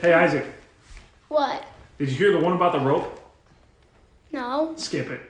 Hey 0.00 0.12
Isaac, 0.14 0.46
What? 1.28 1.62
did 1.98 2.08
you 2.08 2.16
hear 2.16 2.32
the 2.32 2.40
one 2.40 2.54
about 2.54 2.72
the 2.72 2.80
rope? 2.80 3.20
No. 4.32 4.72
Skip 4.76 5.08
it. 5.10 5.20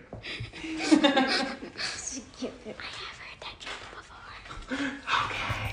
Skip 1.81 2.53
it. 2.67 2.77
I 2.79 2.85
have 2.85 3.19
heard 3.19 3.41
that 3.41 3.57
joke 3.59 3.81
before. 3.97 5.70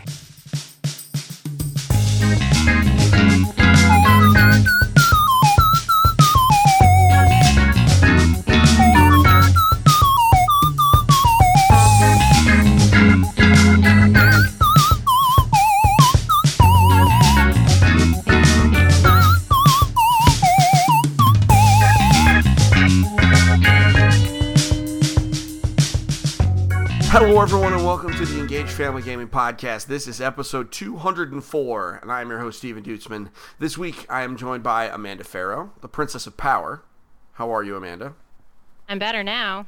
Hello, 27.20 27.42
everyone, 27.42 27.74
and 27.74 27.84
welcome 27.84 28.14
to 28.14 28.26
the 28.28 28.40
Engaged 28.40 28.70
Family 28.70 29.02
Gaming 29.02 29.28
Podcast. 29.28 29.88
This 29.88 30.08
is 30.08 30.22
episode 30.22 30.72
204, 30.72 32.00
and 32.04 32.12
I 32.12 32.22
am 32.22 32.30
your 32.30 32.38
host, 32.38 32.60
Steven 32.60 32.84
Dutzman. 32.84 33.32
This 33.58 33.76
week, 33.76 34.06
I 34.08 34.22
am 34.22 34.38
joined 34.38 34.62
by 34.62 34.86
Amanda 34.86 35.24
Farrow, 35.24 35.72
the 35.82 35.88
Princess 35.88 36.28
of 36.28 36.38
Power. 36.38 36.84
How 37.34 37.50
are 37.50 37.64
you, 37.64 37.76
Amanda? 37.76 38.14
I'm 38.88 39.00
better 39.00 39.24
now. 39.24 39.66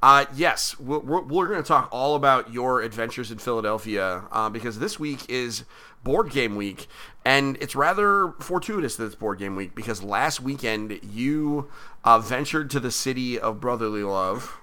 Uh, 0.00 0.26
yes, 0.32 0.78
we're, 0.78 1.00
we're, 1.00 1.22
we're 1.22 1.48
going 1.48 1.60
to 1.60 1.66
talk 1.66 1.88
all 1.90 2.14
about 2.14 2.52
your 2.52 2.82
adventures 2.82 3.32
in 3.32 3.38
Philadelphia 3.38 4.22
uh, 4.30 4.48
because 4.48 4.78
this 4.78 5.00
week 5.00 5.28
is 5.28 5.64
board 6.04 6.30
game 6.30 6.54
week, 6.54 6.86
and 7.24 7.58
it's 7.60 7.74
rather 7.74 8.32
fortuitous 8.38 8.94
that 8.94 9.06
it's 9.06 9.16
board 9.16 9.40
game 9.40 9.56
week 9.56 9.74
because 9.74 10.04
last 10.04 10.40
weekend 10.40 11.00
you 11.02 11.68
uh, 12.04 12.20
ventured 12.20 12.70
to 12.70 12.78
the 12.78 12.92
city 12.92 13.40
of 13.40 13.60
brotherly 13.60 14.04
love 14.04 14.60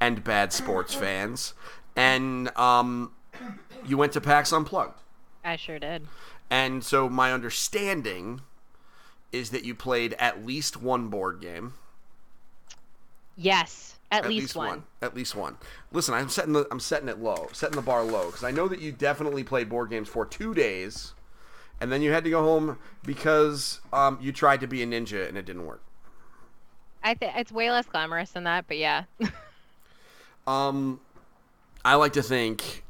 and 0.00 0.24
bad 0.24 0.52
sports 0.52 0.94
fans, 0.94 1.54
and 1.96 2.56
um, 2.56 3.12
you 3.86 3.96
went 3.96 4.12
to 4.12 4.20
PAX 4.20 4.52
Unplugged. 4.52 4.98
I 5.44 5.56
sure 5.56 5.78
did. 5.78 6.06
And 6.50 6.84
so 6.84 7.08
my 7.08 7.32
understanding 7.32 8.42
is 9.32 9.50
that 9.50 9.64
you 9.64 9.74
played 9.74 10.14
at 10.18 10.44
least 10.44 10.80
one 10.80 11.08
board 11.08 11.40
game. 11.40 11.74
Yes, 13.36 13.96
at, 14.10 14.28
least, 14.28 14.54
one. 14.54 14.84
At 15.00 15.16
least 15.16 15.34
one. 15.34 15.56
Listen, 15.90 16.14
I'm 16.14 16.28
setting 16.28 16.52
the 16.52 16.66
I'm 16.70 16.80
setting 16.80 17.08
it 17.08 17.18
low, 17.18 17.48
setting 17.52 17.76
the 17.76 17.82
bar 17.82 18.04
low 18.04 18.26
because 18.26 18.44
I 18.44 18.50
know 18.50 18.68
that 18.68 18.80
you 18.80 18.92
definitely 18.92 19.42
played 19.42 19.70
board 19.70 19.88
games 19.88 20.08
for 20.08 20.26
two 20.26 20.52
days, 20.52 21.14
and 21.80 21.90
then 21.90 22.02
you 22.02 22.12
had 22.12 22.24
to 22.24 22.30
go 22.30 22.42
home 22.42 22.78
because 23.04 23.80
um, 23.90 24.18
you 24.20 24.30
tried 24.30 24.60
to 24.60 24.66
be 24.66 24.82
a 24.82 24.86
ninja 24.86 25.26
and 25.26 25.38
it 25.38 25.46
didn't 25.46 25.64
work. 25.64 25.82
I 27.02 27.14
think 27.14 27.32
it's 27.36 27.50
way 27.50 27.70
less 27.70 27.86
glamorous 27.86 28.30
than 28.32 28.44
that, 28.44 28.66
but 28.68 28.76
yeah. 28.76 29.04
Um, 30.46 31.00
I 31.84 31.94
like 31.96 32.12
to 32.14 32.22
think 32.22 32.84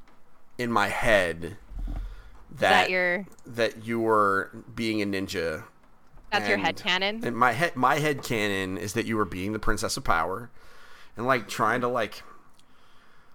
in 0.59 0.71
my 0.71 0.89
head 0.89 1.57
that 2.51 2.71
that 2.71 2.91
your 2.91 3.27
that 3.47 3.85
you 3.85 4.01
were 4.01 4.51
being 4.75 5.03
a 5.03 5.07
ninja. 5.07 5.65
that's 6.31 6.49
your 6.49 6.59
head 6.59 6.77
canon. 6.77 7.25
And 7.25 7.37
my 7.37 7.53
head 7.53 7.77
my 7.77 7.99
head 7.99 8.23
canon 8.23 8.79
is 8.79 8.93
that 8.95 9.07
you 9.07 9.17
were 9.17 9.25
being 9.25 9.53
the 9.53 9.59
princess 9.59 9.97
of 9.97 10.05
power, 10.05 10.51
and 11.17 11.27
like 11.27 11.49
trying 11.49 11.81
to 11.81 11.89
like 11.89 12.23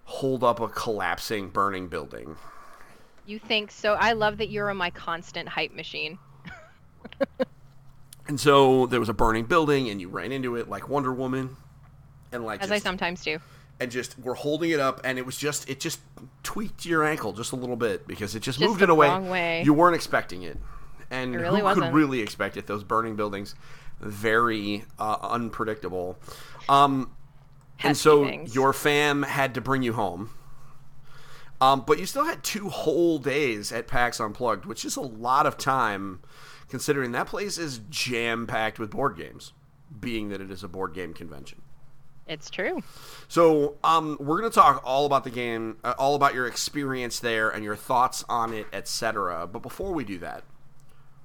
hold 0.04 0.44
up 0.44 0.60
a 0.60 0.68
collapsing, 0.68 1.50
burning 1.50 1.88
building. 1.88 2.36
You 3.26 3.38
think 3.38 3.70
so? 3.70 3.94
I 3.94 4.12
love 4.12 4.38
that 4.38 4.48
you're 4.48 4.72
my 4.72 4.90
constant 4.90 5.48
hype 5.48 5.72
machine. 5.72 6.18
And 8.28 8.38
so 8.38 8.84
there 8.86 9.00
was 9.00 9.08
a 9.08 9.14
burning 9.14 9.46
building, 9.46 9.88
and 9.88 10.00
you 10.00 10.08
ran 10.08 10.32
into 10.32 10.56
it 10.56 10.68
like 10.68 10.88
Wonder 10.88 11.14
Woman, 11.14 11.56
and 12.30 12.44
like 12.44 12.62
As 12.62 12.70
I 12.70 12.78
sometimes 12.78 13.24
do. 13.24 13.38
And 13.80 13.90
just 13.90 14.18
we're 14.18 14.34
holding 14.34 14.70
it 14.70 14.80
up, 14.80 15.00
and 15.04 15.18
it 15.18 15.26
was 15.26 15.36
just 15.36 15.68
it 15.68 15.80
just 15.80 16.00
tweaked 16.42 16.84
your 16.84 17.04
ankle 17.04 17.32
just 17.32 17.52
a 17.52 17.56
little 17.56 17.76
bit 17.76 18.06
because 18.06 18.34
it 18.34 18.40
just, 18.40 18.58
Just 18.58 18.68
moved 18.68 18.80
the 18.80 18.84
in 18.84 18.90
a 18.90 18.94
way, 18.94 19.18
way. 19.18 19.62
you 19.64 19.72
weren't 19.74 19.94
expecting 19.94 20.42
it, 20.42 20.58
and 21.10 21.34
I 21.34 21.38
really 21.38 21.60
who 21.60 21.66
could 21.66 21.76
wasn't. 21.78 21.94
really 21.94 22.20
expect 22.20 22.56
it? 22.56 22.66
Those 22.66 22.84
burning 22.84 23.16
buildings, 23.16 23.54
very 24.00 24.84
uh, 24.98 25.16
unpredictable. 25.22 26.18
Um, 26.68 27.12
and 27.82 27.96
so 27.96 28.24
things. 28.24 28.54
your 28.54 28.72
fam 28.72 29.22
had 29.22 29.54
to 29.54 29.60
bring 29.60 29.82
you 29.82 29.92
home. 29.92 30.30
Um, 31.60 31.82
but 31.86 31.98
you 31.98 32.06
still 32.06 32.24
had 32.24 32.44
two 32.44 32.68
whole 32.68 33.18
days 33.18 33.72
at 33.72 33.88
PAX 33.88 34.20
Unplugged, 34.20 34.64
which 34.64 34.84
is 34.84 34.94
a 34.96 35.00
lot 35.00 35.44
of 35.44 35.58
time, 35.58 36.20
considering 36.68 37.10
that 37.12 37.26
place 37.26 37.58
is 37.58 37.80
jam 37.90 38.46
packed 38.46 38.78
with 38.78 38.90
board 38.90 39.16
games, 39.16 39.52
being 39.98 40.28
that 40.28 40.40
it 40.40 40.52
is 40.52 40.62
a 40.62 40.68
board 40.68 40.94
game 40.94 41.12
convention. 41.12 41.62
It's 42.28 42.50
true. 42.50 42.82
So, 43.28 43.76
um, 43.82 44.16
we're 44.20 44.38
gonna 44.38 44.50
talk 44.50 44.82
all 44.84 45.06
about 45.06 45.24
the 45.24 45.30
game, 45.30 45.78
uh, 45.82 45.94
all 45.98 46.14
about 46.14 46.34
your 46.34 46.46
experience 46.46 47.18
there 47.20 47.48
and 47.48 47.64
your 47.64 47.76
thoughts 47.76 48.24
on 48.28 48.52
it, 48.52 48.66
etc. 48.72 49.46
But 49.46 49.60
before 49.62 49.92
we 49.92 50.04
do 50.04 50.18
that, 50.18 50.44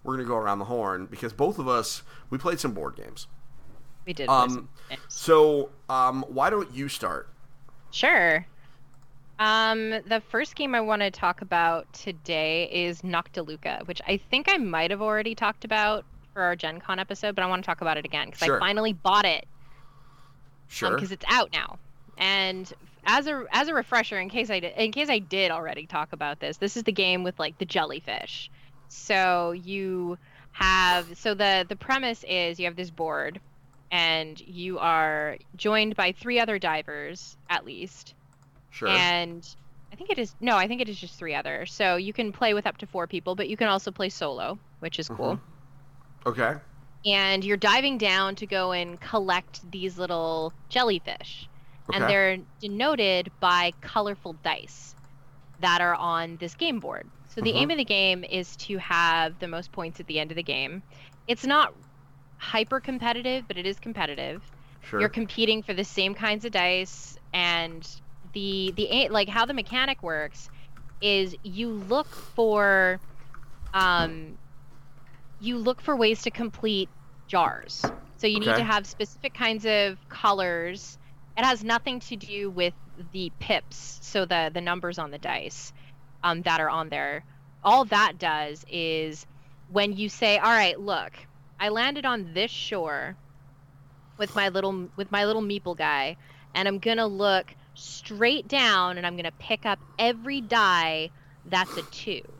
we're 0.03 0.15
gonna 0.15 0.27
go 0.27 0.37
around 0.37 0.59
the 0.59 0.65
horn 0.65 1.05
because 1.05 1.33
both 1.33 1.59
of 1.59 1.67
us 1.67 2.03
we 2.29 2.37
played 2.37 2.59
some 2.59 2.73
board 2.73 2.95
games. 2.95 3.27
We 4.05 4.13
did. 4.13 4.27
Um. 4.29 4.69
So, 5.07 5.69
um, 5.89 6.23
why 6.27 6.49
don't 6.49 6.73
you 6.73 6.89
start? 6.89 7.29
Sure. 7.91 8.45
Um, 9.39 9.89
the 10.07 10.21
first 10.29 10.55
game 10.55 10.75
I 10.75 10.81
want 10.81 11.01
to 11.01 11.11
talk 11.11 11.41
about 11.41 11.91
today 11.93 12.69
is 12.71 13.01
Noctiluca, 13.01 13.87
which 13.87 14.01
I 14.07 14.17
think 14.17 14.47
I 14.49 14.57
might 14.57 14.91
have 14.91 15.01
already 15.01 15.35
talked 15.35 15.65
about 15.65 16.05
for 16.33 16.41
our 16.43 16.55
Gen 16.55 16.79
Con 16.79 16.99
episode, 16.99 17.35
but 17.35 17.43
I 17.43 17.47
want 17.47 17.63
to 17.63 17.65
talk 17.65 17.81
about 17.81 17.97
it 17.97 18.05
again 18.05 18.27
because 18.27 18.45
Sure. 18.45 18.57
I 18.57 18.59
finally 18.59 18.93
bought 18.93 19.25
it 19.25 19.45
Um, 20.63 20.69
sure. 20.69 20.95
because 20.95 21.11
it's 21.11 21.25
out 21.27 21.51
now. 21.53 21.79
And 22.17 22.71
as 23.05 23.27
a 23.27 23.45
as 23.51 23.67
a 23.67 23.73
refresher, 23.73 24.19
in 24.19 24.29
case 24.29 24.49
I 24.49 24.59
did, 24.59 24.73
in 24.77 24.91
case 24.91 25.09
I 25.09 25.19
did 25.19 25.51
already 25.51 25.85
talk 25.85 26.13
about 26.13 26.39
this, 26.39 26.57
this 26.57 26.77
is 26.77 26.83
the 26.83 26.91
game 26.91 27.23
with 27.23 27.39
like 27.39 27.57
the 27.57 27.65
jellyfish. 27.65 28.49
So 28.87 29.51
you 29.51 30.17
have 30.51 31.17
so 31.17 31.33
the 31.33 31.65
the 31.67 31.75
premise 31.75 32.23
is 32.27 32.59
you 32.59 32.65
have 32.65 32.75
this 32.75 32.91
board, 32.91 33.39
and 33.91 34.39
you 34.39 34.79
are 34.79 35.37
joined 35.55 35.95
by 35.95 36.11
three 36.11 36.39
other 36.39 36.59
divers 36.59 37.37
at 37.49 37.65
least, 37.65 38.13
sure. 38.69 38.89
and 38.89 39.47
I 39.91 39.95
think 39.95 40.09
it 40.09 40.19
is 40.19 40.35
no, 40.39 40.55
I 40.55 40.67
think 40.67 40.81
it 40.81 40.89
is 40.89 40.99
just 40.99 41.15
three 41.15 41.35
other. 41.35 41.65
So 41.65 41.95
you 41.97 42.13
can 42.13 42.31
play 42.31 42.53
with 42.53 42.65
up 42.67 42.77
to 42.77 42.87
four 42.87 43.07
people, 43.07 43.35
but 43.35 43.49
you 43.49 43.57
can 43.57 43.67
also 43.67 43.91
play 43.91 44.09
solo, 44.09 44.57
which 44.79 44.99
is 44.99 45.07
cool 45.07 45.35
mm-hmm. 45.35 46.29
okay. 46.29 46.59
And 47.05 47.43
you're 47.43 47.57
diving 47.57 47.97
down 47.97 48.35
to 48.37 48.47
go 48.47 48.71
and 48.71 48.99
collect 48.99 49.59
these 49.69 49.97
little 49.97 50.53
jellyfish. 50.69 51.49
Okay. 51.89 51.99
And 51.99 52.09
they're 52.09 52.37
denoted 52.61 53.31
by 53.39 53.73
colorful 53.81 54.33
dice 54.43 54.95
that 55.59 55.81
are 55.81 55.95
on 55.95 56.37
this 56.37 56.55
game 56.55 56.79
board. 56.79 57.09
So 57.27 57.41
the 57.41 57.53
Mhm. 57.53 57.55
aim 57.55 57.71
of 57.71 57.77
the 57.77 57.85
game 57.85 58.23
is 58.23 58.55
to 58.57 58.77
have 58.79 59.37
the 59.39 59.47
most 59.47 59.71
points 59.71 59.99
at 59.99 60.07
the 60.07 60.19
end 60.19 60.31
of 60.31 60.35
the 60.37 60.43
game. 60.43 60.83
It's 61.27 61.45
not 61.45 61.73
hyper 62.39 62.81
competitive, 62.81 63.47
but 63.47 63.57
it 63.57 63.65
is 63.65 63.79
competitive. 63.79 64.43
Sure. 64.81 64.99
You're 64.99 65.09
competing 65.09 65.63
for 65.63 65.73
the 65.73 65.83
same 65.85 66.13
kinds 66.15 66.45
of 66.45 66.51
dice 66.51 67.17
and 67.33 67.87
the 68.33 68.73
the 68.75 69.09
like 69.09 69.29
how 69.29 69.45
the 69.45 69.53
mechanic 69.53 70.01
works 70.03 70.49
is 71.01 71.35
you 71.43 71.69
look 71.71 72.15
for 72.15 73.01
um 73.73 74.37
you 75.43 75.57
look 75.57 75.81
for 75.81 75.95
ways 75.95 76.23
to 76.23 76.31
complete 76.31 76.89
jars. 77.27 77.91
So 78.17 78.27
you 78.27 78.39
need 78.39 78.55
to 78.55 78.63
have 78.63 78.87
specific 78.87 79.33
kinds 79.33 79.65
of 79.65 79.97
colors. 80.09 80.97
It 81.37 81.43
has 81.43 81.63
nothing 81.63 81.99
to 82.01 82.15
do 82.15 82.49
with 82.51 82.75
the 83.11 83.31
pips, 83.39 83.99
so 84.01 84.25
the 84.25 84.51
the 84.53 84.61
numbers 84.61 84.99
on 84.99 85.11
the 85.11 85.19
dice 85.19 85.73
um, 86.23 86.43
that 86.43 86.61
are 86.61 86.69
on 86.69 86.89
there. 86.89 87.25
All 87.63 87.85
that 87.85 88.17
does 88.19 88.63
is 88.69 89.25
when 89.67 89.93
you 89.93 90.09
say, 90.09 90.37
"All 90.37 90.51
right, 90.51 90.79
look, 90.79 91.13
I 91.59 91.69
landed 91.69 92.05
on 92.05 92.33
this 92.33 92.51
shore 92.51 93.17
with 94.17 94.33
my 94.35 94.49
little 94.49 94.89
with 94.95 95.11
my 95.11 95.25
little 95.25 95.41
meeple 95.41 95.75
guy, 95.77 96.17
and 96.53 96.67
I'm 96.67 96.79
gonna 96.79 97.07
look 97.07 97.55
straight 97.73 98.47
down, 98.47 98.97
and 98.97 99.05
I'm 99.05 99.17
gonna 99.17 99.31
pick 99.39 99.65
up 99.65 99.79
every 99.97 100.41
die 100.41 101.11
that's 101.45 101.77
a 101.77 101.83
two. 101.83 102.32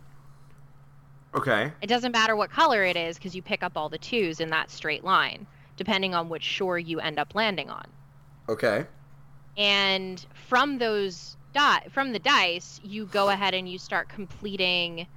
Okay. 1.35 1.71
It 1.81 1.87
doesn't 1.87 2.11
matter 2.11 2.35
what 2.35 2.51
color 2.51 2.83
it 2.83 2.95
is 2.95 3.17
because 3.17 3.35
you 3.35 3.41
pick 3.41 3.63
up 3.63 3.73
all 3.75 3.89
the 3.89 3.97
twos 3.97 4.39
in 4.39 4.49
that 4.49 4.71
straight 4.71 5.03
line, 5.03 5.47
depending 5.77 6.13
on 6.13 6.29
which 6.29 6.43
shore 6.43 6.79
you 6.79 6.99
end 6.99 7.19
up 7.19 7.35
landing 7.35 7.69
on. 7.69 7.85
Okay. 8.49 8.85
And 9.57 10.25
from 10.47 10.77
those 10.77 11.37
dot 11.53 11.91
from 11.91 12.11
the 12.11 12.19
dice, 12.19 12.81
you 12.83 13.05
go 13.05 13.29
ahead 13.29 13.53
and 13.53 13.69
you 13.69 13.77
start 13.77 14.09
completing 14.09 15.07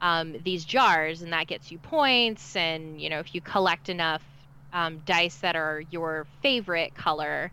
um, 0.00 0.36
these 0.44 0.64
jars, 0.64 1.22
and 1.22 1.32
that 1.32 1.46
gets 1.46 1.72
you 1.72 1.78
points. 1.78 2.54
And 2.54 3.00
you 3.00 3.08
know, 3.08 3.18
if 3.18 3.34
you 3.34 3.40
collect 3.40 3.88
enough 3.88 4.22
um, 4.72 5.00
dice 5.06 5.36
that 5.38 5.56
are 5.56 5.82
your 5.90 6.26
favorite 6.42 6.94
color, 6.94 7.50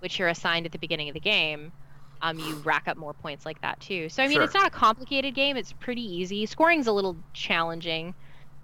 which 0.00 0.18
you're 0.18 0.28
assigned 0.28 0.66
at 0.66 0.72
the 0.72 0.78
beginning 0.78 1.08
of 1.08 1.14
the 1.14 1.20
game, 1.20 1.72
um, 2.22 2.38
you 2.38 2.54
rack 2.56 2.88
up 2.88 2.96
more 2.96 3.12
points 3.14 3.44
like 3.46 3.60
that 3.62 3.78
too. 3.80 4.08
So 4.08 4.22
I 4.22 4.26
mean, 4.28 4.36
Sure. 4.36 4.44
it's 4.44 4.54
not 4.54 4.66
a 4.66 4.70
complicated 4.70 5.34
game. 5.34 5.56
It's 5.56 5.72
pretty 5.72 6.02
easy. 6.02 6.46
Scoring's 6.46 6.86
a 6.86 6.92
little 6.92 7.16
challenging, 7.32 8.14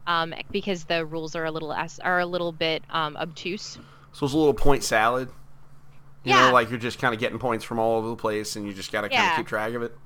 um, 0.07 0.35
because 0.51 0.85
the 0.85 1.05
rules 1.07 1.37
are 1.37 1.45
a 1.45 1.51
little 1.51 1.73
are 2.03 2.19
a 2.21 2.27
little 2.27 2.53
bit 2.53 2.83
um, 2.91 3.17
obtuse. 3.17 3.79
So 4.13 4.27
it's 4.27 4.35
a 4.35 4.39
little 4.39 4.55
point 4.55 4.83
salad. 4.85 5.29
You 6.25 6.33
Yeah. 6.33 6.47
know, 6.49 6.53
like 6.53 6.71
you're 6.71 6.79
just 6.79 6.99
kind 6.99 7.13
of 7.15 7.21
getting 7.21 7.39
points 7.39 7.65
from 7.65 7.79
all 7.79 7.99
over 7.99 8.09
the 8.09 8.17
place, 8.17 8.57
and 8.57 8.67
you 8.67 8.73
just 8.73 8.93
got 8.93 9.03
to 9.03 9.09
kind 9.09 9.21
of 9.21 9.27
Yeah. 9.29 9.37
keep 9.37 9.47
track 9.47 9.73
of 9.75 9.83
it. 9.83 9.97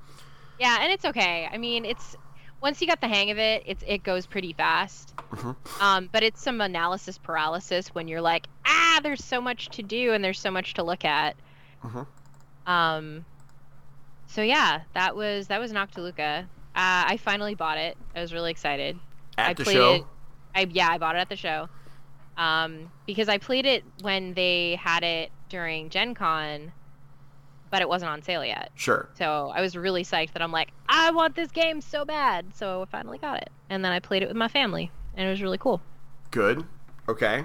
Yeah, 0.59 0.77
and 0.81 0.91
it's 0.91 1.05
okay. 1.05 1.47
I 1.51 1.57
mean, 1.57 1.85
it's 1.85 2.15
once 2.59 2.81
you 2.81 2.87
got 2.87 2.99
the 3.01 3.07
hang 3.07 3.29
of 3.29 3.37
it, 3.37 3.61
it's 3.67 3.83
it 3.85 4.01
goes 4.03 4.25
pretty 4.25 4.53
fast. 4.53 5.13
Mhm. 5.31 5.55
Um, 5.81 6.09
but 6.11 6.23
it's 6.23 6.41
some 6.41 6.59
analysis 6.61 7.17
paralysis 7.19 7.89
when 7.89 8.07
you're 8.07 8.21
like, 8.21 8.47
ah, 8.65 8.99
there's 9.03 9.23
so 9.23 9.39
much 9.39 9.69
to 9.69 9.83
do 9.83 10.13
and 10.13 10.23
there's 10.23 10.39
so 10.39 10.49
much 10.49 10.73
to 10.75 10.83
look 10.83 11.05
at. 11.05 11.35
Mhm. 11.83 12.07
Um, 12.65 13.25
so 14.27 14.41
yeah, 14.41 14.81
that 14.93 15.15
was 15.15 15.47
that 15.47 15.59
was 15.59 15.71
Noctiluca. 15.73 16.43
Uh, 16.43 16.45
I 16.75 17.17
finally 17.17 17.55
bought 17.55 17.77
it. 17.79 17.97
I 18.15 18.21
was 18.21 18.33
really 18.33 18.51
excited. 18.51 18.99
At 19.37 19.49
I 19.49 19.53
the 19.53 19.63
played 19.63 19.73
show, 19.73 19.93
it- 19.95 20.03
I 20.55 20.67
yeah, 20.71 20.89
I 20.91 20.97
bought 20.97 21.15
it 21.15 21.19
at 21.19 21.29
the 21.29 21.35
show. 21.35 21.69
Um, 22.37 22.91
because 23.07 23.29
I 23.29 23.39
played 23.39 23.65
it 23.65 23.83
when 24.01 24.33
they 24.35 24.75
had 24.75 25.03
it 25.03 25.31
during 25.49 25.89
Gen 25.89 26.13
Con, 26.13 26.71
but 27.71 27.81
it 27.81 27.89
wasn't 27.89 28.11
on 28.11 28.21
sale 28.21 28.45
yet. 28.45 28.69
sure. 28.75 29.09
So 29.17 29.51
I 29.55 29.61
was 29.61 29.75
really 29.75 30.03
psyched 30.03 30.33
that 30.33 30.43
I'm 30.43 30.51
like, 30.51 30.69
I 30.87 31.09
want 31.11 31.35
this 31.35 31.49
game 31.49 31.81
so 31.81 32.05
bad. 32.05 32.45
So 32.55 32.83
I 32.83 32.85
finally 32.85 33.17
got 33.17 33.41
it. 33.41 33.49
And 33.71 33.83
then 33.83 33.91
I 33.91 33.99
played 33.99 34.21
it 34.21 34.27
with 34.27 34.37
my 34.37 34.47
family, 34.47 34.91
and 35.15 35.27
it 35.27 35.31
was 35.31 35.41
really 35.41 35.57
cool. 35.57 35.81
Good. 36.29 36.63
Okay. 37.09 37.43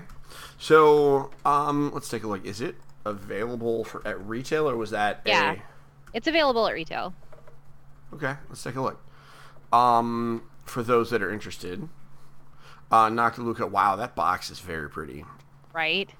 So, 0.59 1.31
um, 1.47 1.91
let's 1.95 2.09
take 2.09 2.23
a 2.25 2.27
look. 2.27 2.45
Is 2.45 2.61
it 2.61 2.75
available 3.07 3.85
for 3.85 4.07
at 4.07 4.21
retail, 4.27 4.69
or 4.69 4.77
was 4.77 4.91
that 4.91 5.23
Yeah. 5.25 5.53
a? 5.55 5.57
It's 6.15 6.27
available 6.27 6.67
at 6.67 6.75
retail. 6.75 7.15
Okay, 8.15 8.35
let's 8.49 8.63
take 8.63 8.77
a 8.77 8.81
look. 8.81 9.03
Um, 9.73 10.43
for 10.65 10.83
those 10.83 11.11
that 11.11 11.23
are 11.23 11.31
interested, 11.33 11.89
uh, 12.91 13.09
Noctiluca. 13.09 13.71
Wow, 13.71 13.97
that 13.97 14.15
box 14.15 14.51
is 14.51 14.61
very 14.61 14.89
pretty. 14.91 15.25
Right? 15.73 16.11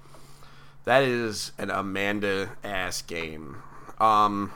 That 0.85 1.03
is 1.03 1.51
an 1.57 1.69
Amanda 1.69 2.49
ass 2.63 3.01
game. 3.03 3.57
Um, 3.99 4.51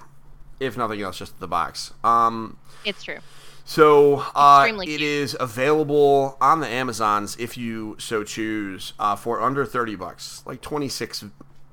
if 0.59 0.75
nothing 0.75 1.01
else, 1.01 1.19
just 1.19 1.39
the 1.39 1.47
box. 1.47 1.93
Um, 2.03 2.57
It's 2.83 3.03
true. 3.03 3.19
so 3.63 4.25
uh, 4.33 4.67
it 4.83 5.01
is 5.01 5.37
available 5.39 6.35
on 6.41 6.59
the 6.59 6.67
Amazons 6.67 7.37
if 7.39 7.55
you 7.55 7.95
so 7.99 8.23
choose 8.23 8.93
uh, 8.99 9.15
for 9.15 9.39
under 9.41 9.63
thirty 9.65 9.95
bucks, 9.95 10.41
like 10.47 10.61
twenty 10.61 10.89
six 10.89 11.23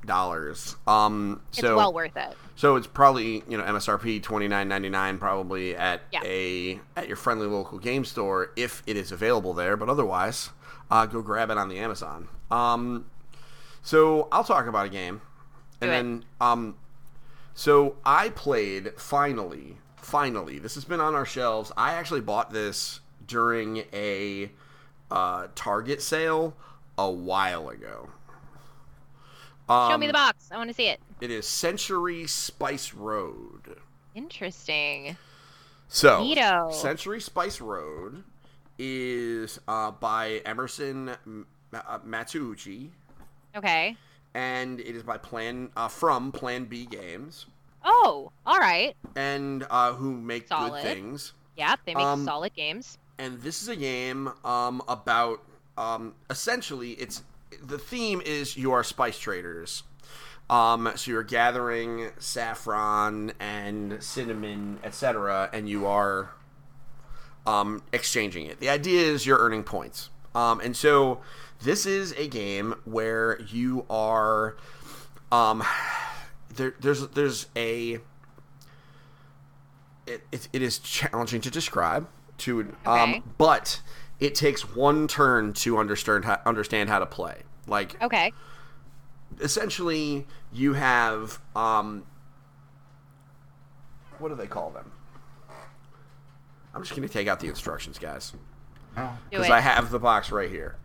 dollars. 0.05 0.76
Um, 0.87 1.40
It's 1.49 1.61
so 1.61 1.76
well 1.76 1.93
worth 1.94 2.16
it. 2.16 2.37
So 2.56 2.76
it's 2.76 2.86
probably 2.86 3.42
you 3.48 3.56
know 3.58 3.64
MSRP 3.64 4.22
twenty 4.22 4.48
nine 4.48 4.68
ninety 4.68 4.88
nine 4.88 5.18
probably 5.18 5.76
at 5.76 6.02
Yeah. 6.12 6.20
a 6.24 6.80
at 6.96 7.06
your 7.08 7.16
friendly 7.16 7.46
local 7.46 7.78
game 7.78 8.04
store 8.04 8.50
if 8.56 8.82
it 8.86 8.96
is 8.96 9.10
available 9.12 9.54
there. 9.54 9.76
But 9.76 9.88
otherwise, 9.88 10.50
uh, 10.90 11.06
go 11.06 11.22
grab 11.22 11.50
it 11.50 11.58
on 11.58 11.68
the 11.68 11.78
Amazon. 11.78 12.28
Um, 12.50 13.06
so 13.82 14.28
I'll 14.32 14.44
talk 14.44 14.66
about 14.66 14.86
a 14.86 14.90
game, 14.90 15.20
and 15.80 15.90
then 15.90 16.24
um, 16.40 16.76
so 17.54 17.96
I 18.04 18.30
played 18.30 18.92
finally, 18.96 19.76
finally. 19.96 20.58
This 20.58 20.74
has 20.74 20.84
been 20.84 21.00
on 21.00 21.14
our 21.14 21.26
shelves. 21.26 21.70
I 21.76 21.94
actually 21.94 22.20
bought 22.22 22.50
this 22.52 23.00
during 23.26 23.84
a 23.92 24.50
uh, 25.10 25.48
Target 25.54 26.02
sale 26.02 26.54
a 26.96 27.10
while 27.10 27.68
ago. 27.68 28.08
Um, 29.69 29.90
Show 29.93 29.99
me 29.99 30.06
the 30.06 30.12
box. 30.12 30.49
I 30.52 30.56
want 30.56 30.69
to 30.70 30.75
see 30.75 30.88
it. 30.88 31.00
It 31.20 31.31
is 31.31 31.46
Century 31.46 32.26
Spice 32.26 32.93
Road. 32.93 33.76
Interesting. 34.14 35.16
So, 35.88 36.22
Neato. 36.22 36.72
Century 36.72 37.20
Spice 37.20 37.61
Road 37.61 38.25
is 38.78 39.61
uh, 39.69 39.90
by 39.93 40.43
Emerson 40.44 41.11
M- 41.26 41.46
uh, 41.72 41.99
Matsuuchi, 42.00 42.88
Okay. 43.56 43.96
and 44.34 44.81
it 44.81 44.96
is 44.96 45.02
by 45.02 45.16
Plan 45.19 45.70
uh, 45.76 45.88
from 45.88 46.32
Plan 46.32 46.64
B 46.64 46.87
Games, 46.87 47.46
Oh, 47.84 48.32
all 48.46 48.58
right. 48.58 48.96
and 49.14 49.66
uh, 49.70 49.93
who 49.93 50.12
make 50.12 50.49
Solid. 50.49 50.72
good 50.72 50.82
things. 50.82 51.32
Yeah, 51.56 51.76
they 51.87 51.94
make 51.94 52.02
Um, 52.05 52.25
solid 52.25 52.55
games. 52.55 52.99
and 53.19 53.40
this 53.40 53.62
is 53.62 53.69
a 53.69 53.76
game 53.76 54.28
um, 54.44 54.82
about 54.88 55.40
um, 55.78 56.14
essentially 56.31 56.93
it's 56.93 57.22
the 57.62 57.78
theme 57.78 58.20
is 58.24 58.56
you 58.56 58.72
are 58.72 58.84
spice 58.84 59.18
traders. 59.18 59.82
Um, 60.50 60.92
so 60.94 61.10
you're 61.10 61.22
gathering 61.22 62.10
saffron 62.18 63.32
and 63.40 64.02
cinnamon 64.02 64.78
etc 64.84 65.48
and 65.54 65.68
you 65.68 65.86
are 65.86 66.32
um, 67.46 67.82
exchanging 67.92 68.46
it. 68.46 68.60
The 68.60 68.68
idea 68.68 69.00
is 69.06 69.24
you're 69.26 69.38
earning 69.38 69.62
points. 69.64 70.10
Um, 70.34 70.60
and 70.60 70.76
so 70.76 71.20
this 71.62 71.86
is 71.86 72.12
a 72.12 72.28
game 72.28 72.74
where 72.84 73.40
you 73.40 73.86
are 73.88 74.56
um, 75.32 75.64
there, 76.56 76.74
there's 76.80 77.06
there's 77.08 77.46
a 77.56 77.98
it, 80.06 80.22
it, 80.30 80.48
it 80.52 80.62
is 80.62 80.78
challenging 80.78 81.40
to 81.40 81.50
describe 81.50 82.06
to 82.38 82.60
Okay. 82.60 82.74
um 82.86 83.22
but 83.38 83.80
it 84.25 84.35
takes 84.35 84.75
one 84.75 85.06
turn 85.06 85.53
to 85.53 85.76
understand 85.79 86.25
how, 86.25 86.41
understand 86.47 86.88
how 86.88 86.99
to 86.99 87.06
play 87.06 87.43
like 87.67 88.00
Okay. 88.03 88.32
essentially 89.41 90.26
you 90.53 90.73
have 90.75 91.38
um 91.55 92.05
what 94.19 94.29
do 94.31 94.35
they 94.35 94.47
call 94.47 94.71
them 94.71 94.91
i'm 96.75 96.82
just 96.82 96.97
going 96.97 97.06
to 97.06 97.12
take 97.12 97.29
out 97.29 97.41
the 97.41 97.49
instructions 97.49 97.99
guys 97.99 98.32
because. 99.31 99.50
I 99.50 99.61
have 99.61 99.91
the 99.91 99.99
box 99.99 100.31
right 100.31 100.49
here. 100.49 100.76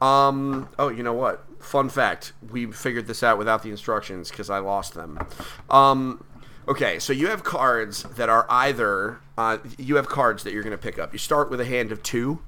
Um. 0.00 0.68
Oh, 0.78 0.88
you 0.90 1.02
know 1.02 1.14
what? 1.14 1.46
Fun 1.60 1.88
fact: 1.88 2.34
we 2.50 2.70
figured 2.70 3.06
this 3.06 3.22
out 3.22 3.38
without 3.38 3.62
the 3.62 3.70
instructions 3.70 4.28
because 4.28 4.50
I 4.50 4.58
lost 4.58 4.92
them. 4.92 5.18
Um. 5.70 6.22
Okay, 6.68 6.98
so 6.98 7.14
you 7.14 7.28
have 7.28 7.42
cards 7.42 8.02
that 8.02 8.28
are 8.28 8.46
either 8.50 9.18
uh, 9.38 9.58
you 9.78 9.96
have 9.96 10.08
cards 10.08 10.44
that 10.44 10.52
you're 10.52 10.62
going 10.62 10.76
to 10.76 10.82
pick 10.82 10.98
up. 10.98 11.14
You 11.14 11.18
start 11.18 11.50
with 11.50 11.58
a 11.58 11.64
hand 11.64 11.90
of 11.90 12.02
two, 12.02 12.40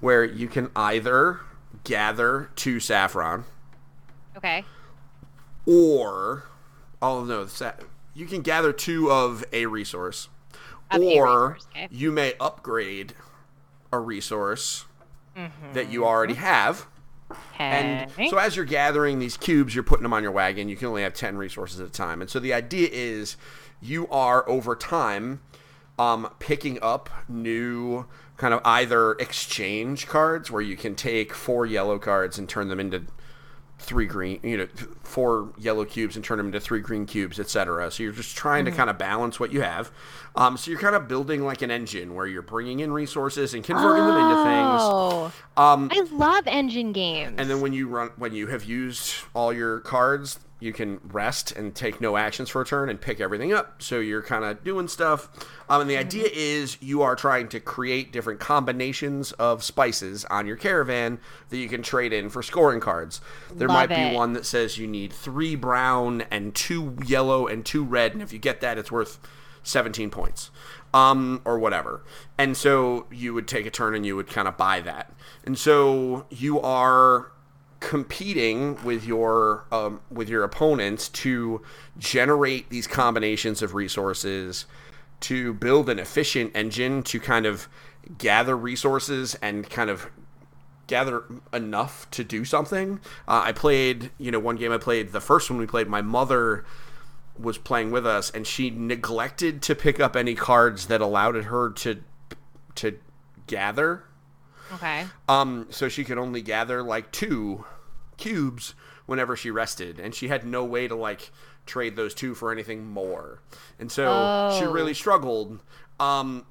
where 0.00 0.24
you 0.24 0.48
can 0.48 0.70
either 0.76 1.40
gather 1.84 2.50
two 2.56 2.80
saffron 2.80 3.44
okay. 4.36 4.64
or 5.64 6.44
oh 7.02 7.24
no, 7.24 7.46
you 8.14 8.26
can 8.26 8.42
gather 8.42 8.72
two 8.72 9.10
of 9.10 9.44
a 9.52 9.66
resource, 9.66 10.28
Of 10.90 11.00
a 11.02 11.18
or 11.18 11.48
resource, 11.48 11.66
okay. 11.70 11.88
you 11.90 12.10
may 12.12 12.34
upgrade 12.40 13.14
a 13.92 13.98
resource 13.98 14.86
Mm-hmm. 15.36 15.74
that 15.74 15.90
you 15.90 16.06
already 16.06 16.32
have. 16.32 16.86
Okay. 17.30 18.08
And 18.18 18.30
so 18.30 18.38
as 18.38 18.56
you're 18.56 18.64
gathering 18.64 19.18
these 19.18 19.36
cubes, 19.36 19.74
you're 19.74 19.84
putting 19.84 20.02
them 20.02 20.14
on 20.14 20.22
your 20.22 20.32
wagon. 20.32 20.70
You 20.70 20.76
can 20.76 20.88
only 20.88 21.02
have 21.02 21.12
10 21.12 21.36
resources 21.36 21.78
at 21.78 21.86
a 21.86 21.90
time. 21.90 22.22
And 22.22 22.30
so 22.30 22.38
the 22.40 22.54
idea 22.54 22.88
is 22.90 23.36
you 23.82 24.08
are 24.08 24.48
over 24.48 24.74
time 24.74 25.42
um, 25.98 26.30
picking 26.38 26.78
up 26.80 27.10
new 27.28 28.06
kind 28.36 28.52
of 28.54 28.60
either 28.64 29.12
exchange 29.12 30.06
cards 30.06 30.50
where 30.50 30.62
you 30.62 30.76
can 30.76 30.94
take 30.94 31.32
four 31.34 31.64
yellow 31.66 31.98
cards 31.98 32.38
and 32.38 32.48
turn 32.48 32.68
them 32.68 32.78
into 32.80 33.02
three 33.78 34.06
green, 34.06 34.40
you 34.42 34.56
know, 34.56 34.66
four 35.02 35.52
yellow 35.58 35.84
cubes 35.84 36.16
and 36.16 36.24
turn 36.24 36.38
them 36.38 36.46
into 36.46 36.58
three 36.60 36.80
green 36.80 37.04
cubes, 37.06 37.38
etc. 37.38 37.90
So 37.90 38.02
you're 38.02 38.12
just 38.12 38.34
trying 38.36 38.64
to 38.64 38.70
kind 38.70 38.88
of 38.88 38.96
balance 38.98 39.38
what 39.38 39.52
you 39.52 39.60
have. 39.60 39.90
Um, 40.34 40.56
so 40.56 40.70
you're 40.70 40.80
kind 40.80 40.96
of 40.96 41.08
building 41.08 41.44
like 41.44 41.60
an 41.62 41.70
engine 41.70 42.14
where 42.14 42.26
you're 42.26 42.40
bringing 42.42 42.80
in 42.80 42.90
resources 42.92 43.52
and 43.54 43.62
converting 43.62 44.06
them 44.06 44.16
into 44.16 44.34
things. 44.44 44.80
Oh, 44.82 45.32
Um, 45.58 45.90
I 45.92 46.00
love 46.12 46.46
engine 46.46 46.92
games. 46.92 47.34
and 47.38 47.50
then 47.50 47.60
when 47.60 47.72
you 47.74 47.88
run, 47.88 48.10
when 48.16 48.34
you 48.34 48.46
have 48.48 48.64
used 48.64 49.14
all 49.34 49.52
your 49.52 49.80
cards, 49.80 50.38
you 50.58 50.72
can 50.72 51.00
rest 51.04 51.52
and 51.52 51.74
take 51.74 52.00
no 52.00 52.16
actions 52.16 52.48
for 52.48 52.62
a 52.62 52.64
turn 52.64 52.88
and 52.88 53.00
pick 53.00 53.20
everything 53.20 53.52
up. 53.52 53.82
So 53.82 54.00
you're 54.00 54.22
kind 54.22 54.44
of 54.44 54.64
doing 54.64 54.88
stuff. 54.88 55.28
Um, 55.68 55.82
and 55.82 55.90
the 55.90 55.98
idea 55.98 56.28
is 56.32 56.78
you 56.80 57.02
are 57.02 57.14
trying 57.14 57.48
to 57.48 57.60
create 57.60 58.10
different 58.10 58.40
combinations 58.40 59.32
of 59.32 59.62
spices 59.62 60.24
on 60.26 60.46
your 60.46 60.56
caravan 60.56 61.18
that 61.50 61.58
you 61.58 61.68
can 61.68 61.82
trade 61.82 62.12
in 62.12 62.30
for 62.30 62.42
scoring 62.42 62.80
cards. 62.80 63.20
There 63.54 63.68
Love 63.68 63.74
might 63.74 63.88
be 63.88 64.02
it. 64.02 64.14
one 64.14 64.32
that 64.32 64.46
says 64.46 64.78
you 64.78 64.86
need 64.86 65.12
three 65.12 65.56
brown 65.56 66.22
and 66.30 66.54
two 66.54 66.96
yellow 67.04 67.46
and 67.46 67.64
two 67.64 67.84
red, 67.84 68.12
and 68.12 68.22
if 68.22 68.32
you 68.32 68.38
get 68.38 68.60
that, 68.62 68.78
it's 68.78 68.90
worth 68.90 69.18
17 69.62 70.10
points 70.10 70.50
um, 70.94 71.42
or 71.44 71.58
whatever. 71.58 72.02
And 72.38 72.56
so 72.56 73.06
you 73.10 73.34
would 73.34 73.48
take 73.48 73.66
a 73.66 73.70
turn 73.70 73.94
and 73.94 74.06
you 74.06 74.16
would 74.16 74.28
kind 74.28 74.48
of 74.48 74.56
buy 74.56 74.80
that. 74.80 75.12
And 75.44 75.58
so 75.58 76.26
you 76.30 76.60
are 76.60 77.32
competing 77.80 78.82
with 78.84 79.04
your 79.04 79.64
um, 79.70 80.00
with 80.10 80.28
your 80.28 80.44
opponents 80.44 81.08
to 81.08 81.62
generate 81.98 82.70
these 82.70 82.86
combinations 82.86 83.62
of 83.62 83.74
resources 83.74 84.66
to 85.20 85.54
build 85.54 85.88
an 85.88 85.98
efficient 85.98 86.52
engine 86.54 87.02
to 87.02 87.20
kind 87.20 87.46
of 87.46 87.68
gather 88.18 88.56
resources 88.56 89.34
and 89.36 89.68
kind 89.68 89.90
of 89.90 90.10
gather 90.86 91.24
enough 91.52 92.08
to 92.12 92.22
do 92.22 92.44
something. 92.44 93.00
Uh, 93.26 93.42
I 93.44 93.52
played, 93.52 94.10
you 94.18 94.30
know, 94.30 94.38
one 94.38 94.56
game 94.56 94.72
I 94.72 94.78
played, 94.78 95.12
the 95.12 95.20
first 95.20 95.50
one 95.50 95.58
we 95.58 95.66
played, 95.66 95.88
my 95.88 96.02
mother 96.02 96.64
was 97.38 97.58
playing 97.58 97.90
with 97.90 98.06
us 98.06 98.30
and 98.30 98.46
she 98.46 98.70
neglected 98.70 99.62
to 99.62 99.74
pick 99.74 100.00
up 100.00 100.16
any 100.16 100.34
cards 100.34 100.86
that 100.86 101.00
allowed 101.00 101.34
her 101.34 101.70
to 101.70 102.02
to 102.76 102.98
gather. 103.46 104.04
Okay. 104.74 105.06
Um, 105.28 105.66
so 105.70 105.88
she 105.88 106.04
could 106.04 106.18
only 106.18 106.42
gather 106.42 106.82
like 106.82 107.12
two 107.12 107.64
cubes 108.16 108.74
whenever 109.06 109.36
she 109.36 109.50
rested, 109.50 109.98
and 110.00 110.14
she 110.14 110.28
had 110.28 110.44
no 110.44 110.64
way 110.64 110.88
to 110.88 110.94
like 110.96 111.30
trade 111.66 111.96
those 111.96 112.14
two 112.14 112.34
for 112.34 112.52
anything 112.52 112.86
more, 112.86 113.40
and 113.78 113.90
so 113.90 114.04
she 114.58 114.64
Oh. 114.64 114.70
really 114.72 114.94
struggled. 114.94 115.60
Um, 116.00 116.46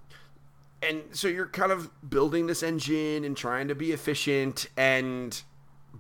and 0.82 1.04
so 1.14 1.28
you're 1.28 1.48
kind 1.48 1.72
of 1.72 1.90
building 2.10 2.48
this 2.48 2.62
engine 2.64 3.24
and 3.26 3.36
trying 3.36 3.68
to 3.70 3.76
be 3.76 3.92
efficient 3.92 4.68
and 4.78 5.42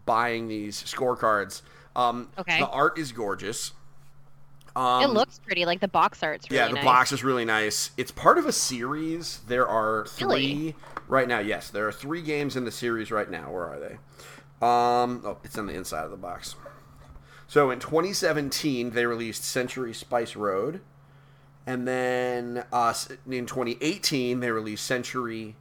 buying 0.05 0.47
these 0.47 0.81
scorecards. 0.83 1.61
Um, 1.95 2.29
Okay. 2.37 2.59
The 2.59 2.67
art 2.69 2.97
is 2.99 3.11
gorgeous. 3.11 3.71
Um, 4.75 5.03
it 5.03 5.09
looks 5.09 5.39
pretty. 5.39 5.65
Like 5.65 5.79
the 5.79 5.87
box 5.87 6.21
art's 6.21 6.49
really 6.49 6.61
yeah, 6.61 6.67
the 6.67 6.75
nice. 6.75 6.83
box 6.83 7.11
is 7.11 7.23
really 7.23 7.45
nice. 7.45 7.91
It's 7.97 8.11
part 8.11 8.37
of 8.37 8.45
a 8.45 8.51
series. 8.51 9.39
There 9.47 9.67
are 9.67 10.05
three 10.07 10.27
Really? 10.27 10.75
right 11.07 11.27
now. 11.27 11.39
Yes, 11.39 11.69
there 11.69 11.87
are 11.87 11.91
three 11.91 12.21
games 12.21 12.55
in 12.55 12.65
the 12.65 12.71
series 12.71 13.09
right 13.11 13.29
now. 13.29 13.51
Where 13.51 13.65
are 13.65 13.79
they? 13.79 13.93
Um, 14.61 15.21
oh, 15.25 15.37
it's 15.43 15.57
on 15.57 15.67
the 15.67 15.73
inside 15.73 16.03
of 16.03 16.11
the 16.11 16.17
box. 16.17 16.55
So 17.47 17.71
in 17.71 17.79
2017, 17.79 18.91
they 18.91 19.05
released 19.05 19.43
Century 19.43 19.93
Spice 19.93 20.35
Road, 20.35 20.81
and 21.65 21.87
then 21.87 22.65
uh, 22.73 22.93
in 23.29 23.45
2018 23.45 24.39
they 24.39 24.51
released 24.51 24.85
Century 24.85 25.55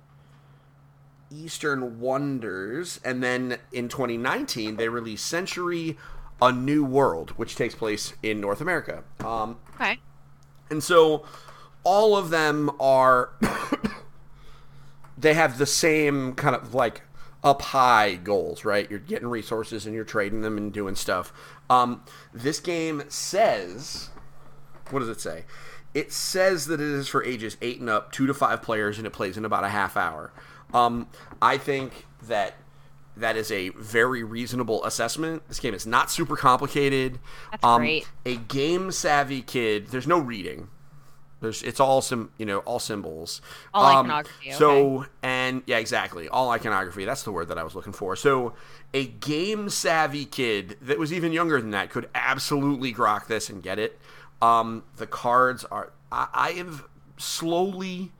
Eastern 1.30 2.00
Wonders, 2.00 3.00
and 3.04 3.22
then 3.22 3.58
in 3.72 3.88
2019 3.88 4.76
they 4.76 4.88
released 4.88 5.26
Century 5.26 5.96
A 6.42 6.52
New 6.52 6.84
World, 6.84 7.30
which 7.32 7.56
takes 7.56 7.74
place 7.74 8.14
in 8.22 8.40
North 8.40 8.60
America. 8.60 9.04
Um, 9.24 9.56
Okay. 9.76 9.98
and 10.70 10.82
so 10.82 11.24
all 11.84 12.16
of 12.16 12.30
them 12.30 12.70
are 12.80 13.30
they 15.18 15.34
have 15.34 15.58
the 15.58 15.66
same 15.66 16.34
kind 16.34 16.54
of 16.56 16.74
like 16.74 17.02
up 17.42 17.60
high 17.62 18.14
goals, 18.14 18.64
right? 18.64 18.88
You're 18.90 18.98
getting 18.98 19.28
resources 19.28 19.84
and 19.86 19.94
you're 19.94 20.04
trading 20.04 20.42
them 20.42 20.56
and 20.56 20.72
doing 20.72 20.94
stuff. 20.94 21.32
Um, 21.70 22.02
this 22.32 22.58
game 22.60 23.02
says 23.08 24.10
what 24.90 25.00
does 25.00 25.08
it 25.08 25.20
say? 25.20 25.44
It 25.94 26.12
says 26.12 26.66
that 26.66 26.80
it 26.80 26.86
is 26.86 27.08
for 27.08 27.24
ages 27.24 27.56
eight 27.62 27.80
and 27.80 27.88
up, 27.88 28.12
two 28.12 28.26
to 28.26 28.34
five 28.34 28.60
players, 28.62 28.98
and 28.98 29.06
it 29.06 29.10
plays 29.10 29.36
in 29.36 29.44
about 29.44 29.64
a 29.64 29.68
half 29.68 29.96
hour. 29.96 30.32
Um, 30.74 31.08
I 31.40 31.56
think 31.56 32.06
that 32.26 32.54
that 33.16 33.36
is 33.36 33.50
a 33.50 33.68
very 33.70 34.24
reasonable 34.24 34.84
assessment. 34.84 35.46
This 35.48 35.60
game 35.60 35.74
is 35.74 35.86
not 35.86 36.10
super 36.10 36.36
complicated. 36.36 37.18
That's 37.50 37.64
um, 37.64 37.82
great. 37.82 38.08
A 38.26 38.36
game 38.36 38.90
savvy 38.90 39.42
kid. 39.42 39.88
There's 39.88 40.06
no 40.06 40.18
reading. 40.18 40.68
There's 41.40 41.62
it's 41.62 41.78
all 41.78 42.00
some 42.00 42.30
you 42.38 42.46
know 42.46 42.58
all 42.60 42.78
symbols. 42.78 43.40
All 43.72 43.84
Um, 43.84 44.06
iconography, 44.06 44.52
So 44.52 45.06
and 45.22 45.62
yeah, 45.66 45.78
exactly. 45.78 46.28
All 46.28 46.50
iconography. 46.50 47.04
That's 47.04 47.22
the 47.22 47.32
word 47.32 47.48
that 47.48 47.58
I 47.58 47.62
was 47.62 47.74
looking 47.74 47.92
for. 47.92 48.16
So 48.16 48.54
a 48.92 49.06
game 49.06 49.68
savvy 49.68 50.24
kid 50.24 50.76
that 50.82 50.98
was 50.98 51.12
even 51.12 51.32
younger 51.32 51.60
than 51.60 51.70
that 51.70 51.90
could 51.90 52.08
absolutely 52.14 52.92
grok 52.94 53.26
this 53.26 53.48
and 53.50 53.62
get 53.62 53.78
it. 53.78 53.98
Um, 54.40 54.84
the 54.96 55.06
cards 55.06 55.64
are. 55.66 55.92
I, 56.10 56.28
I 56.32 56.50
am 56.52 56.82
slowly 57.16 58.12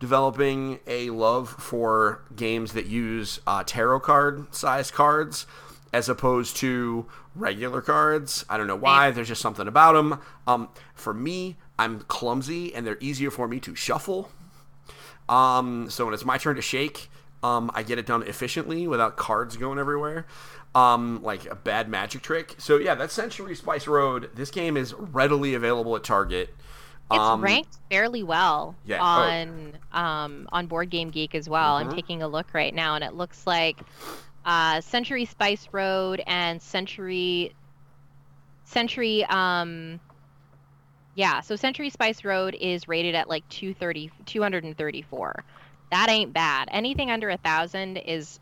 developing 0.00 0.80
a 0.86 1.10
love 1.10 1.48
for 1.48 2.22
games 2.34 2.72
that 2.72 2.86
use 2.86 3.40
uh, 3.46 3.64
tarot 3.66 4.00
card 4.00 4.54
size 4.54 4.90
cards 4.90 5.46
as 5.92 6.08
opposed 6.08 6.56
to 6.56 7.06
regular 7.34 7.80
cards. 7.80 8.44
I 8.48 8.56
don't 8.56 8.66
know 8.66 8.76
why. 8.76 9.10
There's 9.10 9.28
just 9.28 9.40
something 9.40 9.66
about 9.66 9.92
them. 9.92 10.20
Um, 10.46 10.68
for 10.94 11.14
me, 11.14 11.56
I'm 11.78 12.00
clumsy 12.00 12.74
and 12.74 12.86
they're 12.86 12.98
easier 13.00 13.30
for 13.30 13.48
me 13.48 13.60
to 13.60 13.74
shuffle. 13.74 14.30
Um, 15.28 15.90
so 15.90 16.04
when 16.04 16.14
it's 16.14 16.24
my 16.24 16.38
turn 16.38 16.56
to 16.56 16.62
shake, 16.62 17.10
um, 17.42 17.70
I 17.74 17.82
get 17.82 17.98
it 17.98 18.06
done 18.06 18.22
efficiently 18.22 18.86
without 18.86 19.16
cards 19.16 19.56
going 19.56 19.78
everywhere. 19.78 20.26
Um, 20.74 21.22
like 21.22 21.46
a 21.46 21.54
bad 21.54 21.88
magic 21.88 22.22
trick. 22.22 22.54
So 22.58 22.76
yeah, 22.76 22.94
that's 22.94 23.14
Century 23.14 23.54
Spice 23.54 23.86
Road. 23.86 24.30
This 24.34 24.50
game 24.50 24.76
is 24.76 24.94
readily 24.94 25.54
available 25.54 25.96
at 25.96 26.04
Target. 26.04 26.54
It's 27.10 27.18
Um, 27.18 27.40
ranked 27.42 27.76
fairly 27.90 28.22
well 28.22 28.74
yeah, 28.84 28.98
oh. 29.00 29.04
on 29.04 29.72
um, 29.92 30.48
on 30.52 30.66
Board 30.66 30.90
Game 30.90 31.10
Geek 31.10 31.34
as 31.34 31.48
well. 31.48 31.76
Mhm. 31.76 31.80
I'm 31.86 31.92
taking 31.94 32.22
a 32.22 32.28
look 32.28 32.52
right 32.52 32.74
now, 32.74 32.94
and 32.96 33.02
it 33.04 33.14
looks 33.14 33.46
like 33.46 33.78
uh, 34.44 34.80
Century 34.80 35.24
Spice 35.24 35.68
Road 35.72 36.22
and 36.26 36.60
Century 36.60 37.54
Century 38.64 39.24
um 39.26 40.00
yeah, 41.14 41.40
so 41.40 41.56
Century 41.56 41.90
Spice 41.90 42.24
Road 42.24 42.54
is 42.60 42.86
rated 42.86 43.14
at 43.16 43.28
like 43.28 43.48
230 43.48 44.10
234. 44.24 45.44
That 45.90 46.08
ain't 46.10 46.32
bad. 46.32 46.68
Anything 46.70 47.10
under 47.10 47.28
a 47.30 47.36
thousand 47.38 47.96
is 47.96 48.38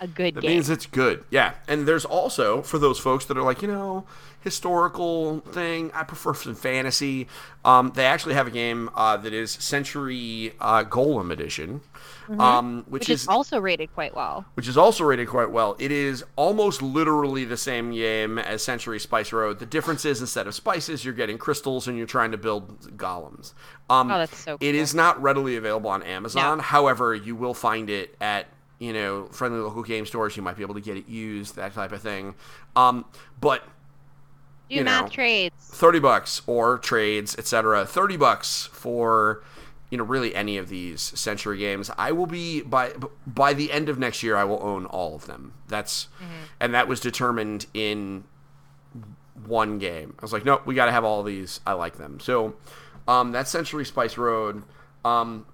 a 0.00 0.06
good 0.06 0.36
That 0.36 0.40
game. 0.40 0.52
means 0.52 0.70
it's 0.70 0.86
good. 0.86 1.22
Yeah. 1.30 1.52
And 1.68 1.86
there's 1.86 2.06
also, 2.06 2.62
for 2.62 2.78
those 2.78 2.98
folks 2.98 3.26
that 3.26 3.36
are 3.36 3.42
like, 3.42 3.60
you 3.60 3.68
know, 3.68 4.06
historical 4.44 5.40
thing, 5.40 5.90
I 5.94 6.04
prefer 6.04 6.34
some 6.34 6.54
fantasy. 6.54 7.26
Um, 7.64 7.92
they 7.94 8.04
actually 8.04 8.34
have 8.34 8.46
a 8.46 8.50
game 8.50 8.90
uh, 8.94 9.16
that 9.16 9.32
is 9.32 9.50
Century 9.50 10.52
uh, 10.60 10.84
Golem 10.84 11.32
Edition, 11.32 11.80
um, 12.38 12.84
which, 12.88 13.00
which 13.00 13.10
is, 13.10 13.22
is 13.22 13.28
also 13.28 13.58
rated 13.58 13.92
quite 13.94 14.14
well. 14.14 14.44
which 14.54 14.68
is 14.68 14.76
also 14.76 15.02
rated 15.04 15.28
quite 15.28 15.50
well. 15.50 15.74
It 15.78 15.90
is 15.90 16.22
almost 16.36 16.82
literally 16.82 17.44
the 17.44 17.56
same 17.56 17.90
game 17.92 18.38
as 18.38 18.62
Century 18.62 19.00
Spice 19.00 19.32
Road. 19.32 19.58
The 19.58 19.66
difference 19.66 20.04
is 20.04 20.20
instead 20.20 20.46
of 20.46 20.54
spices, 20.54 21.04
you're 21.04 21.14
getting 21.14 21.38
crystals 21.38 21.88
and 21.88 21.96
you're 21.96 22.06
trying 22.06 22.30
to 22.32 22.38
build 22.38 22.96
golems. 22.96 23.54
Um, 23.90 24.10
Oh, 24.10 24.18
that's 24.18 24.36
so 24.38 24.54
It 24.60 24.72
cool. 24.72 24.80
is 24.80 24.94
not 24.94 25.20
readily 25.22 25.56
available 25.56 25.90
on 25.90 26.02
Amazon. 26.02 26.58
However, 26.58 27.14
you 27.14 27.34
will 27.34 27.54
find 27.54 27.88
it 27.90 28.14
at 28.20 28.46
you 28.78 28.92
know 28.92 29.26
friendly 29.30 29.60
local 29.60 29.82
game 29.82 30.04
stores. 30.04 30.36
You 30.36 30.42
might 30.42 30.56
be 30.56 30.62
able 30.62 30.74
to 30.74 30.80
get 30.80 30.96
it 30.96 31.08
used, 31.08 31.56
that 31.56 31.72
type 31.74 31.92
of 31.92 32.02
thing. 32.02 32.34
Um, 32.76 33.04
but 33.40 33.62
Do 34.68 34.76
you 34.76 34.84
math 34.84 35.02
know, 35.04 35.08
trades. 35.08 35.54
30 35.58 35.98
bucks 36.00 36.42
or 36.46 36.78
trades, 36.78 37.36
etc. 37.38 37.84
30 37.86 38.16
bucks 38.16 38.66
for 38.72 39.42
you 39.90 39.98
know 39.98 40.04
really 40.04 40.34
any 40.34 40.56
of 40.56 40.68
these 40.68 41.00
century 41.02 41.58
games. 41.58 41.90
I 41.98 42.12
will 42.12 42.26
be 42.26 42.62
by 42.62 42.92
by 43.26 43.52
the 43.54 43.70
end 43.70 43.88
of 43.88 43.98
next 43.98 44.22
year 44.22 44.36
I 44.36 44.44
will 44.44 44.62
own 44.62 44.86
all 44.86 45.14
of 45.14 45.26
them. 45.26 45.52
That's 45.68 46.08
and 46.60 46.74
that 46.74 46.88
was 46.88 47.00
determined 47.00 47.66
in 47.74 48.24
one 49.46 49.78
game. 49.78 50.14
I 50.18 50.22
was 50.22 50.32
like, 50.32 50.44
nope, 50.44 50.62
we 50.66 50.74
got 50.74 50.86
to 50.86 50.92
have 50.92 51.04
all 51.04 51.22
these. 51.22 51.60
I 51.66 51.72
like 51.74 51.96
them. 51.98 52.20
So 52.20 52.54
um 53.06 53.32
that's 53.32 53.50
Century 53.50 53.84
Spice 53.84 54.16
Road. 54.16 54.62
Um 55.04 55.46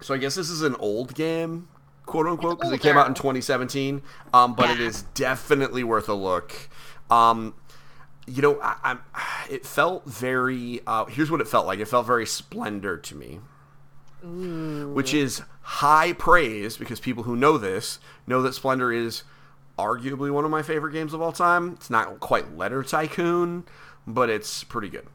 so 0.00 0.14
I 0.14 0.18
guess 0.18 0.34
this 0.34 0.50
is 0.50 0.62
an 0.62 0.74
old 0.76 1.14
game, 1.14 1.68
quote 2.06 2.26
unquote, 2.26 2.58
because 2.58 2.72
it 2.72 2.80
came 2.80 2.96
out 2.98 3.06
in 3.06 3.14
2017. 3.14 4.02
Um, 4.34 4.54
but 4.54 4.68
it 4.70 4.78
Yeah. 4.80 4.86
is 4.86 5.02
definitely 5.14 5.84
worth 5.84 6.08
a 6.08 6.14
look. 6.14 6.68
Um, 7.08 7.54
you 8.26 8.42
know, 8.42 8.60
I, 8.60 8.76
I'm. 8.84 9.00
It 9.50 9.66
felt 9.66 10.06
very. 10.06 10.80
Uh, 10.86 11.04
here's 11.06 11.30
what 11.30 11.40
it 11.40 11.48
felt 11.48 11.66
like. 11.66 11.80
It 11.80 11.86
felt 11.86 12.06
very 12.06 12.24
splendor 12.24 12.96
to 12.96 13.14
me, 13.14 13.40
Ooh. 14.24 14.92
which 14.94 15.12
is 15.12 15.42
high 15.62 16.12
praise 16.12 16.76
because 16.76 17.00
people 17.00 17.24
who 17.24 17.36
know 17.36 17.58
this 17.58 17.98
know 18.26 18.40
that 18.42 18.54
Splendor 18.54 18.92
is 18.92 19.24
arguably 19.78 20.30
one 20.30 20.44
of 20.44 20.50
my 20.50 20.62
favorite 20.62 20.92
games 20.92 21.12
of 21.12 21.20
all 21.20 21.32
time. 21.32 21.72
It's 21.74 21.90
not 21.90 22.20
quite 22.20 22.56
Letter 22.56 22.82
Tycoon, 22.82 23.64
but 24.06 24.30
it's 24.30 24.64
pretty 24.64 24.88
good. 24.88 25.06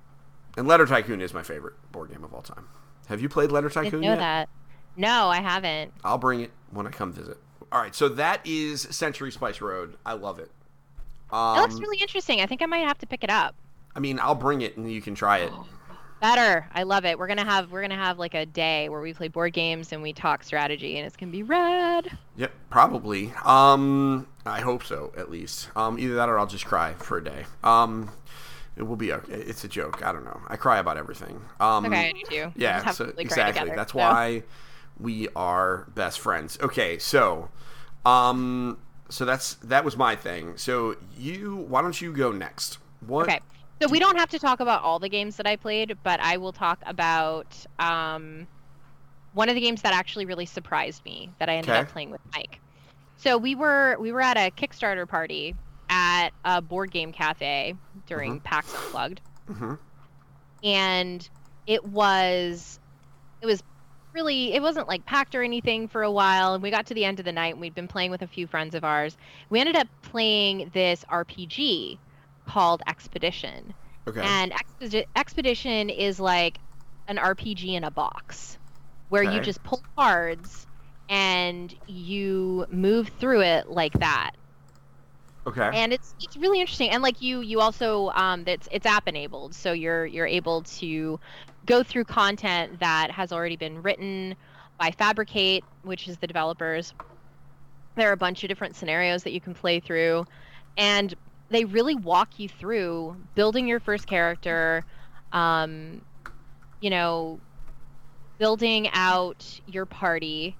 And 0.58 0.68
Letter 0.68 0.86
Tycoon 0.86 1.22
is 1.22 1.34
my 1.34 1.44
favorite 1.44 1.76
board 1.92 2.12
game 2.12 2.24
of 2.24 2.34
all 2.34 2.42
time. 2.42 2.68
Have 3.08 3.22
you 3.22 3.30
played 3.30 3.52
Letter 3.52 3.70
I 3.70 3.74
Tycoon 3.74 3.92
didn't 3.92 4.02
know 4.02 4.10
yet? 4.10 4.18
that. 4.18 4.50
No, 4.96 5.30
I 5.30 5.42
haven't. 5.42 5.94
I'll 6.04 6.18
bring 6.18 6.42
it 6.42 6.52
when 6.72 6.88
I 6.88 6.90
come 6.90 7.14
visit. 7.14 7.38
All 7.72 7.82
right, 7.82 7.94
so 7.94 8.10
that 8.10 8.46
is 8.46 8.82
Century 8.82 9.32
Spice 9.32 9.62
Road. 9.62 9.96
I 10.06 10.14
love 10.14 10.40
it. 10.40 10.52
Um, 11.32 11.58
It 11.58 11.62
looks 11.62 11.80
really 11.80 11.98
interesting. 12.00 12.42
I 12.42 12.46
think 12.46 12.62
I 12.62 12.66
might 12.66 12.88
have 12.88 12.98
to 13.00 13.08
pick 13.08 13.24
it 13.24 13.30
up. 13.30 13.56
I 13.96 14.00
mean, 14.00 14.20
I'll 14.20 14.36
bring 14.36 14.62
it 14.62 14.78
and 14.78 14.92
you 14.92 15.02
can 15.02 15.16
try 15.16 15.40
it. 15.40 15.52
Better. 16.20 16.68
I 16.74 16.82
love 16.84 17.06
it. 17.06 17.20
We're 17.20 17.28
gonna 17.28 17.46
have 17.46 17.72
we're 17.72 17.82
gonna 17.82 17.96
have 17.96 18.18
like 18.18 18.34
a 18.34 18.46
day 18.46 18.90
where 18.90 19.02
we 19.02 19.14
play 19.14 19.28
board 19.28 19.54
games 19.54 19.92
and 19.94 20.02
we 20.02 20.14
talk 20.14 20.44
strategy, 20.44 20.98
and 20.98 21.06
it's 21.06 21.16
gonna 21.16 21.32
be 21.32 21.44
rad. 21.44 22.18
Yep, 22.38 22.52
probably. 22.72 23.34
Um, 23.46 24.26
I 24.44 24.62
hope 24.62 24.84
so, 24.84 25.14
at 25.16 25.30
least. 25.30 25.70
Um, 25.76 26.00
either 26.00 26.16
that 26.16 26.28
or 26.28 26.40
I'll 26.40 26.48
just 26.48 26.66
cry 26.66 26.94
for 26.94 27.18
a 27.18 27.24
day. 27.24 27.46
Um, 27.64 28.10
it 28.76 28.84
will 28.84 28.96
be 28.96 29.14
okay. 29.14 29.34
It's 29.34 29.64
a 29.64 29.68
joke. 29.68 30.04
I 30.04 30.12
don't 30.12 30.26
know. 30.26 30.42
I 30.48 30.56
cry 30.56 30.80
about 30.80 30.98
everything. 30.98 31.40
Um, 31.60 31.86
Okay, 31.86 32.10
I 32.10 32.12
do 32.14 32.22
too. 32.28 32.52
Yeah, 32.56 32.90
so, 32.92 33.06
really 33.06 33.24
exactly. 33.24 33.60
together, 33.62 33.76
That's 33.76 33.94
so. 33.94 34.00
why 34.00 34.44
we 35.00 35.28
are 35.36 35.86
best 35.94 36.20
friends. 36.20 36.58
Okay, 36.62 36.98
so, 36.98 37.50
um, 38.06 38.80
so 39.10 39.26
that's 39.26 39.56
that 39.56 39.84
was 39.86 39.98
my 39.98 40.16
thing. 40.16 40.58
So 40.58 40.96
you, 41.18 41.56
why 41.56 41.82
don't 41.82 42.00
you 42.02 42.14
go 42.14 42.32
next? 42.32 42.80
What? 43.06 43.26
Okay. 43.26 43.40
So 43.82 43.88
we 43.90 44.00
don't 44.00 44.18
have 44.18 44.30
to 44.30 44.40
talk 44.40 44.60
about 44.60 44.82
all 44.84 45.00
the 45.00 45.10
games 45.10 45.38
that 45.38 45.48
I 45.48 45.56
played, 45.56 45.98
but 46.04 46.20
I 46.20 46.38
will 46.38 46.52
talk 46.54 46.82
about 46.86 47.64
um, 47.80 48.48
one 49.34 49.50
of 49.50 49.56
the 49.56 49.62
games 49.62 49.82
that 49.84 49.94
actually 49.94 50.26
really 50.26 50.46
surprised 50.46 51.04
me 51.06 51.34
that 51.40 51.50
I 51.50 51.56
ended 51.58 51.76
Okay. 51.76 51.80
up 51.80 51.88
playing 51.88 52.12
with 52.12 52.22
Mike. 52.36 52.62
So 53.18 53.38
we 53.38 53.56
were 53.56 53.98
we 54.00 54.12
were 54.12 54.22
at 54.22 54.38
a 54.38 54.52
Kickstarter 54.52 55.08
party 55.08 55.56
at 55.90 56.32
a 56.46 56.62
board 56.62 56.92
game 56.92 57.12
cafe 57.14 57.76
during 58.08 58.42
PAX 58.42 58.74
Unplugged, 58.76 59.22
hmm 59.48 59.76
and 60.64 61.30
it 61.66 61.84
was 61.84 62.80
it 63.42 63.46
was 63.46 63.62
really 64.18 64.54
it 64.54 64.62
wasn't 64.62 64.88
like 64.88 65.06
packed 65.06 65.36
or 65.36 65.44
anything 65.44 65.88
for 65.88 66.02
a 66.02 66.12
while 66.12 66.56
and 66.56 66.64
we 66.64 66.72
got 66.72 66.88
to 66.88 66.96
the 66.96 67.06
end 67.06 67.20
of 67.20 67.26
the 67.26 67.32
night 67.32 67.54
and 67.54 67.62
we'd 67.62 67.76
been 67.76 67.88
playing 67.88 68.10
with 68.12 68.24
a 68.24 68.28
few 68.28 68.48
friends 68.48 68.74
of 68.76 68.84
ours 68.84 69.16
we 69.50 69.60
ended 69.60 69.76
up 69.76 69.88
playing 70.02 70.70
this 70.74 71.06
rpg 71.12 72.00
called 72.48 72.82
expedition 72.88 73.74
Okay. 74.08 74.22
and 74.24 74.52
Expedi- 74.54 75.06
expedition 75.16 75.90
is 75.90 76.20
like 76.20 76.60
an 77.08 77.18
rpg 77.18 77.76
in 77.76 77.84
a 77.84 77.92
box 77.92 78.58
where 79.10 79.24
you 79.24 79.40
just 79.40 79.62
pull 79.64 79.84
cards 79.98 80.66
and 81.10 81.76
you 81.86 82.66
move 82.70 83.10
through 83.10 83.42
it 83.42 83.70
like 83.70 83.94
that 84.00 84.32
okay. 85.48 85.72
and 85.74 85.94
it's 85.94 86.16
it's 86.20 86.36
really 86.38 86.60
interesting 86.60 86.90
and 86.90 87.04
like 87.04 87.22
you 87.22 87.42
you 87.42 87.60
also 87.60 88.10
um 88.10 88.44
it's 88.48 88.68
it's 88.72 88.86
app 88.86 89.08
enabled 89.08 89.54
so 89.56 89.72
you're 89.74 90.06
you're 90.06 90.28
able 90.28 90.64
to 90.64 91.20
go 91.68 91.84
through 91.84 92.06
content 92.06 92.80
that 92.80 93.12
has 93.12 93.32
already 93.32 93.58
been 93.58 93.82
written 93.84 94.36
by 94.80 94.92
fabricate 94.92 95.64
which 95.84 96.08
is 96.08 96.18
the 96.18 96.28
developers. 96.28 96.94
There 97.96 98.10
are 98.10 98.14
a 98.14 98.18
bunch 98.18 98.44
of 98.44 98.50
different 98.50 98.76
scenarios 98.76 99.24
that 99.24 99.32
you 99.34 99.42
can 99.42 99.54
play 99.54 99.80
through 99.80 100.26
and 100.78 101.14
they 101.50 101.66
really 101.66 101.96
walk 101.96 102.40
you 102.40 102.50
through 102.50 103.16
building 103.36 103.68
your 103.68 103.80
first 103.80 104.08
character 104.08 104.86
um 105.34 106.02
you 106.80 106.90
know 106.90 107.42
building 108.38 108.90
out 108.94 109.60
your 109.66 109.86
party 109.86 110.58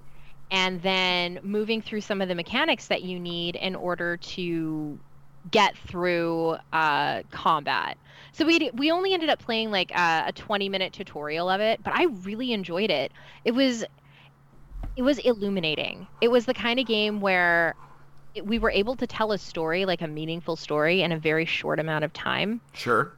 and 0.50 0.82
then 0.82 1.38
moving 1.42 1.82
through 1.82 2.00
some 2.00 2.20
of 2.20 2.28
the 2.28 2.34
mechanics 2.34 2.88
that 2.88 3.02
you 3.02 3.20
need 3.20 3.56
in 3.56 3.76
order 3.76 4.16
to 4.16 4.98
get 5.50 5.76
through 5.76 6.56
uh, 6.72 7.22
combat. 7.30 7.96
So 8.32 8.44
we 8.44 8.70
we 8.74 8.90
only 8.90 9.14
ended 9.14 9.30
up 9.30 9.38
playing 9.38 9.70
like 9.70 9.90
a, 9.92 10.24
a 10.28 10.32
20 10.32 10.68
minute 10.68 10.92
tutorial 10.92 11.48
of 11.48 11.60
it, 11.60 11.82
but 11.82 11.94
I 11.94 12.04
really 12.22 12.52
enjoyed 12.52 12.90
it. 12.90 13.12
It 13.44 13.52
was 13.52 13.84
it 14.96 15.02
was 15.02 15.18
illuminating. 15.18 16.06
It 16.20 16.28
was 16.28 16.44
the 16.44 16.54
kind 16.54 16.80
of 16.80 16.86
game 16.86 17.20
where 17.20 17.74
it, 18.34 18.46
we 18.46 18.58
were 18.58 18.70
able 18.70 18.96
to 18.96 19.06
tell 19.06 19.32
a 19.32 19.38
story, 19.38 19.84
like 19.84 20.02
a 20.02 20.08
meaningful 20.08 20.56
story, 20.56 21.02
in 21.02 21.12
a 21.12 21.18
very 21.18 21.44
short 21.44 21.78
amount 21.78 22.04
of 22.04 22.12
time 22.12 22.60
sure. 22.74 23.12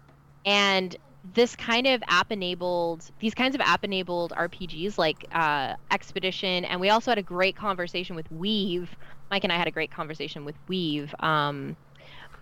and 0.45 0.97
this 1.35 1.55
kind 1.55 1.87
of 1.87 2.03
app 2.09 2.33
enabled 2.33 3.11
these 3.19 3.35
kinds 3.35 3.55
of 3.55 3.61
app 3.61 3.85
enabled 3.85 4.33
rpgs 4.33 4.97
like 4.97 5.27
uh, 5.33 5.75
expedition 5.91 6.65
and 6.65 6.81
we 6.81 6.89
also 6.89 7.11
had 7.11 7.19
a 7.19 7.23
great 7.23 7.55
conversation 7.55 8.17
with 8.17 8.31
weave 8.31 8.97
mike 9.31 9.45
and 9.45 9.53
i 9.53 9.57
had 9.57 9.69
a 9.69 9.71
great 9.71 9.91
conversation 9.91 10.47
with 10.47 10.57
weave 10.67 11.15
um, 11.21 11.77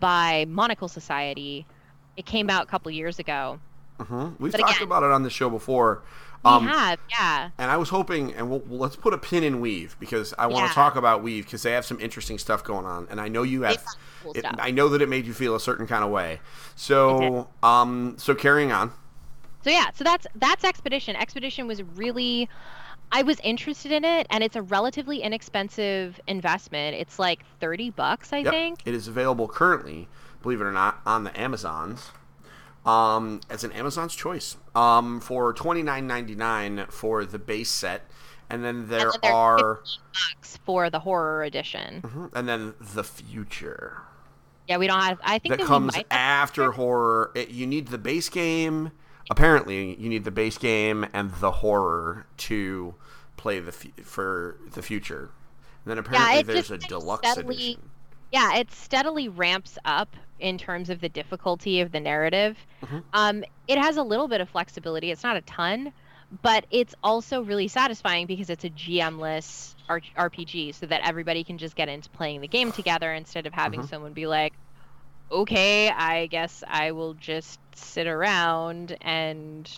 by 0.00 0.44
monocle 0.48 0.88
society 0.88 1.66
it 2.16 2.26
came 2.26 2.50
out 2.50 2.62
a 2.64 2.66
couple 2.66 2.90
years 2.90 3.18
ago 3.18 3.58
hmm 4.00 4.28
We've 4.38 4.52
But 4.52 4.60
talked 4.60 4.76
again- 4.76 4.86
about 4.86 5.02
it 5.02 5.10
on 5.10 5.22
the 5.24 5.30
show 5.30 5.50
before. 5.50 6.02
we 6.44 6.50
Um, 6.50 6.66
have 6.68 7.00
yeah 7.10 7.50
And 7.58 7.68
I 7.70 7.76
was 7.76 7.88
hoping, 7.88 8.32
and 8.34 8.48
we'll, 8.48 8.60
well, 8.60 8.78
let's 8.78 8.94
put 8.94 9.12
a 9.12 9.18
pin 9.18 9.42
in 9.42 9.60
Weave 9.60 9.96
because 9.98 10.32
I 10.38 10.46
want 10.46 10.62
Yeah. 10.64 10.68
to 10.68 10.74
talk 10.74 10.94
about 10.94 11.20
Weave 11.22 11.44
because 11.46 11.62
they 11.62 11.72
have 11.72 11.84
some 11.84 11.98
interesting 12.00 12.38
stuff 12.38 12.62
going 12.62 12.86
on, 12.86 13.08
and 13.10 13.20
I 13.20 13.26
know 13.28 13.42
you 13.42 13.60
They've 13.60 13.76
cool 14.22 14.32
It. 14.34 14.44
I 14.58 14.70
know 14.70 14.88
that 14.90 15.02
it 15.02 15.08
made 15.08 15.26
you 15.26 15.34
feel 15.34 15.56
a 15.56 15.60
certain 15.60 15.88
kind 15.88 16.04
of 16.04 16.10
way. 16.10 16.40
So, 16.76 17.48
um, 17.64 18.14
so 18.18 18.34
carrying 18.36 18.70
on. 18.70 18.92
so 19.64 19.70
yeah 19.70 19.86
so 19.92 20.04
that's 20.04 20.26
that's 20.36 20.62
expedition 20.64 21.16
expedition 21.16 21.66
was 21.66 21.82
really 21.96 22.48
i 23.12 23.22
was 23.22 23.38
interested 23.40 23.90
in 23.92 24.04
it 24.04 24.26
and 24.30 24.42
it's 24.44 24.56
a 24.56 24.62
relatively 24.62 25.22
inexpensive 25.22 26.20
investment 26.26 26.94
it's 26.96 27.18
like 27.18 27.44
30 27.60 27.90
bucks 27.90 28.32
i 28.32 28.38
Yep. 28.38 28.52
think 28.52 28.82
It 28.84 28.94
is 28.94 29.08
available 29.08 29.48
currently, 29.48 30.08
believe 30.42 30.60
it 30.60 30.64
or 30.64 30.72
not, 30.72 31.00
on 31.06 31.24
the 31.24 31.38
Amazons. 31.40 32.10
Um, 32.86 33.40
as 33.50 33.64
an 33.64 33.72
Amazon's 33.72 34.14
choice. 34.14 34.56
Um, 34.74 35.20
for 35.20 35.52
twenty 35.52 35.82
nine 35.82 36.06
ninety 36.06 36.34
nine 36.34 36.86
for 36.88 37.24
the 37.26 37.38
base 37.38 37.70
set, 37.70 38.08
and 38.48 38.64
then 38.64 38.88
there 38.88 39.10
and 39.10 39.18
then 39.22 39.32
are, 39.32 39.80
bucks 39.84 40.58
for 40.64 40.88
the 40.88 41.00
horror 41.00 41.42
edition 41.42 42.00
Mhm, 42.02 42.30
and 42.34 42.48
then 42.48 42.74
the 42.80 43.04
future. 43.04 44.02
Yeah, 44.68 44.78
we 44.78 44.86
don't 44.86 45.02
have. 45.02 45.18
I 45.22 45.38
think 45.38 45.50
that 45.50 45.58
that 45.58 45.64
we 45.64 45.66
comes 45.68 45.96
after 46.10 46.72
horror. 46.72 47.30
It, 47.34 47.50
you 47.50 47.66
need 47.66 47.88
the 47.88 47.98
base 47.98 48.28
game. 48.30 48.92
Apparently, 49.30 49.94
you 50.00 50.08
need 50.08 50.24
the 50.24 50.30
base 50.30 50.56
game 50.56 51.04
and 51.12 51.32
the 51.34 51.50
horror 51.50 52.26
to 52.38 52.94
play 53.38 53.58
the 53.60 53.72
fu- 53.72 54.02
for 54.02 54.58
the 54.74 54.82
future. 54.82 55.30
And 55.84 55.90
then 55.92 55.98
apparently 55.98 56.40
it 56.40 56.46
there's 56.46 56.70
a 56.70 56.76
deluxe 56.76 57.26
steadily- 57.30 57.54
edition. 57.54 57.90
Yeah, 58.30 58.56
it 58.56 58.70
steadily 58.70 59.28
ramps 59.30 59.78
up 59.86 60.14
in 60.38 60.58
terms 60.58 60.90
of 60.90 61.00
the 61.00 61.08
difficulty 61.08 61.80
of 61.80 61.92
the 61.92 62.00
narrative. 62.00 62.58
Mhm. 62.82 63.02
Um, 63.14 63.44
it 63.66 63.78
has 63.78 63.96
a 63.96 64.02
little 64.02 64.28
bit 64.28 64.42
of 64.42 64.50
flexibility. 64.50 65.10
It's 65.10 65.22
not 65.22 65.36
a 65.36 65.40
ton, 65.40 65.94
but 66.42 66.66
it's 66.70 66.94
also 67.02 67.40
really 67.40 67.68
satisfying 67.68 68.26
because 68.26 68.50
it's 68.50 68.64
a 68.64 68.68
GM-less 68.70 69.74
R- 69.88 70.02
RPG, 70.18 70.72
so 70.74 70.84
that 70.84 71.00
everybody 71.08 71.42
can 71.42 71.56
just 71.56 71.74
get 71.74 71.88
into 71.88 72.10
playing 72.10 72.42
the 72.42 72.48
game 72.48 72.70
together 72.70 73.14
instead 73.14 73.46
of 73.46 73.54
having 73.54 73.80
Mhm. 73.80 73.88
someone 73.88 74.12
be 74.12 74.26
like, 74.26 74.52
"Okay, 75.32 75.88
I 75.88 76.26
guess 76.26 76.62
I 76.68 76.92
will 76.92 77.14
just 77.14 77.58
sit 77.74 78.06
around 78.06 78.94
and 79.00 79.70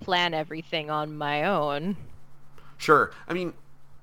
plan 0.00 0.34
everything 0.34 0.90
on 0.90 1.16
my 1.16 1.44
own." 1.44 1.96
Sure. 2.84 3.12
I 3.26 3.32
mean, 3.32 3.54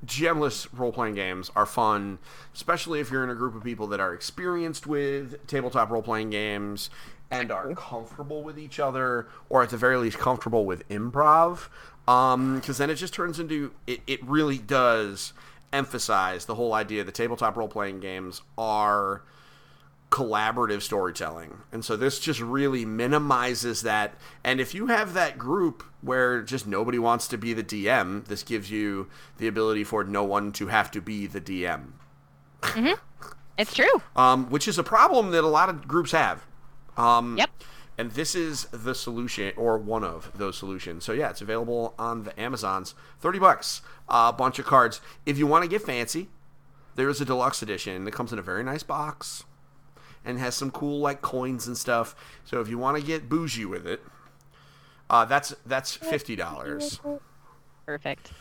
GMless 0.03 0.67
role 0.73 0.91
playing 0.91 1.13
games 1.13 1.51
are 1.55 1.67
fun, 1.67 2.17
especially 2.55 2.99
if 2.99 3.11
you're 3.11 3.23
in 3.23 3.29
a 3.29 3.35
group 3.35 3.53
of 3.53 3.63
people 3.63 3.85
that 3.87 3.99
are 3.99 4.11
experienced 4.11 4.87
with 4.87 5.45
tabletop 5.45 5.91
role 5.91 6.01
playing 6.01 6.31
games 6.31 6.89
and 7.29 7.51
are 7.51 7.75
comfortable 7.75 8.41
with 8.41 8.57
each 8.57 8.79
other, 8.79 9.27
or 9.49 9.61
at 9.61 9.69
the 9.69 9.77
very 9.77 9.97
least, 9.97 10.17
comfortable 10.17 10.65
with 10.65 10.89
improv. 10.89 11.67
Um, 12.07 12.55
because 12.55 12.79
then 12.79 12.89
it 12.89 12.95
just 12.95 13.13
turns 13.13 13.39
into 13.39 13.71
it, 13.85 14.01
it 14.07 14.25
really 14.25 14.57
does 14.57 15.33
emphasize 15.71 16.45
the 16.45 16.55
whole 16.55 16.73
idea 16.73 17.03
that 17.03 17.13
tabletop 17.13 17.55
role 17.57 17.67
playing 17.67 17.99
games 17.99 18.41
are 18.57 19.21
collaborative 20.11 20.81
storytelling. 20.81 21.61
And 21.71 21.83
so 21.83 21.95
this 21.95 22.19
just 22.19 22.39
really 22.41 22.85
minimizes 22.85 23.81
that. 23.81 24.13
And 24.43 24.59
if 24.59 24.75
you 24.75 24.87
have 24.87 25.13
that 25.13 25.37
group 25.37 25.83
where 26.01 26.41
just 26.43 26.67
nobody 26.67 26.99
wants 26.99 27.27
to 27.29 27.37
be 27.37 27.53
the 27.53 27.63
DM, 27.63 28.25
this 28.25 28.43
gives 28.43 28.69
you 28.69 29.07
the 29.37 29.47
ability 29.47 29.83
for 29.85 30.03
no 30.03 30.23
one 30.23 30.51
to 30.53 30.67
have 30.67 30.91
to 30.91 31.01
be 31.01 31.25
the 31.27 31.41
DM, 31.41 31.93
It's 33.57 33.73
true. 33.73 34.01
um, 34.15 34.49
which 34.49 34.67
is 34.67 34.77
a 34.77 34.83
problem 34.83 35.31
that 35.31 35.43
a 35.43 35.47
lot 35.47 35.69
of 35.69 35.87
groups 35.87 36.11
have. 36.11 36.45
Um, 36.97 37.37
Yep. 37.37 37.49
And 37.97 38.11
this 38.11 38.33
is 38.35 38.65
the 38.71 38.95
solution, 38.95 39.53
or 39.55 39.77
one 39.77 40.03
of 40.03 40.31
those 40.35 40.57
solutions. 40.57 41.05
So 41.05 41.11
yeah, 41.13 41.29
it's 41.29 41.41
available 41.41 41.93
on 41.99 42.23
the 42.23 42.39
Amazons. 42.39 42.95
Thirty 43.19 43.37
bucks, 43.37 43.81
a 44.09 44.33
bunch 44.33 44.57
of 44.57 44.65
cards. 44.65 45.01
If 45.25 45.37
you 45.37 45.45
want 45.45 45.63
to 45.65 45.69
get 45.69 45.83
fancy, 45.83 46.29
there 46.95 47.09
is 47.09 47.21
a 47.21 47.25
deluxe 47.25 47.61
edition 47.61 48.05
that 48.05 48.11
comes 48.11 48.33
in 48.33 48.39
a 48.39 48.41
very 48.41 48.63
nice 48.63 48.81
box 48.81 49.43
and 50.25 50.39
has 50.39 50.55
some 50.55 50.71
cool 50.71 50.99
like 50.99 51.21
coins 51.21 51.67
and 51.67 51.77
stuff. 51.77 52.15
So 52.45 52.61
if 52.61 52.67
you 52.67 52.77
want 52.77 52.97
to 52.97 53.03
get 53.03 53.29
bougie 53.29 53.65
with 53.65 53.87
it, 53.87 54.01
uh, 55.09 55.25
that's 55.25 55.55
that's 55.65 55.93
fifty 55.95 56.35
dollars. 56.35 56.99
Perfect. 57.85 58.31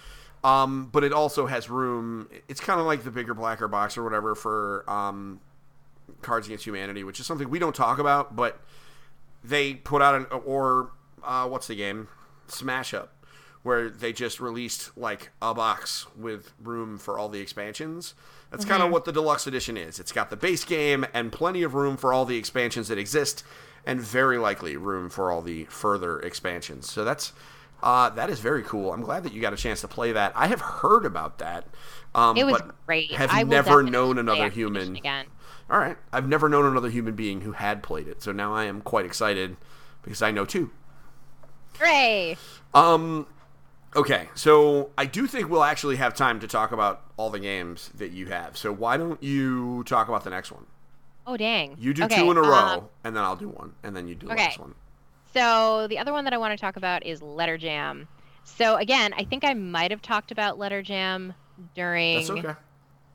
Um, 0.42 0.88
but 0.90 1.04
it 1.04 1.12
also 1.12 1.46
has 1.46 1.68
room. 1.68 2.28
It's 2.48 2.60
kind 2.60 2.80
of 2.80 2.86
like 2.86 3.04
the 3.04 3.10
bigger, 3.10 3.34
blacker 3.34 3.68
box 3.68 3.98
or 3.98 4.04
whatever 4.04 4.34
for 4.34 4.88
um, 4.88 5.40
Cards 6.22 6.46
Against 6.46 6.64
Humanity, 6.64 7.04
which 7.04 7.20
is 7.20 7.26
something 7.26 7.50
we 7.50 7.58
don't 7.58 7.74
talk 7.74 7.98
about, 7.98 8.36
but 8.36 8.60
they 9.44 9.74
put 9.74 10.00
out 10.00 10.14
an 10.14 10.26
or 10.44 10.92
uh, 11.22 11.46
what's 11.46 11.66
the 11.66 11.74
game 11.74 12.08
Smash 12.46 12.94
Up, 12.94 13.12
where 13.62 13.90
they 13.90 14.12
just 14.12 14.40
released 14.40 14.96
like 14.96 15.30
a 15.42 15.54
box 15.54 16.06
with 16.16 16.52
room 16.62 16.98
for 16.98 17.18
all 17.18 17.28
the 17.28 17.40
expansions. 17.40 18.14
That's 18.50 18.64
kind 18.64 18.82
of 18.82 18.90
what 18.90 19.04
the 19.04 19.12
deluxe 19.12 19.46
edition 19.46 19.76
is. 19.76 20.00
It's 20.00 20.12
got 20.12 20.30
the 20.30 20.36
base 20.36 20.64
game 20.64 21.06
and 21.14 21.30
plenty 21.30 21.62
of 21.62 21.74
room 21.74 21.96
for 21.96 22.12
all 22.12 22.24
the 22.24 22.36
expansions 22.36 22.88
that 22.88 22.98
exist, 22.98 23.44
and 23.86 24.00
very 24.00 24.38
likely 24.38 24.76
room 24.76 25.08
for 25.08 25.30
all 25.30 25.40
the 25.40 25.64
further 25.66 26.18
expansions. 26.20 26.90
So 26.90 27.04
that's 27.04 27.32
uh, 27.82 28.10
that 28.10 28.28
is 28.28 28.40
very 28.40 28.62
cool. 28.62 28.92
I'm 28.92 29.02
glad 29.02 29.22
that 29.22 29.32
you 29.32 29.40
got 29.40 29.52
a 29.52 29.56
chance 29.56 29.80
to 29.82 29.88
play 29.88 30.12
that. 30.12 30.32
I 30.34 30.48
have 30.48 30.60
heard 30.60 31.06
about 31.06 31.38
that. 31.38 31.66
Um, 32.14 32.36
It 32.36 32.44
was 32.44 32.60
but 32.60 32.74
great. 32.86 33.12
Have 33.12 33.30
I 33.32 33.44
never 33.44 33.82
known 33.82 34.18
another 34.18 34.48
human. 34.48 34.96
again. 34.96 35.26
All 35.70 35.78
right, 35.78 35.96
I've 36.12 36.26
never 36.28 36.48
known 36.48 36.66
another 36.66 36.90
human 36.90 37.14
being 37.14 37.42
who 37.42 37.52
had 37.52 37.82
played 37.82 38.08
it. 38.08 38.22
So 38.22 38.32
now 38.32 38.52
I 38.52 38.64
am 38.64 38.80
quite 38.80 39.06
excited 39.06 39.56
because 40.02 40.20
I 40.20 40.32
know 40.32 40.44
too. 40.44 40.72
Hooray! 41.78 42.36
Um, 42.74 43.26
okay, 43.96 44.28
so 44.34 44.90
I 44.96 45.06
do 45.06 45.26
think 45.26 45.48
we'll 45.48 45.64
actually 45.64 45.96
have 45.96 46.14
time 46.14 46.40
to 46.40 46.46
talk 46.46 46.72
about 46.72 47.02
all 47.16 47.30
the 47.30 47.40
games 47.40 47.90
that 47.96 48.12
you 48.12 48.26
have. 48.26 48.56
So 48.56 48.72
why 48.72 48.96
don't 48.96 49.22
you 49.22 49.84
talk 49.84 50.08
about 50.08 50.24
the 50.24 50.30
next 50.30 50.52
one? 50.52 50.66
Oh 51.26 51.36
dang. 51.36 51.76
You 51.78 51.94
do 51.94 52.04
Okay, 52.04 52.16
two 52.16 52.30
in 52.30 52.36
a 52.36 52.42
row, 52.42 52.48
um, 52.78 52.88
and 53.04 53.16
then 53.16 53.22
I'll 53.22 53.36
do 53.36 53.48
one, 53.48 53.74
and 53.82 53.94
then 53.94 54.08
you 54.08 54.14
do 54.14 54.26
the 54.26 54.32
okay. 54.32 54.44
last 54.44 54.58
one. 54.58 54.74
So 55.32 55.86
the 55.88 55.98
other 55.98 56.12
one 56.12 56.24
that 56.24 56.32
I 56.32 56.38
want 56.38 56.52
to 56.52 56.60
talk 56.60 56.76
about 56.76 57.06
is 57.06 57.22
Letter 57.22 57.56
Jam. 57.56 58.08
So 58.42 58.76
again, 58.76 59.12
I 59.16 59.24
think 59.24 59.44
I 59.44 59.54
might 59.54 59.90
have 59.90 60.02
talked 60.02 60.32
about 60.32 60.58
Letter 60.58 60.82
Jam 60.82 61.34
during 61.74 62.28
okay. 62.30 62.54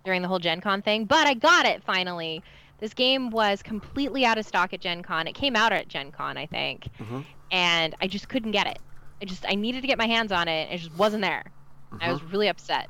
during 0.03 0.21
the 0.21 0.27
whole 0.27 0.39
Gen 0.39 0.61
Con 0.61 0.81
thing, 0.81 1.05
but 1.05 1.27
I 1.27 1.33
got 1.33 1.65
it 1.65 1.83
finally. 1.83 2.41
This 2.79 2.93
game 2.93 3.29
was 3.31 3.63
completely 3.63 4.25
out 4.25 4.37
of 4.37 4.45
stock 4.45 4.73
at 4.73 4.81
Gen 4.81 5.01
Con. 5.01 5.27
It 5.27 5.33
came 5.33 5.55
out 5.55 5.71
at 5.73 5.87
Gen 5.87 6.11
Con, 6.11 6.37
I 6.37 6.45
think, 6.45 6.87
Mhm. 6.99 7.25
and 7.51 7.95
I 8.01 8.07
just 8.07 8.29
couldn't 8.29 8.51
get 8.51 8.67
it. 8.67 8.79
I 9.21 9.25
just 9.25 9.45
I 9.47 9.55
needed 9.55 9.81
to 9.81 9.87
get 9.87 9.97
my 9.97 10.07
hands 10.07 10.31
on 10.31 10.47
it. 10.47 10.69
It 10.71 10.77
just 10.77 10.95
wasn't 10.97 11.21
there. 11.23 11.43
I 12.01 12.11
was 12.11 12.21
really 12.23 12.47
upset. 12.49 12.89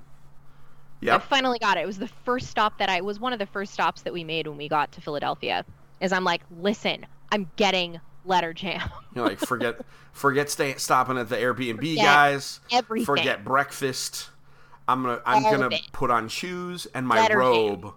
Yeah. 1.01 1.15
I 1.15 1.17
Mm-hmm. 1.19 1.27
Finally 1.27 1.59
got 1.59 1.77
it. 1.77 1.81
It 1.81 1.85
was 1.85 1.99
the 1.99 2.07
first 2.07 2.47
stop 2.47 2.79
that 2.79 2.89
I 2.89 3.01
was 3.01 3.19
one 3.19 3.33
of 3.33 3.39
the 3.39 3.45
first 3.45 3.73
stops 3.73 4.01
that 4.03 4.13
we 4.13 4.23
made 4.23 4.47
when 4.47 4.57
we 4.57 4.67
got 4.67 4.91
to 4.93 5.01
Philadelphia. 5.01 5.63
Is 6.01 6.11
I'm 6.11 6.23
like, 6.23 6.41
listen, 6.59 7.05
I'm 7.31 7.49
getting 7.57 7.99
letter 8.25 8.53
jam. 8.53 8.89
You 9.15 9.21
know, 9.21 9.27
like 9.29 9.39
forget 9.39 9.79
forget 10.11 10.49
stay, 10.49 10.75
stopping 10.75 11.17
at 11.17 11.29
the 11.29 11.37
Airbnb, 11.37 11.77
Forget 11.77 12.03
guys. 12.03 12.59
everything. 12.71 13.05
Forget 13.05 13.45
breakfast. 13.45 14.29
I'm 14.89 15.03
gonna 15.03 15.21
I'm 15.25 15.45
All 15.45 15.51
gonna 15.51 15.77
put 15.93 16.11
on 16.11 16.27
shoes 16.27 16.85
and 16.93 17.07
my 17.07 17.21
Letter 17.21 17.37
robe, 17.37 17.81
jam. 17.83 17.93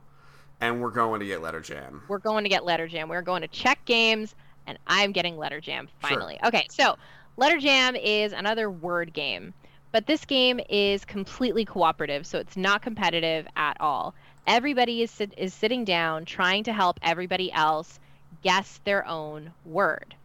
and 0.61 0.81
we're 0.81 0.91
going 0.91 1.19
to 1.21 1.27
get 1.27 1.43
letter 1.43 1.59
jam. 1.61 2.03
We're 2.09 2.19
going 2.21 2.45
to 2.45 2.49
get 2.51 2.65
letter 2.65 2.87
jam. 2.87 3.09
We're 3.09 3.23
going 3.23 3.43
to 3.43 3.49
Czech 3.49 3.85
Games, 3.85 4.37
and 4.69 4.79
I'm 4.87 5.11
getting 5.11 5.37
letter 5.37 5.61
jam 5.61 5.89
Sure. 6.01 6.11
finally. 6.11 6.39
Okay, 6.45 6.67
so 6.71 6.97
letter 7.39 7.59
jam 7.59 7.95
is 7.97 8.33
another 8.33 8.71
word 8.71 9.13
game, 9.13 9.55
but 9.93 10.07
this 10.07 10.25
game 10.25 10.61
is 10.69 11.05
completely 11.05 11.65
cooperative, 11.65 12.27
so 12.27 12.39
it's 12.39 12.57
not 12.57 12.83
competitive 12.83 13.47
at 13.57 13.77
all. 13.81 14.15
Everybody 14.47 15.03
is 15.03 15.11
sit- 15.11 15.35
is 15.39 15.55
sitting 15.55 15.85
down 15.85 16.25
trying 16.25 16.65
to 16.65 16.73
help 16.73 16.99
everybody 17.01 17.53
else 17.53 18.01
guess 18.43 18.81
their 18.85 19.07
own 19.07 19.53
word. 19.65 20.17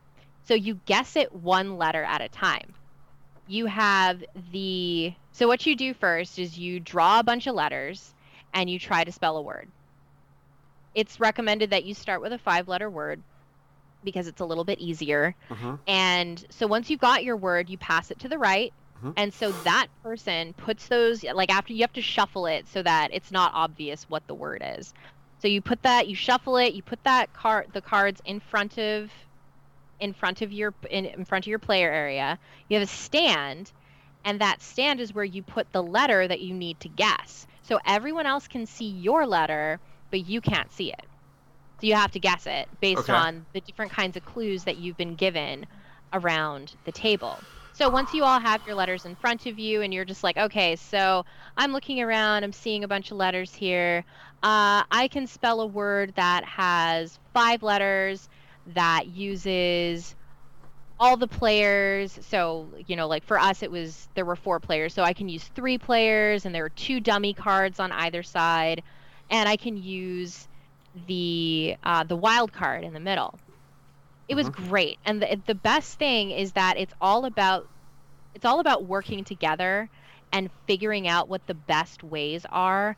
So 0.43 0.56
you 0.56 0.80
guess 0.86 1.15
it 1.15 1.34
one 1.34 1.78
letter 1.78 2.04
at 2.04 2.21
a 2.21 2.30
time. 2.30 2.73
You 3.47 3.67
have 3.67 4.23
the 4.52 5.13
so 5.32 5.47
what 5.47 5.65
you 5.67 5.76
do 5.76 5.93
first 5.93 6.39
is 6.39 6.58
you 6.58 6.80
draw 6.80 7.19
a 7.19 7.23
bunch 7.23 7.47
of 7.47 7.56
letters 7.56 8.13
and 8.54 8.69
you 8.69 8.80
try 8.80 9.04
to 9.04 9.12
spell 9.12 9.38
a 9.38 9.41
word 9.41 9.69
it's 10.95 11.19
recommended 11.19 11.71
that 11.71 11.86
you 11.86 11.93
start 11.93 12.21
with 12.21 12.34
a 12.34 12.38
five 12.38 12.67
letter 12.67 12.89
word 12.89 13.21
because 14.04 14.28
it's 14.28 14.42
a 14.42 14.46
little 14.46 14.63
bit 14.63 14.80
easier. 14.80 15.36
Mhm. 15.50 15.80
And 15.88 16.46
so 16.50 16.68
once 16.68 16.89
you've 16.89 17.00
got 17.00 17.24
your 17.24 17.38
word, 17.38 17.70
you 17.70 17.78
pass 17.78 18.12
it 18.12 18.20
to 18.20 18.30
the 18.30 18.38
right. 18.38 18.74
Mhm. 19.04 19.13
And 19.18 19.34
so 19.34 19.52
that 19.63 19.88
person 20.02 20.54
puts 20.54 20.88
those, 20.88 21.24
like 21.24 21.54
after 21.54 21.74
you 21.74 21.82
have 21.82 21.94
to 21.94 22.02
shuffle 22.02 22.46
it 22.46 22.68
so 22.68 22.82
that 22.84 23.10
it's 23.13 23.32
not 23.32 23.52
obvious 23.54 24.04
what 24.10 24.26
the 24.28 24.34
word 24.34 24.63
is. 24.78 24.94
So 25.39 25.48
you 25.48 25.62
put 25.62 25.82
that, 25.84 26.08
you 26.08 26.16
shuffle 26.16 26.58
it, 26.58 26.74
you 26.74 26.82
put 26.82 27.04
that 27.04 27.34
card, 27.34 27.68
the 27.74 27.82
cards 27.82 28.22
in 28.26 28.39
front 28.39 28.78
of, 28.78 29.12
in 30.00 30.13
front 30.13 30.42
of 30.42 30.52
your, 30.54 30.74
in, 30.89 31.06
in 31.06 31.26
front 31.26 31.46
of 31.46 31.50
your 31.50 31.60
player 31.60 31.92
area. 31.92 32.39
You 32.70 32.80
have 32.80 32.88
a 32.88 32.92
stand, 32.92 33.72
and 34.24 34.39
that 34.39 34.62
stand 34.62 35.02
is 35.02 35.13
where 35.13 35.26
you 35.26 35.44
put 35.44 35.72
the 35.74 35.84
letter 35.84 36.26
that 36.28 36.39
you 36.39 36.54
need 36.54 36.80
to 36.82 36.89
guess. 36.89 37.46
So 37.63 37.80
everyone 37.86 38.26
else 38.26 38.48
can 38.48 38.66
see 38.66 38.88
your 38.88 39.26
letter, 39.28 39.80
but 40.12 40.26
you 40.26 40.39
can't 40.42 40.72
see 40.72 40.92
it. 40.92 41.06
So 41.84 41.88
you 41.88 41.96
have 41.96 42.12
to 42.13 42.19
guess 42.22 42.48
it 42.48 42.69
based 42.80 43.10
Okay. 43.10 43.13
on 43.13 43.48
the 43.54 43.62
different 43.62 43.91
kinds 43.91 44.17
of 44.17 44.24
clues 44.24 44.63
that 44.65 44.78
you've 44.78 44.98
been 44.98 45.15
given 45.15 45.67
around 46.13 46.76
the 46.86 46.93
table. 46.93 47.46
So 47.74 47.89
once 47.89 48.13
you 48.13 48.24
all 48.24 48.39
have 48.39 48.62
your 48.65 48.76
letters 48.76 49.06
in 49.06 49.15
front 49.15 49.48
of 49.48 49.60
you 49.60 49.82
and 49.82 49.93
you're 49.93 50.06
just 50.06 50.24
like, 50.24 50.38
okay, 50.38 50.76
so 50.78 51.24
I'm 51.58 51.74
looking 51.74 52.02
around, 52.02 52.43
I'm 52.43 52.54
seeing 52.54 52.84
a 52.84 52.88
bunch 52.88 53.12
of 53.12 53.17
letters 53.17 53.54
here. 53.54 54.06
Uh, 54.43 54.84
I 54.91 55.10
can 55.12 55.28
spell 55.28 55.62
a 55.62 55.67
word 55.67 56.13
that 56.15 56.46
has 56.46 57.19
five 57.34 57.63
letters 57.63 58.30
that 58.67 59.08
uses 59.08 60.15
all 61.00 61.17
the 61.17 61.28
players. 61.28 62.17
So, 62.26 62.76
you 62.88 62.96
know, 62.96 63.08
like 63.08 63.26
for 63.26 63.39
us, 63.39 63.63
it 63.63 63.72
was 63.72 64.10
there 64.15 64.26
were 64.26 64.36
four 64.36 64.60
players. 64.60 64.93
So 64.93 65.04
I 65.04 65.13
can 65.13 65.30
use 65.30 65.50
three 65.50 65.78
players 65.78 66.46
and 66.46 66.56
there 66.56 66.65
are 66.65 66.69
two 66.69 67.00
dummy 67.00 67.34
cards 67.34 67.80
on 67.80 67.91
either 67.91 68.24
side. 68.24 68.84
And 69.30 69.50
I 69.50 69.58
can 69.58 69.78
use 69.78 70.48
the 71.08 71.75
uh, 71.84 72.03
the 72.03 72.15
wild 72.15 72.53
card 72.53 72.84
in 72.84 72.93
the 72.93 72.99
middle. 72.99 73.38
It 74.27 74.36
was 74.36 74.49
great, 74.49 74.99
and 75.06 75.21
the 75.21 75.39
the 75.45 75.56
best 75.56 75.99
thing 75.99 76.32
is 76.32 76.53
that 76.53 76.77
it's 76.77 76.93
all 77.01 77.25
about 77.25 77.67
it's 78.34 78.45
all 78.45 78.60
about 78.60 78.86
working 78.86 79.23
together 79.23 79.89
and 80.32 80.49
figuring 80.65 81.08
out 81.08 81.29
what 81.29 81.45
the 81.47 81.53
best 81.53 82.03
ways 82.03 82.45
are 82.51 82.95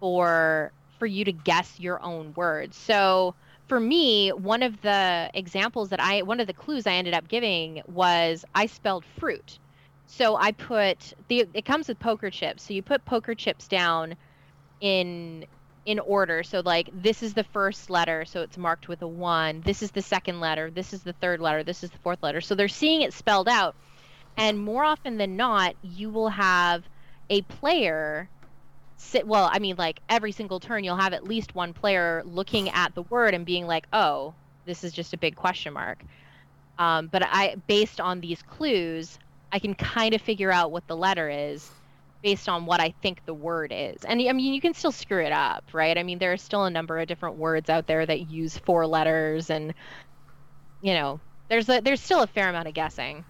for 0.00 0.72
for 0.98 1.06
you 1.06 1.24
to 1.24 1.32
guess 1.32 1.80
your 1.80 2.02
own 2.02 2.32
words. 2.34 2.76
So 2.76 3.34
for 3.68 3.80
me, 3.80 4.30
one 4.30 4.62
of 4.62 4.80
the 4.82 5.30
examples 5.34 5.90
that 5.90 6.00
I 6.00 6.22
one 6.22 6.40
of 6.40 6.46
the 6.46 6.54
clues 6.54 6.86
I 6.86 6.92
ended 6.92 7.14
up 7.14 7.28
giving 7.28 7.82
was 7.86 8.44
I 8.54 8.66
spelled 8.66 9.04
fruit. 9.18 9.58
So 10.06 10.36
I 10.36 10.52
put 10.52 11.14
the 11.28 11.46
it 11.54 11.64
comes 11.64 11.88
with 11.88 11.98
poker 11.98 12.30
chips. 12.30 12.64
So 12.64 12.74
you 12.74 12.82
put 12.82 13.04
poker 13.04 13.34
chips 13.34 13.68
down 13.68 14.16
in 14.80 15.46
in 15.86 15.98
order. 15.98 16.42
So 16.42 16.60
like 16.64 16.90
this 16.92 17.22
is 17.22 17.34
the 17.34 17.44
first 17.44 17.90
letter, 17.90 18.24
so 18.24 18.42
it's 18.42 18.58
marked 18.58 18.88
with 18.88 19.02
a 19.02 19.06
1. 19.06 19.62
This 19.62 19.82
is 19.82 19.90
the 19.90 20.02
second 20.02 20.40
letter, 20.40 20.70
this 20.70 20.92
is 20.92 21.02
the 21.02 21.12
third 21.14 21.40
letter, 21.40 21.62
this 21.62 21.82
is 21.82 21.90
the 21.90 21.98
fourth 21.98 22.22
letter. 22.22 22.40
So 22.40 22.54
they're 22.54 22.68
seeing 22.68 23.02
it 23.02 23.12
spelled 23.12 23.48
out. 23.48 23.74
And 24.36 24.58
more 24.58 24.84
often 24.84 25.16
than 25.16 25.36
not, 25.36 25.74
you 25.82 26.10
will 26.10 26.28
have 26.28 26.84
a 27.28 27.42
player 27.42 28.28
sit 28.96 29.26
well, 29.26 29.48
I 29.50 29.58
mean 29.58 29.76
like 29.76 30.00
every 30.08 30.32
single 30.32 30.60
turn 30.60 30.84
you'll 30.84 30.96
have 30.96 31.14
at 31.14 31.24
least 31.24 31.54
one 31.54 31.72
player 31.72 32.22
looking 32.26 32.68
at 32.68 32.94
the 32.94 33.02
word 33.02 33.34
and 33.34 33.46
being 33.46 33.66
like, 33.66 33.86
"Oh, 33.92 34.34
this 34.66 34.84
is 34.84 34.92
just 34.92 35.14
a 35.14 35.16
big 35.16 35.36
question 35.36 35.72
mark." 35.72 36.04
Um, 36.78 37.06
but 37.06 37.22
I 37.22 37.56
based 37.66 38.00
on 38.00 38.20
these 38.20 38.42
clues, 38.42 39.18
I 39.52 39.58
can 39.58 39.74
kind 39.74 40.14
of 40.14 40.20
figure 40.20 40.52
out 40.52 40.70
what 40.70 40.86
the 40.86 40.96
letter 40.96 41.30
is 41.30 41.70
based 42.22 42.48
on 42.48 42.66
what 42.66 42.80
I 42.80 42.94
think 43.02 43.24
the 43.24 43.34
word 43.34 43.72
is. 43.74 44.04
And 44.04 44.20
I 44.20 44.32
mean, 44.32 44.52
you 44.52 44.60
can 44.60 44.74
still 44.74 44.92
screw 44.92 45.24
it 45.24 45.32
up, 45.32 45.64
right? 45.72 45.96
I 45.96 46.02
mean, 46.02 46.18
there 46.18 46.32
are 46.32 46.36
still 46.36 46.64
a 46.64 46.70
number 46.70 46.98
of 46.98 47.08
different 47.08 47.36
words 47.36 47.70
out 47.70 47.86
there 47.86 48.04
that 48.04 48.30
use 48.30 48.58
four 48.58 48.86
letters, 48.86 49.50
and 49.50 49.74
you 50.82 50.94
know, 50.94 51.20
there's 51.48 51.68
a, 51.68 51.80
there's 51.80 52.00
still 52.00 52.22
a 52.22 52.26
fair 52.26 52.48
amount 52.48 52.68
of 52.68 52.74
guessing. 52.74 53.24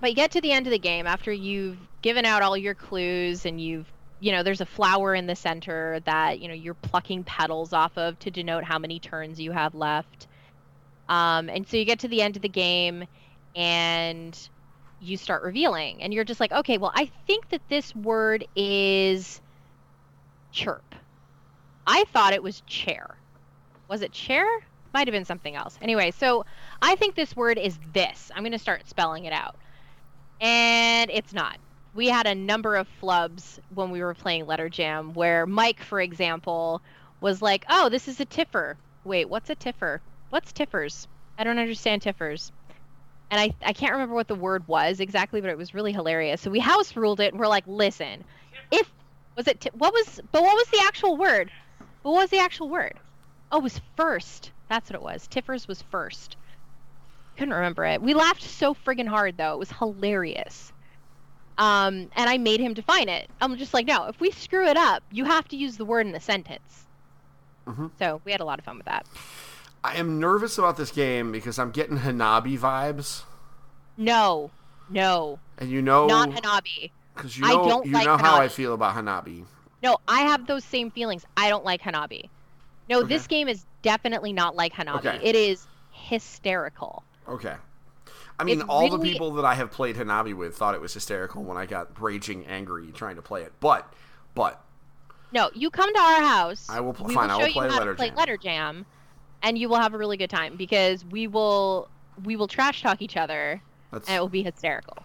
But 0.00 0.10
you 0.10 0.16
get 0.16 0.32
to 0.32 0.40
the 0.40 0.52
end 0.52 0.66
of 0.66 0.70
the 0.70 0.78
game 0.78 1.06
after 1.06 1.32
you've 1.32 1.78
given 2.02 2.24
out 2.24 2.42
all 2.42 2.56
your 2.56 2.74
clues 2.74 3.46
and 3.46 3.60
you've 3.60 3.86
you 4.20 4.32
know, 4.32 4.42
there's 4.42 4.60
a 4.60 4.66
flower 4.66 5.14
in 5.14 5.26
the 5.26 5.36
center 5.36 6.00
that 6.04 6.40
you 6.40 6.48
know 6.48 6.54
you're 6.54 6.74
plucking 6.74 7.24
petals 7.24 7.72
off 7.72 7.96
of 7.96 8.18
to 8.20 8.30
denote 8.30 8.64
how 8.64 8.78
many 8.78 8.98
turns 8.98 9.40
you 9.40 9.52
have 9.52 9.74
left. 9.74 10.26
Um, 11.08 11.48
and 11.48 11.66
so 11.66 11.76
you 11.76 11.84
get 11.84 12.00
to 12.00 12.08
the 12.08 12.20
end 12.20 12.36
of 12.36 12.42
the 12.42 12.48
game, 12.48 13.04
and 13.54 14.36
you 15.00 15.16
start 15.16 15.42
revealing 15.42 16.02
and 16.02 16.12
you're 16.12 16.24
just 16.24 16.40
like 16.40 16.52
okay 16.52 16.78
well 16.78 16.92
i 16.94 17.10
think 17.26 17.48
that 17.50 17.62
this 17.68 17.94
word 17.94 18.46
is 18.56 19.40
chirp. 20.52 20.94
I 21.86 22.04
thought 22.12 22.32
it 22.32 22.42
was 22.42 22.62
chair. 22.62 23.16
Was 23.88 24.02
it 24.02 24.12
chair? 24.12 24.46
Might 24.92 25.06
have 25.06 25.12
been 25.12 25.24
something 25.24 25.54
else. 25.54 25.78
Anyway 25.80 26.10
so 26.10 26.44
i 26.82 26.96
think 26.96 27.14
this 27.14 27.36
word 27.36 27.58
is 27.58 27.78
this. 27.92 28.30
I'm 28.34 28.42
going 28.42 28.52
to 28.52 28.58
start 28.58 28.88
spelling 28.88 29.24
it 29.24 29.32
out. 29.32 29.56
And 30.40 31.10
it's 31.10 31.32
not. 31.32 31.58
We 31.94 32.08
had 32.08 32.26
a 32.26 32.34
number 32.34 32.76
of 32.76 32.86
flubs 33.02 33.58
when 33.74 33.90
we 33.90 34.02
were 34.02 34.14
playing 34.14 34.46
letter 34.46 34.68
jam 34.68 35.14
where 35.14 35.46
mike 35.46 35.82
for 35.82 36.00
example 36.00 36.82
was 37.20 37.42
like 37.42 37.64
oh 37.68 37.88
this 37.88 38.08
is 38.08 38.20
a 38.20 38.24
tiffer. 38.24 38.76
Wait 39.04 39.28
what's 39.28 39.50
a 39.50 39.54
tiffer? 39.54 40.00
What's 40.30 40.52
tiffers? 40.52 41.08
I 41.38 41.44
don't 41.44 41.58
understand 41.58 42.02
tiffers 42.02 42.52
and 43.30 43.40
I, 43.40 43.52
I 43.64 43.72
can't 43.72 43.92
remember 43.92 44.14
what 44.14 44.28
the 44.28 44.34
word 44.34 44.66
was 44.66 45.00
exactly, 45.00 45.40
but 45.40 45.50
it 45.50 45.58
was 45.58 45.74
really 45.74 45.92
hilarious. 45.92 46.40
So 46.40 46.50
we 46.50 46.58
house 46.60 46.96
ruled 46.96 47.20
it, 47.20 47.32
and 47.32 47.40
we're 47.40 47.46
like, 47.48 47.64
listen, 47.66 48.24
if 48.70 48.90
was 49.36 49.46
it 49.48 49.60
t- 49.60 49.70
what 49.74 49.92
was 49.92 50.20
but 50.32 50.42
what 50.42 50.54
was 50.54 50.66
the 50.68 50.80
actual 50.86 51.16
word? 51.16 51.50
What 52.02 52.12
was 52.12 52.30
the 52.30 52.38
actual 52.38 52.68
word? 52.68 52.94
Oh, 53.52 53.58
it 53.58 53.62
was 53.62 53.80
first. 53.96 54.52
That's 54.68 54.90
what 54.90 54.96
it 54.96 55.02
was. 55.02 55.26
Tiffers 55.26 55.66
was 55.68 55.82
first. 55.82 56.36
Couldn't 57.36 57.54
remember 57.54 57.84
it. 57.84 58.02
We 58.02 58.14
laughed 58.14 58.42
so 58.42 58.74
friggin' 58.74 59.06
hard 59.08 59.36
though. 59.36 59.52
It 59.54 59.58
was 59.58 59.70
hilarious. 59.72 60.72
Um, 61.56 62.08
and 62.14 62.30
I 62.30 62.38
made 62.38 62.60
him 62.60 62.72
define 62.74 63.08
it. 63.08 63.28
I'm 63.40 63.56
just 63.56 63.74
like, 63.74 63.86
no, 63.86 64.06
if 64.06 64.20
we 64.20 64.30
screw 64.30 64.66
it 64.66 64.76
up, 64.76 65.02
you 65.10 65.24
have 65.24 65.48
to 65.48 65.56
use 65.56 65.76
the 65.76 65.84
word 65.84 66.06
in 66.06 66.12
the 66.12 66.20
sentence. 66.20 66.86
Mhm. 67.66 67.90
So 67.98 68.20
we 68.24 68.32
had 68.32 68.40
a 68.40 68.44
lot 68.44 68.58
of 68.58 68.64
fun 68.64 68.76
with 68.76 68.86
that. 68.86 69.06
I 69.84 69.96
am 69.96 70.18
nervous 70.20 70.58
about 70.58 70.76
this 70.76 70.90
game 70.90 71.32
because 71.32 71.58
I'm 71.58 71.70
getting 71.70 71.98
Hanabi 71.98 72.58
vibes, 72.58 73.22
No, 73.96 74.50
no, 74.90 75.38
and 75.58 75.70
you 75.70 75.82
know, 75.82 76.06
not 76.06 76.30
Hanabi. 76.30 76.90
because 77.14 77.38
you 77.38 77.44
I 77.46 77.50
know, 77.54 77.68
don't 77.68 77.86
you 77.86 77.92
like 77.92 78.04
know 78.06 78.16
how 78.16 78.40
I 78.40 78.48
feel 78.48 78.74
about 78.74 78.94
Hanabi. 78.96 79.44
No, 79.82 79.98
I 80.08 80.22
have 80.22 80.46
those 80.46 80.64
same 80.64 80.90
feelings. 80.90 81.24
I 81.36 81.48
don't 81.48 81.64
like 81.64 81.80
Hanabi. 81.80 82.28
No, 82.90 83.02
this 83.02 83.26
game 83.26 83.48
is 83.48 83.64
definitely 83.82 84.32
not 84.32 84.56
like 84.56 84.72
Hanabi. 84.72 84.96
Okay. 85.06 85.20
It 85.22 85.36
is 85.36 85.66
hysterical. 85.92 87.02
Okay. 87.28 87.54
I 88.40 88.44
mean, 88.44 88.60
It's 88.60 88.68
all 88.68 88.88
the 88.88 88.98
people 88.98 89.32
that 89.34 89.44
I 89.44 89.54
have 89.54 89.70
played 89.70 89.96
Hanabi 89.96 90.34
with 90.34 90.56
thought 90.56 90.74
it 90.74 90.80
was 90.80 90.94
hysterical 90.94 91.42
when 91.44 91.56
I 91.56 91.66
got 91.66 92.00
raging 92.00 92.46
angry 92.46 92.90
trying 92.92 93.16
to 93.16 93.22
play 93.22 93.42
it. 93.42 93.52
But, 93.60 93.92
but 94.34 94.60
No, 95.32 95.50
you 95.54 95.70
come 95.70 95.92
to 95.92 96.00
our 96.00 96.22
house. 96.22 96.66
I 96.70 96.80
will 96.80 96.92
pl- 96.94 97.06
we 97.06 97.14
fine, 97.14 97.30
I 97.30 97.36
will 97.36 97.44
will 97.46 97.52
play 97.52 97.64
you 97.64 97.70
how 97.70 97.78
Letter 97.78 97.92
to 97.92 97.96
play 97.96 98.08
Jam. 98.08 98.16
Letter 98.16 98.36
Jam, 98.36 98.86
and 99.42 99.58
you 99.58 99.68
will 99.68 99.76
have 99.78 99.94
a 99.94 99.98
really 99.98 100.16
good 100.16 100.30
time 100.30 100.56
because 100.56 101.04
we 101.04 101.26
will 101.26 101.88
we 102.24 102.36
will 102.36 102.48
trash 102.48 102.82
talk 102.82 103.00
each 103.00 103.16
other, 103.16 103.62
that's 103.92 104.08
and 104.08 104.16
it 104.16 104.20
will 104.20 104.28
be 104.28 104.42
hysterical. 104.42 104.96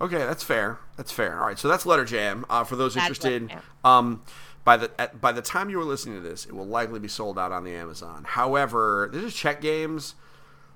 okay. 0.00 0.18
That's 0.18 0.42
fair. 0.42 0.78
That's 0.96 1.12
fair. 1.12 1.38
All 1.38 1.46
right. 1.46 1.58
So 1.58 1.68
that's 1.68 1.86
Letter 1.86 2.04
Jam. 2.04 2.44
Uh, 2.50 2.64
for 2.64 2.76
those 2.76 2.94
That's 2.94 3.08
interested, 3.08 3.52
um, 3.84 4.22
by 4.64 4.76
the 4.76 4.90
at, 5.00 5.20
by 5.20 5.32
the 5.32 5.42
time 5.42 5.70
you 5.70 5.80
are 5.80 5.84
listening 5.84 6.20
to 6.22 6.28
this, 6.28 6.44
it 6.46 6.52
will 6.52 6.66
likely 6.66 6.98
be 6.98 7.08
sold 7.08 7.38
out 7.38 7.52
on 7.52 7.64
the 7.64 7.72
Amazon. 7.74 8.24
However, 8.26 9.08
this 9.12 9.22
is 9.22 9.34
Czech 9.34 9.60
Games. 9.60 10.14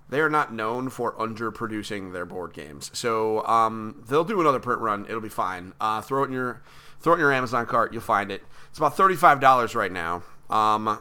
they 0.09 0.21
are 0.21 0.31
not 0.31 0.53
known 0.53 0.89
for 0.91 1.13
underproducing 1.15 2.13
their 2.13 2.25
board 2.27 2.53
games. 2.53 2.91
So 2.95 3.45
um, 3.47 4.03
they'll 4.09 4.25
do 4.25 4.41
another 4.41 4.61
print 4.61 4.81
run. 4.81 5.07
It'll 5.07 5.21
be 5.21 5.29
fine. 5.29 5.73
Uh, 5.81 6.01
throw 6.01 6.23
it 6.23 6.27
in 6.27 6.33
your 6.33 6.63
throw 7.01 7.15
it 7.15 7.17
in 7.17 7.21
your 7.21 7.33
Amazon 7.33 7.67
cart. 7.67 7.93
You'll 7.93 8.03
find 8.03 8.31
it. 8.31 8.43
It's 8.71 8.79
about 8.79 8.97
thirty 8.97 9.17
five 9.17 9.41
dollars 9.41 9.75
right 9.75 9.93
now. 9.93 10.23
Um, 10.49 11.01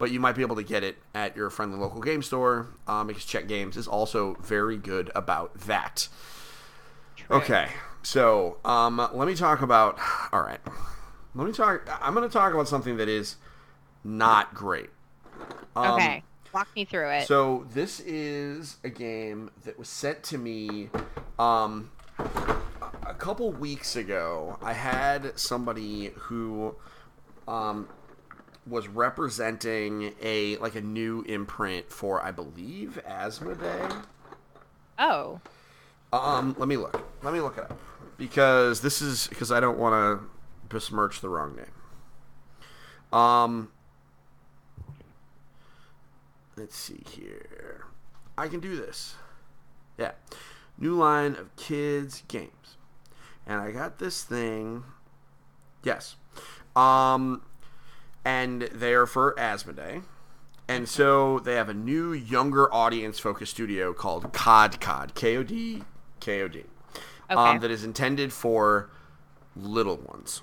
but 0.00 0.10
you 0.10 0.18
might 0.18 0.34
be 0.34 0.42
able 0.42 0.56
to 0.56 0.64
get 0.64 0.82
it 0.82 0.96
at 1.14 1.36
your 1.36 1.50
friendly 1.50 1.78
local 1.78 2.00
game 2.00 2.22
store 2.22 2.66
um, 2.88 3.06
because 3.06 3.24
Czech 3.24 3.46
Games 3.46 3.76
is 3.76 3.86
also 3.86 4.34
very 4.40 4.76
good 4.78 5.12
about 5.14 5.54
that. 5.60 6.08
Okay, 7.30 7.68
so 8.02 8.56
um, 8.64 8.96
let 9.14 9.28
me 9.28 9.36
talk 9.36 9.62
about. 9.62 9.98
All 10.32 10.40
right, 10.42 10.58
let 11.36 11.46
me 11.46 11.52
talk. 11.52 11.88
I'm 12.02 12.14
going 12.14 12.28
to 12.28 12.32
talk 12.32 12.52
about 12.52 12.66
something 12.66 12.96
that 12.96 13.08
is 13.08 13.36
not 14.02 14.54
great. 14.54 14.90
Um, 15.76 15.94
Okay. 15.94 16.22
Walk 16.52 16.66
me 16.74 16.84
through 16.84 17.08
it. 17.10 17.28
So 17.28 17.64
this 17.72 18.00
is 18.00 18.78
a 18.82 18.88
game 18.88 19.52
that 19.64 19.78
was 19.78 19.88
sent 19.88 20.24
to 20.24 20.38
me 20.38 20.88
um, 21.38 21.92
a 23.06 23.14
couple 23.14 23.52
weeks 23.52 23.94
ago. 23.94 24.58
I 24.60 24.72
had 24.72 25.38
somebody 25.38 26.10
who 26.16 26.74
um, 27.46 27.88
was 28.70 28.88
representing 28.88 30.14
a 30.22 30.56
like 30.58 30.76
a 30.76 30.80
new 30.80 31.22
imprint 31.22 31.90
for 31.90 32.24
I 32.24 32.30
believe 32.30 33.00
Asmodee. 33.06 34.04
oh. 34.98 35.40
Um, 36.12 36.56
let 36.58 36.66
me 36.68 36.76
look. 36.76 37.04
Let 37.22 37.32
me 37.32 37.40
look 37.40 37.58
it 37.58 37.64
up 37.64 37.78
because 38.16 38.80
this 38.80 39.00
is 39.00 39.28
because 39.28 39.52
I 39.52 39.60
don't 39.60 39.78
want 39.78 39.94
to 39.94 40.26
besmirch 40.68 41.20
the 41.20 41.28
wrong 41.28 41.56
name. 41.56 43.18
Um, 43.18 43.70
let's 46.56 46.76
see 46.76 47.02
here. 47.08 47.86
I 48.36 48.48
can 48.48 48.60
do 48.60 48.76
this. 48.76 49.14
Yeah, 49.98 50.12
new 50.78 50.96
line 50.96 51.36
of 51.36 51.54
kids 51.56 52.22
games, 52.28 52.76
and 53.46 53.60
I 53.60 53.70
got 53.70 53.98
this 53.98 54.22
thing. 54.22 54.84
Yes, 55.84 56.16
um, 56.74 57.42
and 58.24 58.62
they 58.62 58.92
are 58.94 59.06
for 59.06 59.34
Asmodee. 59.38 60.02
And 60.68 60.88
so 60.88 61.40
they 61.40 61.54
have 61.56 61.68
a 61.68 61.74
new 61.74 62.12
younger 62.12 62.72
audience 62.72 63.18
focused 63.18 63.52
studio 63.52 63.92
called 63.92 64.32
KOD 64.32 64.78
KOD 64.80 65.14
K 65.14 65.36
O 65.36 65.42
D 65.42 65.82
K 66.20 66.42
O 66.42 66.48
D 66.48 66.64
um, 67.28 67.58
that 67.60 67.70
is 67.72 67.82
intended 67.82 68.32
for 68.32 68.88
little 69.56 69.96
ones. 69.96 70.42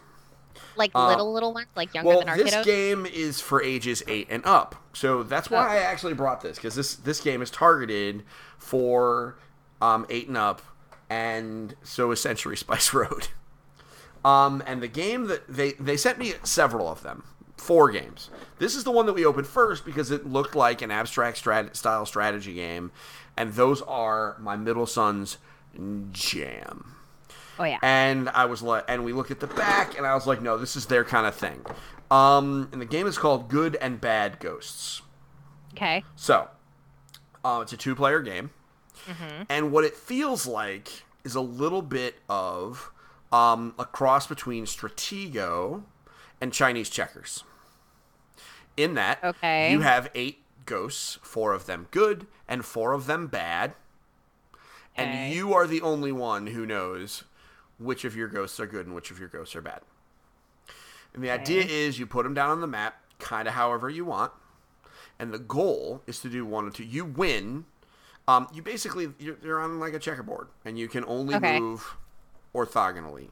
like 0.76 0.92
uh, 0.94 1.08
little 1.08 1.32
little 1.32 1.54
ones, 1.54 1.68
like 1.78 1.94
younger 1.94 2.10
Well, 2.10 2.20
than 2.20 2.28
our 2.30 2.36
this 2.38 2.54
kiddos. 2.54 2.66
game 2.66 3.06
is 3.06 3.40
for 3.40 3.64
ages 3.64 4.04
eight 4.08 4.28
and 4.30 4.46
up, 4.46 4.76
so 4.94 5.24
that's 5.24 5.50
why 5.50 5.66
Oh. 5.66 5.70
I 5.72 5.78
actually 5.78 6.14
brought 6.14 6.42
this 6.42 6.58
because 6.58 6.76
this 6.76 6.96
this 6.96 7.22
game 7.22 7.42
is 7.42 7.50
targeted 7.50 8.24
for 8.58 9.38
um, 9.82 10.06
eight 10.10 10.28
and 10.28 10.36
up, 10.38 10.62
and 11.10 11.74
so 11.84 12.12
is 12.12 12.20
Century 12.22 12.58
Spice 12.58 12.94
Road. 12.94 13.30
Um, 14.26 14.62
and 14.68 14.82
the 14.84 14.90
game 14.90 15.28
that 15.28 15.48
they 15.48 15.72
they 15.74 15.96
sent 15.96 16.20
me 16.20 16.34
several 16.44 16.90
of 16.90 17.02
them, 17.04 17.24
four 17.58 17.92
games. 17.92 18.30
This 18.60 18.76
is 18.76 18.84
the 18.84 18.92
one 18.92 19.06
that 19.08 19.14
we 19.14 19.26
opened 19.26 19.48
first 19.48 19.86
because 19.86 20.12
it 20.12 20.26
looked 20.26 20.56
like 20.56 20.82
an 20.82 20.92
abstract 20.92 21.44
strat- 21.44 21.76
style 21.76 22.06
strategy 22.06 22.54
game, 22.54 22.92
and 23.36 23.54
those 23.54 23.82
are 23.84 24.38
my 24.40 24.56
middle 24.56 24.86
son's 24.86 25.38
jam. 26.12 26.96
oh 27.60 27.64
yeah. 27.64 27.80
And 27.82 28.30
I 28.30 28.46
was 28.46 28.62
like, 28.62 28.86
and 28.88 29.04
we 29.04 29.14
looked 29.14 29.32
at 29.32 29.40
the 29.40 29.48
back, 29.48 29.98
and 29.98 30.06
I 30.08 30.14
was 30.16 30.26
like, 30.28 30.42
no, 30.42 30.58
this 30.58 30.76
is 30.76 30.86
their 30.86 31.04
kind 31.04 31.28
of 31.28 31.36
thing. 31.36 31.66
Um, 32.10 32.70
and 32.72 32.82
the 32.82 32.86
game 32.86 33.06
is 33.06 33.18
called 33.18 33.50
Good 33.50 33.76
and 33.76 34.00
Bad 34.00 34.40
Ghosts. 34.40 35.02
Okay. 35.74 36.04
So, 36.16 36.48
uh, 37.44 37.60
it's 37.62 37.74
a 37.74 37.78
two-player 37.78 38.22
game, 38.22 38.52
and 39.50 39.72
what 39.72 39.84
it 39.84 39.96
feels 39.96 40.48
like 40.48 41.04
is 41.24 41.36
a 41.36 41.42
little 41.42 41.82
bit 41.82 42.16
of 42.30 42.92
um, 43.32 43.74
a 43.78 43.86
cross 43.86 44.26
between 44.28 44.66
Stratego 44.66 45.84
and 46.42 46.54
Chinese 46.54 46.90
checkers. 46.90 47.44
In 48.76 48.94
that, 48.94 49.24
Okay. 49.24 49.72
you 49.72 49.82
have 49.82 50.10
eight 50.14 50.44
ghosts, 50.66 51.18
four 51.24 51.54
of 51.54 51.66
them 51.66 51.88
good 51.92 52.28
and 52.48 52.64
four 52.64 52.92
of 52.94 53.08
them 53.08 53.28
bad, 53.28 53.74
Okay. 54.54 55.04
and 55.04 55.34
you 55.34 55.54
are 55.54 55.66
the 55.68 55.82
only 55.82 56.12
one 56.12 56.48
who 56.48 56.66
knows 56.66 57.24
which 57.80 58.06
of 58.06 58.16
your 58.16 58.28
ghosts 58.28 58.60
are 58.60 58.68
good 58.68 58.86
and 58.86 58.94
which 58.96 59.12
of 59.12 59.20
your 59.20 59.30
ghosts 59.30 59.56
are 59.56 59.62
bad. 59.62 59.82
And 61.14 61.24
the 61.24 61.32
idea 61.32 61.64
is 61.64 61.98
you 62.00 62.06
put 62.06 62.24
them 62.24 62.34
down 62.34 62.50
on 62.52 62.62
the 62.62 62.68
map, 62.68 63.02
kind 63.20 63.48
of 63.48 63.54
however 63.56 63.90
you 63.90 64.06
want, 64.06 64.32
and 65.18 65.34
the 65.34 65.40
goal 65.40 66.04
is 66.06 66.20
to 66.20 66.30
do 66.30 66.46
one 66.46 66.68
or 66.68 66.70
two. 66.72 66.84
You 66.84 67.06
win. 67.06 67.66
Um, 68.28 68.48
you 68.54 68.62
basically 68.62 69.14
you're, 69.18 69.38
you're 69.42 69.60
on 69.60 69.80
like 69.80 69.94
a 69.94 70.00
checkerboard, 70.00 70.50
and 70.66 70.78
you 70.78 70.88
can 70.88 71.04
only 71.06 71.36
Okay. 71.36 71.60
move 71.60 71.96
orthogonally, 72.54 73.30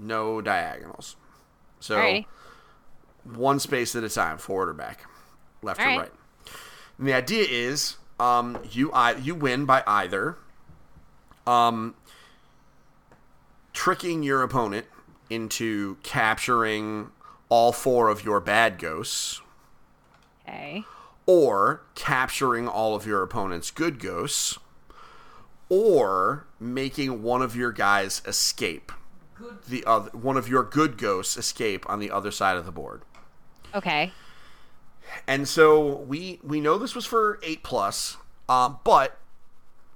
no 0.00 0.40
diagonals. 0.40 1.16
So 1.80 1.96
Alrighty. 1.96 2.26
one 3.24 3.58
space 3.60 3.94
at 3.94 4.04
a 4.04 4.08
time, 4.08 4.38
forward 4.38 4.68
or 4.68 4.74
back, 4.74 5.04
left 5.62 5.80
or 5.80 5.84
Alright. 5.84 5.98
right. 5.98 6.12
And 6.98 7.06
the 7.08 7.12
idea 7.14 7.46
is, 7.48 7.96
um, 8.18 8.58
you 8.70 8.90
I, 8.92 9.12
you 9.16 9.34
win 9.34 9.64
by 9.64 9.82
either, 9.86 10.36
um, 11.46 11.94
tricking 13.72 14.22
your 14.22 14.42
opponent 14.42 14.86
into 15.28 15.96
capturing 16.02 17.10
all 17.48 17.72
four 17.72 18.08
of 18.08 18.24
your 18.24 18.40
bad 18.40 18.78
ghosts, 18.78 19.40
Okay. 20.46 20.84
or 21.26 21.82
capturing 21.94 22.66
all 22.68 22.94
of 22.94 23.06
your 23.06 23.22
opponent's 23.22 23.70
good 23.70 23.98
ghosts, 24.00 24.58
or 25.68 26.46
making 26.58 27.22
one 27.22 27.42
of 27.42 27.54
your 27.56 27.70
guys 27.72 28.22
escape. 28.26 28.92
The 29.68 29.84
other 29.84 30.10
one 30.10 30.36
of 30.36 30.48
your 30.48 30.62
good 30.62 30.98
ghosts 30.98 31.36
escape 31.36 31.88
on 31.88 31.98
the 32.00 32.10
other 32.10 32.30
side 32.30 32.56
of 32.56 32.66
the 32.66 32.72
board. 32.72 33.02
Okay. 33.74 34.12
And 35.26 35.48
so 35.48 35.96
we 35.96 36.38
we 36.42 36.60
know 36.60 36.78
this 36.78 36.94
was 36.94 37.04
for 37.06 37.38
eight 37.42 37.62
plus, 37.62 38.16
um, 38.48 38.78
but 38.84 39.18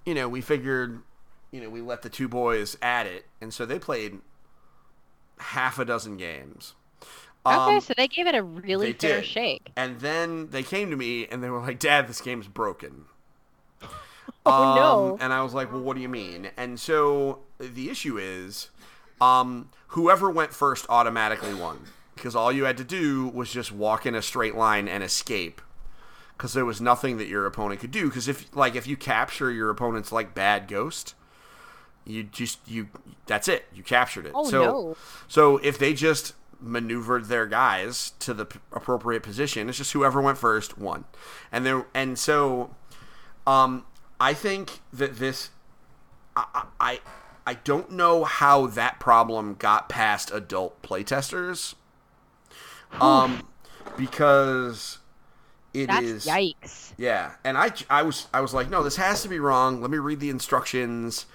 you 0.04 0.14
know 0.14 0.28
we 0.28 0.40
figured, 0.40 1.02
you 1.50 1.60
know, 1.60 1.68
we 1.70 1.80
let 1.80 2.02
the 2.02 2.08
two 2.08 2.28
boys 2.28 2.76
at 2.82 3.06
it, 3.06 3.26
and 3.40 3.52
so 3.54 3.64
they 3.64 3.78
played 3.78 4.18
half 5.38 5.78
a 5.78 5.84
dozen 5.84 6.16
games. 6.16 6.74
Okay. 7.46 7.74
Um, 7.76 7.80
so 7.80 7.92
they 7.96 8.08
gave 8.08 8.26
it 8.26 8.34
a 8.34 8.42
really 8.42 8.92
fair 8.94 9.20
did. 9.20 9.26
shake. 9.26 9.70
and 9.76 10.00
then 10.00 10.48
they 10.50 10.62
came 10.62 10.88
to 10.90 10.96
me 10.96 11.26
and 11.26 11.42
they 11.42 11.50
were 11.50 11.60
like, 11.60 11.78
"Dad, 11.78 12.08
this 12.08 12.20
game's 12.20 12.48
broken." 12.48 13.04
Oh, 14.46 14.74
no. 14.74 15.12
Um, 15.14 15.18
And 15.22 15.32
I 15.32 15.42
was 15.42 15.54
like, 15.54 15.72
"Well, 15.72 15.80
what 15.80 15.96
do 15.96 16.02
you 16.02 16.08
mean?" 16.08 16.50
And 16.56 16.78
so 16.78 17.40
the 17.58 17.88
issue 17.88 18.18
is, 18.18 18.68
um, 19.24 19.70
whoever 19.88 20.30
went 20.30 20.52
first 20.52 20.86
automatically 20.88 21.54
won 21.54 21.86
because 22.14 22.34
all 22.34 22.52
you 22.52 22.64
had 22.64 22.76
to 22.76 22.84
do 22.84 23.28
was 23.28 23.52
just 23.52 23.72
walk 23.72 24.06
in 24.06 24.14
a 24.14 24.22
straight 24.22 24.54
line 24.54 24.88
and 24.88 25.02
escape. 25.02 25.60
Because 26.36 26.52
there 26.52 26.64
was 26.64 26.80
nothing 26.80 27.18
that 27.18 27.28
your 27.28 27.46
opponent 27.46 27.80
could 27.80 27.92
do. 27.92 28.08
Because 28.08 28.26
if 28.28 28.54
like 28.56 28.74
if 28.74 28.86
you 28.86 28.96
capture 28.96 29.52
your 29.52 29.70
opponent's 29.70 30.10
like 30.10 30.34
bad 30.34 30.66
ghost, 30.66 31.14
you 32.04 32.24
just 32.24 32.58
you 32.66 32.88
that's 33.26 33.46
it. 33.46 33.66
You 33.72 33.82
captured 33.82 34.26
it. 34.26 34.32
Oh, 34.34 34.48
so 34.50 34.64
no. 34.64 34.96
so 35.28 35.58
if 35.58 35.78
they 35.78 35.94
just 35.94 36.34
maneuvered 36.60 37.26
their 37.26 37.46
guys 37.46 38.12
to 38.18 38.34
the 38.34 38.46
p- 38.46 38.58
appropriate 38.72 39.22
position, 39.22 39.68
it's 39.68 39.78
just 39.78 39.92
whoever 39.92 40.20
went 40.20 40.38
first 40.38 40.76
won. 40.76 41.04
And 41.52 41.64
there 41.64 41.86
and 41.94 42.18
so 42.18 42.74
um 43.46 43.86
I 44.18 44.34
think 44.34 44.80
that 44.92 45.18
this 45.18 45.50
I 46.36 46.64
I 46.80 47.00
I 47.46 47.54
don't 47.54 47.90
know 47.90 48.24
how 48.24 48.66
that 48.68 49.00
problem 49.00 49.54
got 49.54 49.88
past 49.88 50.30
adult 50.32 50.80
playtesters. 50.82 51.74
Um 53.00 53.48
because 53.96 54.98
it 55.72 55.90
is 55.90 56.24
That's 56.24 56.36
yikes. 56.62 56.92
yeah, 56.96 57.32
and 57.42 57.58
I, 57.58 57.72
I 57.90 58.02
was 58.02 58.28
I 58.32 58.40
was 58.40 58.54
like, 58.54 58.70
no, 58.70 58.82
this 58.82 58.96
has 58.96 59.22
to 59.22 59.28
be 59.28 59.40
wrong. 59.40 59.80
Let 59.80 59.90
me 59.90 59.98
read 59.98 60.20
the 60.20 60.30
instructions. 60.30 61.26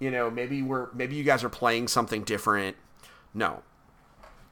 You 0.00 0.10
know, 0.10 0.30
maybe 0.30 0.62
we're 0.62 0.88
maybe 0.92 1.14
you 1.14 1.22
guys 1.24 1.44
are 1.44 1.48
playing 1.48 1.88
something 1.88 2.24
different. 2.24 2.76
No, 3.32 3.62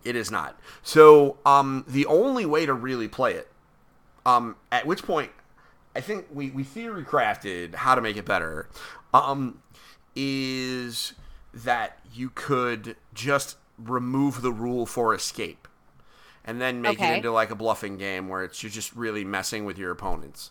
it 0.04 0.14
is 0.14 0.30
not. 0.30 0.58
So, 0.82 1.38
um, 1.44 1.84
the 1.88 2.06
only 2.06 2.46
way 2.46 2.66
to 2.66 2.72
really 2.72 3.08
play 3.08 3.34
it, 3.34 3.48
um, 4.24 4.56
at 4.70 4.86
which 4.86 5.02
point, 5.02 5.32
I 5.96 6.00
think 6.00 6.26
we 6.32 6.50
we 6.50 6.62
theory 6.62 7.04
crafted 7.04 7.74
how 7.74 7.96
to 7.96 8.00
make 8.00 8.16
it 8.16 8.24
better, 8.24 8.68
um, 9.12 9.60
is 10.14 11.14
that 11.54 11.98
you 12.12 12.30
could 12.34 12.96
just 13.14 13.56
remove 13.78 14.42
the 14.42 14.52
rule 14.52 14.86
for 14.86 15.14
escape 15.14 15.68
and 16.44 16.60
then 16.60 16.80
make 16.82 17.00
it 17.00 17.16
into 17.16 17.30
like 17.30 17.50
a 17.50 17.54
bluffing 17.54 17.96
game 17.96 18.28
where 18.28 18.44
it's 18.44 18.62
you're 18.62 18.70
just 18.70 18.94
really 18.94 19.24
messing 19.24 19.64
with 19.64 19.78
your 19.78 19.90
opponents. 19.90 20.50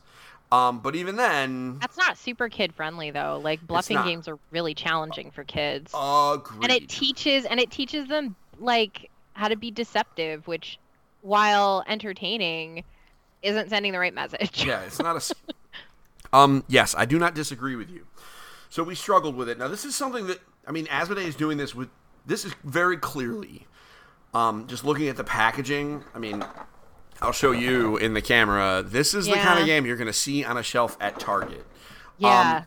Um, 0.51 0.79
but 0.79 0.95
even 0.95 1.15
then, 1.15 1.77
That's 1.79 1.97
not 1.97 2.17
super 2.17 2.49
kid 2.49 2.73
friendly 2.73 3.11
though. 3.11 3.39
Like 3.41 3.65
bluffing 3.65 4.01
games 4.03 4.27
are 4.27 4.37
really 4.51 4.73
challenging 4.73 5.31
for 5.31 5.43
kids. 5.43 5.91
agreed. 6.35 6.63
and 6.63 6.71
it 6.71 6.89
teaches 6.89 7.45
and 7.45 7.59
it 7.59 7.71
teaches 7.71 8.07
them 8.07 8.35
like 8.59 9.09
how 9.33 9.47
to 9.47 9.55
be 9.55 9.71
deceptive, 9.71 10.47
which 10.47 10.77
while 11.21 11.83
entertaining 11.87 12.83
isn't 13.41 13.69
sending 13.69 13.91
the 13.91 13.99
right 13.99 14.13
message. 14.13 14.65
yeah, 14.65 14.81
it's 14.81 14.99
not 14.99 15.15
a. 15.17 15.35
Um, 16.33 16.63
yes, 16.69 16.95
I 16.97 17.03
do 17.03 17.19
not 17.19 17.35
disagree 17.35 17.75
with 17.75 17.89
you. 17.89 18.05
So 18.71 18.83
we 18.83 18.95
struggled 18.95 19.35
with 19.35 19.49
it. 19.49 19.59
Now 19.59 19.67
this 19.67 19.83
is 19.85 19.95
something 19.95 20.27
that 20.27 20.39
I 20.65 20.71
mean, 20.71 20.87
Asmodee 20.87 21.25
is 21.27 21.35
doing 21.35 21.57
this 21.57 21.75
with. 21.75 21.89
This 22.25 22.45
is 22.45 22.53
very 22.63 22.97
clearly, 22.97 23.67
um, 24.33 24.65
just 24.67 24.85
looking 24.85 25.07
at 25.09 25.17
the 25.17 25.23
packaging. 25.23 26.03
I 26.15 26.19
mean, 26.19 26.43
I'll 27.21 27.31
show 27.33 27.51
you 27.51 27.97
in 27.97 28.13
the 28.13 28.21
camera. 28.21 28.81
This 28.85 29.13
is 29.13 29.25
the 29.25 29.33
kind 29.33 29.59
of 29.59 29.65
game 29.65 29.85
you're 29.85 29.97
going 29.97 30.07
to 30.07 30.13
see 30.13 30.45
on 30.45 30.55
a 30.57 30.63
shelf 30.63 30.97
at 31.01 31.19
Target. 31.19 31.65
Yeah. 32.17 32.57
Um, 32.59 32.65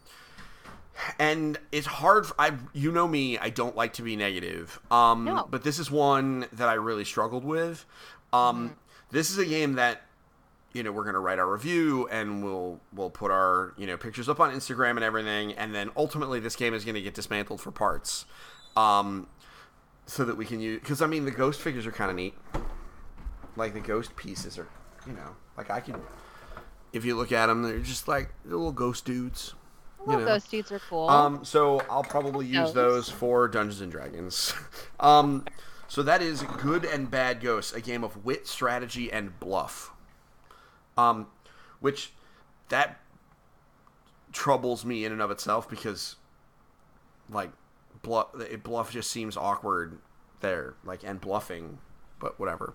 and 1.19 1.59
it's 1.73 1.87
hard. 1.87 2.27
I, 2.39 2.53
you 2.73 2.93
know 2.93 3.09
me, 3.09 3.39
I 3.39 3.49
don't 3.51 3.75
like 3.77 3.95
to 3.95 4.03
be 4.03 4.15
negative. 4.15 4.79
Um, 4.91 5.25
No. 5.25 5.47
but 5.51 5.65
this 5.65 5.79
is 5.79 5.91
one 5.91 6.47
that 6.53 6.69
I 6.69 6.75
really 6.75 7.05
struggled 7.05 7.45
with. 7.45 7.87
Um, 8.33 8.77
This 9.11 9.31
is 9.31 9.39
a 9.39 9.47
game 9.47 9.75
that 9.75 10.03
you 10.75 10.83
know 10.83 10.93
we're 10.93 11.05
going 11.05 11.15
to 11.15 11.21
write 11.21 11.39
our 11.39 11.51
review 11.51 12.09
and 12.09 12.45
we'll 12.45 12.81
we'll 12.93 13.09
put 13.09 13.31
our 13.31 13.73
you 13.79 13.87
know 13.87 13.97
pictures 13.97 14.29
up 14.29 14.41
on 14.41 14.53
Instagram 14.53 14.91
and 14.91 15.05
everything, 15.05 15.53
and 15.53 15.75
then 15.75 15.91
ultimately 15.97 16.41
this 16.41 16.57
game 16.57 16.75
is 16.75 16.85
going 16.85 16.97
to 16.97 17.01
get 17.01 17.15
dismantled 17.15 17.61
for 17.61 17.71
parts, 17.71 18.27
um, 18.77 19.29
so 20.07 20.25
that 20.25 20.37
we 20.37 20.45
can 20.45 20.61
use. 20.61 20.81
Because 20.81 21.01
I 21.01 21.07
mean, 21.07 21.25
the 21.25 21.31
ghost 21.31 21.61
figures 21.63 21.87
are 21.87 21.93
kind 21.93 22.11
of 22.11 22.17
neat. 22.17 22.35
Like 23.57 23.73
the 23.73 23.81
ghost 23.81 24.17
pieces 24.17 24.59
are, 24.59 24.69
you 25.07 25.13
know, 25.13 25.37
like 25.57 25.71
I 25.71 25.81
can. 25.81 26.03
If 26.93 27.05
you 27.05 27.17
look 27.17 27.33
at 27.33 27.47
them, 27.47 27.63
they're 27.63 27.79
just 27.79 28.09
like 28.09 28.35
little 28.45 28.73
ghost 28.73 29.05
dudes. 29.05 29.55
you 30.07 30.13
know. 30.13 30.25
ghost 30.25 30.51
dudes 30.51 30.73
are 30.73 30.81
cool. 30.91 31.09
Um, 31.09 31.45
so 31.45 31.81
I'll 31.89 32.03
probably 32.03 32.47
use 32.47 32.73
Those. 32.73 32.75
those 32.75 33.11
for 33.11 33.47
Dungeons 33.49 33.81
and 33.81 33.93
Dragons. 33.93 34.55
um, 35.01 35.45
so 35.87 36.03
that 36.03 36.21
is 36.21 36.43
Good 36.43 36.85
and 36.85 37.09
Bad 37.09 37.41
Ghosts, 37.41 37.73
a 37.73 37.81
game 37.81 38.03
of 38.03 38.25
wit, 38.25 38.49
strategy, 38.49 39.13
and 39.13 39.39
bluff. 39.39 39.93
Um, 40.97 41.27
which 41.81 42.13
that 42.69 43.01
troubles 44.33 44.85
me 44.85 45.05
in 45.05 45.13
and 45.13 45.23
of 45.23 45.31
itself 45.31 45.69
because, 45.69 46.17
like, 47.31 47.51
bluff 48.03 48.29
it, 48.41 48.63
bluff 48.63 48.91
just 48.91 49.11
seems 49.11 49.37
awkward 49.37 49.99
there, 50.41 50.75
like, 50.85 51.03
and 51.05 51.21
bluffing, 51.21 51.79
but 52.19 52.39
whatever. 52.39 52.75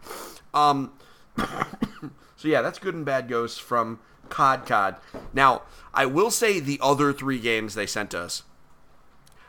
Um, 0.53 0.93
so 1.37 2.47
yeah, 2.47 2.61
that's 2.61 2.79
Good 2.79 2.95
and 2.95 3.05
Bad 3.05 3.27
Ghosts 3.27 3.59
from 3.59 3.99
KOD 4.29 4.65
KOD. 4.65 4.97
Now, 5.33 5.63
I 5.93 6.05
will 6.05 6.31
say 6.31 6.59
the 6.59 6.79
other 6.81 7.13
three 7.13 7.39
games 7.39 7.75
they 7.75 7.85
sent 7.85 8.13
us, 8.13 8.43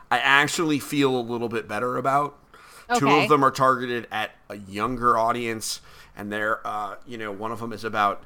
I 0.09 0.19
actually 0.19 0.79
feel 0.79 1.15
a 1.15 1.21
little 1.21 1.49
bit 1.49 1.67
better 1.67 1.97
about. 1.97 2.37
Two 2.97 3.09
of 3.09 3.29
them 3.29 3.41
are 3.41 3.51
targeted 3.51 4.05
at 4.11 4.31
a 4.49 4.57
younger 4.57 5.17
audience, 5.17 5.79
and 6.13 6.29
they're, 6.29 6.65
uh, 6.67 6.95
you 7.07 7.17
know, 7.17 7.31
one 7.31 7.53
of 7.53 7.61
them 7.61 7.71
is 7.71 7.85
about 7.85 8.23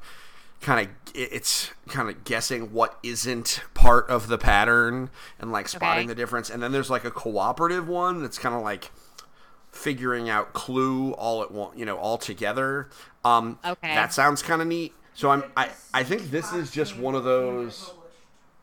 kind 0.62 0.88
of 0.88 0.94
it's 1.18 1.72
kind 1.88 2.10
of 2.10 2.24
guessing 2.26 2.74
what 2.74 2.98
isn't 3.04 3.62
part 3.74 4.10
of 4.10 4.28
the 4.28 4.38
pattern 4.38 5.10
and 5.40 5.52
like 5.52 5.68
spotting 5.70 6.06
Okay. 6.06 6.08
the 6.08 6.16
difference. 6.16 6.50
And 6.50 6.62
then 6.62 6.72
there's 6.72 6.90
like 6.90 7.06
a 7.06 7.12
cooperative 7.12 7.88
one 7.88 8.22
that's 8.22 8.38
kind 8.38 8.54
of 8.56 8.62
like 8.62 8.92
figuring 9.72 10.30
out 10.30 10.54
clue 10.54 11.12
all 11.14 11.42
at 11.44 11.52
one, 11.52 11.78
you 11.78 11.86
know, 11.86 11.98
all 11.98 12.18
together. 12.18 12.90
Um, 13.24 13.60
Okay. 13.66 13.94
that 13.96 14.12
sounds 14.14 14.42
kind 14.42 14.62
of 14.62 14.68
neat. 14.68 14.94
So 15.14 15.30
I'm, 15.30 15.44
I, 15.56 15.70
I 15.94 16.04
think 16.04 16.32
this 16.32 16.52
is 16.52 16.72
just 16.72 16.98
one 16.98 17.16
of 17.16 17.24
those. 17.24 17.94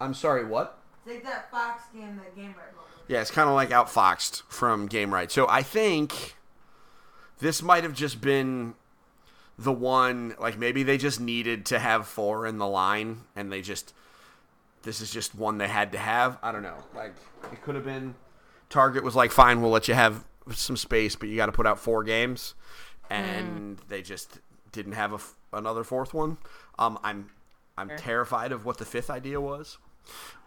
I'm 0.01 0.13
sorry, 0.13 0.45
what? 0.45 0.79
Take 1.07 1.25
that 1.25 1.51
Fox 1.51 1.85
game, 1.95 2.17
that 2.17 2.37
game 2.37 2.55
right. 2.59 2.67
Yeah, 3.09 3.21
it's 3.21 3.31
kind 3.31 3.49
of 3.49 3.55
like 3.55 3.71
outfoxed 3.71 4.43
from 4.49 4.89
Gamewright. 4.89 5.31
So 5.31 5.47
I 5.49 5.63
think 5.63 6.37
this 7.41 7.63
might 7.63 7.83
have 7.83 7.95
just 7.95 8.21
been 8.21 8.75
the 9.59 9.73
one. 9.73 10.35
Like 10.39 10.59
maybe 10.59 10.83
they 10.83 10.99
just 10.99 11.21
needed 11.21 11.67
to 11.67 11.79
have 11.79 12.07
four 12.07 12.47
in 12.47 12.59
the 12.59 12.67
line, 12.67 13.23
and 13.37 13.53
they 13.53 13.63
just 13.63 13.95
this 14.83 15.01
is 15.01 15.11
just 15.11 15.35
one 15.35 15.59
they 15.59 15.69
had 15.69 15.93
to 15.93 15.99
have. 15.99 16.39
I 16.43 16.53
don't 16.53 16.63
know. 16.63 16.83
Like 16.95 17.15
it 17.53 17.63
could 17.63 17.75
have 17.75 17.85
been 17.85 18.15
Target 18.73 19.05
was 19.05 19.15
like, 19.15 19.31
fine, 19.31 19.61
we'll 19.61 19.71
let 19.71 19.87
you 19.87 19.93
have 19.93 20.25
some 20.51 20.79
space, 20.79 21.15
but 21.15 21.29
you 21.29 21.37
got 21.37 21.47
to 21.47 21.53
put 21.53 21.67
out 21.67 21.79
four 21.79 22.03
games, 22.03 22.55
and 23.11 23.79
they 23.89 24.01
just 24.01 24.41
didn't 24.73 24.93
have 24.93 25.13
a 25.13 25.17
f 25.17 25.35
another 25.53 25.85
fourth 25.85 26.15
one. 26.15 26.39
Um, 26.79 26.99
I'm 27.05 27.31
I'm 27.77 27.91
terrified 27.99 28.51
of 28.51 28.65
what 28.65 28.79
the 28.79 28.87
fifth 28.87 29.11
idea 29.11 29.43
was. 29.43 29.77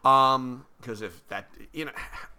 Um, 0.04 0.66
because 0.82 1.04
if 1.04 1.26
that 1.28 1.52
you 1.72 1.86
know, 1.86 1.92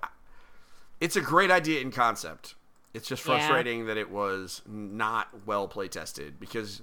it's 1.01 1.15
a 1.15 1.21
great 1.21 1.53
idea 1.53 1.81
in 1.81 1.93
concept. 1.93 2.56
It's 2.97 3.07
just 3.09 3.25
Yeah. 3.27 3.37
frustrating 3.39 3.87
that 3.87 3.97
it 3.97 4.11
was 4.11 4.63
not 4.67 5.29
well 5.45 5.69
play 5.69 5.87
tested 5.89 6.41
because 6.41 6.83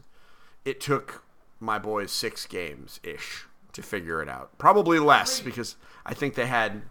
it 0.64 0.80
took 0.80 1.24
my 1.60 1.80
boys 1.80 2.12
six 2.12 2.46
games 2.46 3.00
ish 3.04 3.46
to 3.74 3.82
figure 3.82 4.22
it 4.22 4.30
out. 4.30 4.58
Probably 4.60 5.00
less 5.00 5.40
because 5.40 5.76
I 6.06 6.14
think 6.14 6.36
they 6.36 6.46
had 6.46 6.84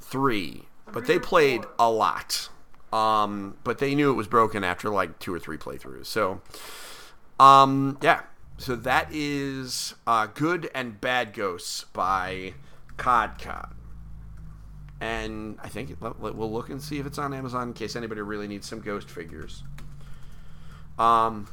three, 0.00 0.68
but 0.92 1.06
they 1.06 1.18
played 1.18 1.64
a 1.78 1.90
lot. 1.90 2.48
Um, 2.92 3.56
but 3.64 3.78
they 3.78 3.94
knew 3.94 4.10
it 4.10 4.14
was 4.14 4.28
broken 4.28 4.62
after 4.62 4.90
like 4.90 5.18
two 5.18 5.32
or 5.34 5.38
three 5.38 5.56
playthroughs. 5.56 6.06
So, 6.06 6.42
um, 7.40 7.98
yeah. 8.02 8.22
So 8.58 8.76
that 8.76 9.08
is 9.10 9.94
uh, 10.06 10.26
Good 10.26 10.70
and 10.74 11.00
Bad 11.00 11.32
Ghosts 11.32 11.84
by 11.92 12.54
KOD 12.98 13.38
KOD. 13.40 13.70
And 15.02 15.58
I 15.60 15.66
think 15.68 15.90
it, 15.90 15.96
let- 16.00 16.22
let- 16.22 16.36
we'll 16.36 16.52
look 16.52 16.70
and 16.70 16.80
see 16.80 17.00
if 17.00 17.06
it's 17.06 17.18
on 17.18 17.34
Amazon 17.34 17.68
in 17.68 17.74
case 17.74 17.96
anybody 17.96 18.20
really 18.20 18.46
needs 18.46 18.68
some 18.68 18.80
ghost 18.80 19.10
figures. 19.10 19.64
Um, 20.96 21.48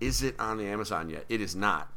is 0.00 0.22
it 0.22 0.38
on 0.38 0.58
the 0.58 0.66
Amazon 0.66 1.10
yet? 1.10 1.24
It 1.28 1.40
is 1.40 1.56
not. 1.56 1.88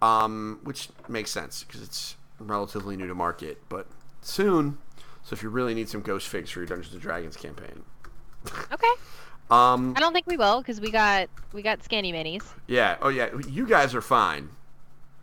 Um, 0.00 0.60
which 0.62 0.88
makes 1.08 1.30
sense 1.30 1.62
because 1.62 1.82
it's 1.82 2.16
relatively 2.38 2.96
new 2.96 3.06
to 3.06 3.14
market, 3.14 3.58
but 3.68 3.86
soon. 4.22 4.78
So 5.22 5.34
if 5.34 5.42
you 5.42 5.50
really 5.50 5.74
need 5.74 5.90
some 5.90 6.00
ghost 6.00 6.26
figs 6.28 6.48
for 6.50 6.60
your 6.60 6.66
Dungeons 6.66 6.94
and 6.94 7.02
Dragons 7.02 7.36
campaign, 7.36 7.82
okay. 8.72 8.92
um, 9.50 9.92
I 9.94 10.00
don't 10.00 10.14
think 10.14 10.26
we 10.26 10.38
will 10.38 10.60
because 10.62 10.80
we 10.80 10.90
got 10.90 11.28
we 11.52 11.60
got 11.60 11.82
scanny 11.84 12.14
minis. 12.14 12.44
Yeah. 12.66 12.96
Oh, 13.02 13.10
yeah. 13.10 13.28
You 13.46 13.66
guys 13.66 13.94
are 13.94 14.00
fine. 14.00 14.48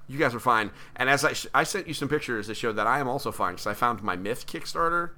You 0.08 0.20
guys 0.20 0.36
are 0.36 0.40
fine. 0.40 0.72
And 0.96 1.10
as 1.10 1.24
I, 1.26 1.34
sh- 1.34 1.48
I 1.54 1.64
sent 1.64 1.88
you 1.88 1.94
some 1.94 2.10
pictures 2.10 2.48
that 2.48 2.56
showed 2.56 2.76
that 2.78 2.88
I 2.88 3.00
am 3.00 3.08
also 3.08 3.32
fine 3.32 3.54
because 3.54 3.68
I 3.68 3.74
found 3.74 4.04
my 4.04 4.16
Myth 4.16 4.46
Kickstarter 4.46 5.12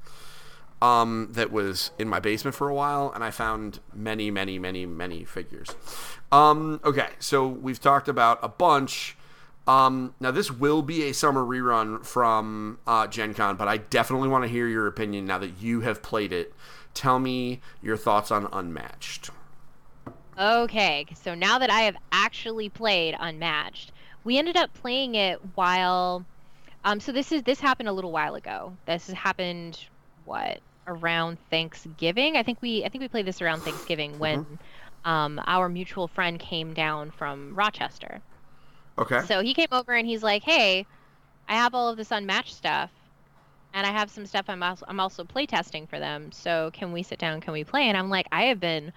um, 0.82 1.30
that 1.32 1.52
was 1.52 1.92
in 1.98 2.08
my 2.08 2.20
basement 2.20 2.56
for 2.56 2.70
a 2.70 2.74
while, 2.74 3.12
and 3.14 3.24
I 3.24 3.32
found 3.32 3.80
many, 3.94 4.30
many, 4.30 4.60
many, 4.60 4.86
many 4.86 5.24
figures. 5.24 5.70
Um, 6.32 6.80
okay, 6.84 7.10
so 7.20 7.48
we've 7.48 7.80
talked 7.80 8.08
about 8.08 8.40
a 8.44 8.48
bunch. 8.48 9.18
Um, 9.68 10.14
now 10.20 10.32
this 10.32 10.52
will 10.52 10.82
be 10.82 11.04
a 11.04 11.14
summer 11.14 11.44
rerun 11.44 12.06
from 12.06 12.80
uh, 12.88 13.08
Gen 13.08 13.34
Con, 13.34 13.58
but 13.58 13.68
I 13.68 13.78
definitely 13.78 14.30
want 14.30 14.44
to 14.44 14.48
hear 14.48 14.68
your 14.68 14.88
opinion 14.88 15.26
now 15.26 15.40
that 15.40 15.60
you 15.60 15.82
have 15.82 16.02
played 16.02 16.32
it. 16.32 16.54
Tell 16.94 17.20
me 17.20 17.60
your 17.82 17.98
thoughts 17.98 18.32
on 18.32 18.48
Unmatched. 18.54 19.32
Okay, 20.40 21.06
so 21.22 21.34
now 21.34 21.58
that 21.58 21.72
I 21.72 21.82
have 21.82 21.98
actually 22.12 22.70
played 22.70 23.16
Unmatched, 23.20 23.92
we 24.28 24.38
ended 24.38 24.58
up 24.58 24.74
playing 24.74 25.16
it 25.16 25.40
while 25.56 26.28
um 26.84 27.00
so 27.00 27.12
this 27.14 27.32
is 27.32 27.44
this 27.44 27.60
happened 27.62 27.90
a 27.90 27.94
little 27.94 28.12
while 28.12 28.36
ago. 28.36 28.78
This 28.86 29.08
has 29.08 29.16
happened 29.16 29.80
what 30.26 30.62
around 30.88 31.40
Thanksgiving? 31.50 32.38
I 32.38 32.44
think 32.44 32.62
we 32.62 32.86
I 32.86 32.90
think 32.90 33.02
we 33.04 33.10
played 33.10 33.26
this 33.28 33.42
around 33.42 33.64
Thanksgiving 33.64 34.20
when 34.20 34.60
um 35.06 35.42
our 35.48 35.70
mutual 35.70 36.08
friend 36.10 36.40
came 36.40 36.74
down 36.74 37.12
from 37.12 37.56
Rochester. 37.56 38.22
Okay. 38.98 39.22
So 39.28 39.42
he 39.42 39.54
came 39.54 39.68
over 39.72 39.94
and 39.94 40.08
he's 40.08 40.24
like, 40.24 40.44
"Hey, 40.44 40.88
I 41.48 41.56
have 41.56 41.76
all 41.76 41.90
of 41.90 41.98
this 41.98 42.12
unmatched 42.12 42.56
stuff, 42.56 42.92
and 43.74 43.88
I 43.88 43.92
have 43.92 44.12
some 44.12 44.26
stuff 44.26 44.46
I'm 44.50 44.64
also 44.64 44.86
I'm 44.88 45.00
also 45.00 45.24
playtesting 45.26 45.90
for 45.90 46.00
them. 46.00 46.32
So 46.34 46.72
can 46.74 46.92
we 46.92 47.04
sit 47.04 47.20
down? 47.20 47.42
Can 47.42 47.54
we 47.54 47.64
play?" 47.64 47.84
And 47.90 47.98
I'm 47.98 48.10
like, 48.10 48.28
"I 48.32 48.44
have 48.46 48.60
been 48.60 48.94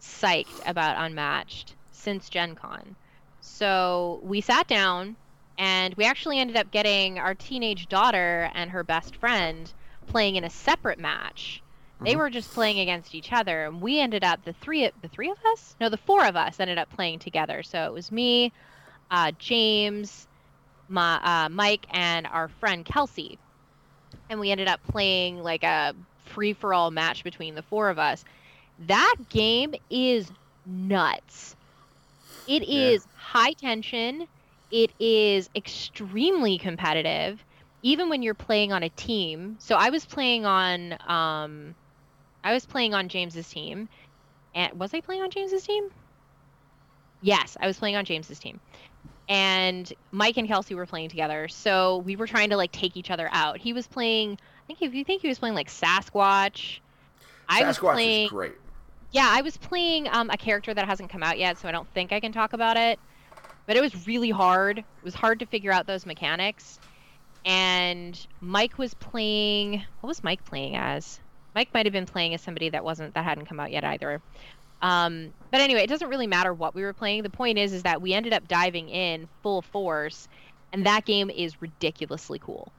psyched 0.00 0.60
about 0.66 0.98
unmatched 0.98 1.76
since 1.92 2.28
Gen 2.30 2.54
Con." 2.56 2.96
So 3.46 4.20
we 4.24 4.40
sat 4.40 4.66
down, 4.66 5.16
and 5.58 5.94
we 5.94 6.04
actually 6.04 6.38
ended 6.38 6.56
up 6.56 6.70
getting 6.70 7.18
our 7.18 7.34
teenage 7.34 7.88
daughter 7.88 8.50
and 8.54 8.70
her 8.70 8.82
best 8.84 9.16
friend 9.16 9.72
playing 10.06 10.36
in 10.36 10.44
a 10.44 10.50
separate 10.50 10.98
match. 10.98 11.62
They 12.04 12.16
Mhm. 12.16 12.16
were 12.16 12.30
just 12.30 12.52
playing 12.52 12.78
against 12.80 13.14
each 13.14 13.32
other, 13.32 13.66
and 13.66 13.80
we 13.82 14.00
ended 14.00 14.24
up 14.24 14.42
the 14.44 14.52
three 14.54 14.90
the 15.00 15.08
three 15.08 15.30
of 15.30 15.38
us, 15.52 15.76
no, 15.80 15.88
the 15.88 15.96
four 15.98 16.24
of 16.26 16.36
us 16.36 16.60
ended 16.60 16.78
up 16.78 16.88
playing 16.90 17.18
together. 17.20 17.62
So 17.62 17.84
it 17.84 17.92
was 17.92 18.10
me, 18.12 18.52
uh, 19.10 19.32
James, 19.38 20.26
my, 20.88 21.20
uh, 21.22 21.48
Mike, 21.50 21.86
and 21.90 22.26
our 22.26 22.48
friend 22.48 22.84
Kelsey. 22.84 23.38
And 24.28 24.40
we 24.40 24.50
ended 24.50 24.68
up 24.68 24.82
playing 24.82 25.38
like 25.38 25.62
a 25.64 25.94
free 26.18 26.52
for 26.54 26.72
all 26.74 26.90
match 26.90 27.24
between 27.24 27.54
the 27.54 27.62
four 27.62 27.88
of 27.90 27.98
us. 27.98 28.24
That 28.78 29.16
game 29.28 29.74
is 29.90 30.32
nuts. 30.64 31.53
It 32.46 32.68
Yeah. 32.68 32.94
is 32.94 33.06
high 33.16 33.52
tension. 33.54 34.26
It 34.70 34.92
is 34.98 35.48
extremely 35.56 36.58
competitive, 36.58 37.44
even 37.82 38.08
when 38.08 38.22
you're 38.22 38.34
playing 38.34 38.72
on 38.72 38.82
a 38.82 38.90
team. 38.90 39.56
So 39.60 39.76
I 39.76 39.90
was 39.90 40.04
playing 40.06 40.44
on, 40.46 40.92
um, 41.08 41.74
I 42.44 42.52
was 42.52 42.66
playing 42.66 42.94
on 42.94 43.08
James's 43.08 43.48
team, 43.48 43.88
and 44.54 44.72
was 44.78 44.92
I 44.94 45.00
playing 45.00 45.22
on 45.22 45.30
James's 45.30 45.64
team? 45.64 45.84
Yes, 47.20 47.56
I 47.60 47.66
was 47.66 47.78
playing 47.78 47.96
on 47.96 48.04
James's 48.04 48.38
team. 48.38 48.60
and 49.28 49.90
Mike 50.12 50.36
and 50.36 50.46
Kelsey 50.46 50.74
were 50.74 50.86
playing 50.86 51.08
together. 51.08 51.48
So 51.48 51.98
we 51.98 52.16
were 52.16 52.26
trying 52.26 52.50
to 52.50 52.56
like 52.58 52.72
take 52.72 52.96
each 52.96 53.10
other 53.10 53.28
out. 53.32 53.58
He 53.58 53.72
was 53.72 53.86
playing. 53.86 54.32
I 54.32 54.62
think 54.66 54.82
if 54.82 54.94
you 54.94 55.04
think 55.04 55.22
he 55.22 55.28
was 55.28 55.38
playing 55.38 55.54
like 55.54 55.68
Sasquatch. 55.70 56.80
I 57.48 57.64
was 57.64 57.78
Sasquatch 57.78 57.92
playing. 57.94 58.26
is 58.26 58.30
great. 58.30 58.52
Yeah, 59.14 59.28
I 59.30 59.42
was 59.42 59.56
playing 59.56 60.08
um, 60.08 60.28
a 60.28 60.36
character 60.36 60.74
that 60.74 60.86
hasn't 60.86 61.08
come 61.08 61.22
out 61.22 61.38
yet, 61.38 61.56
so 61.56 61.68
I 61.68 61.72
don't 61.72 61.88
think 61.94 62.10
I 62.12 62.18
can 62.18 62.32
talk 62.32 62.52
about 62.52 62.76
it. 62.76 62.98
But 63.64 63.76
it 63.76 63.80
was 63.80 64.08
really 64.08 64.30
hard. 64.30 64.78
It 64.78 65.04
was 65.04 65.14
hard 65.14 65.38
to 65.38 65.46
figure 65.46 65.70
out 65.70 65.86
those 65.86 66.04
mechanics. 66.04 66.80
And 67.44 68.18
Mike 68.40 68.76
was 68.76 68.92
playing. 68.94 69.84
What 70.00 70.08
was 70.08 70.24
Mike 70.24 70.44
playing 70.44 70.74
as? 70.74 71.20
Mike 71.54 71.72
might 71.72 71.86
have 71.86 71.92
been 71.92 72.06
playing 72.06 72.34
as 72.34 72.42
somebody 72.42 72.70
that 72.70 72.84
wasn't 72.84 73.14
that 73.14 73.24
hadn't 73.24 73.46
come 73.46 73.60
out 73.60 73.70
yet 73.70 73.84
either. 73.84 74.20
Um, 74.82 75.32
but 75.52 75.60
anyway, 75.60 75.84
it 75.84 75.88
doesn't 75.88 76.08
really 76.08 76.26
matter 76.26 76.52
what 76.52 76.74
we 76.74 76.82
were 76.82 76.92
playing. 76.92 77.22
The 77.22 77.30
point 77.30 77.56
is, 77.56 77.72
is 77.72 77.84
that 77.84 78.02
we 78.02 78.14
ended 78.14 78.32
up 78.32 78.48
diving 78.48 78.88
in 78.88 79.28
full 79.44 79.62
force, 79.62 80.26
and 80.72 80.86
that 80.86 81.04
game 81.04 81.30
is 81.30 81.62
ridiculously 81.62 82.40
cool. 82.40 82.72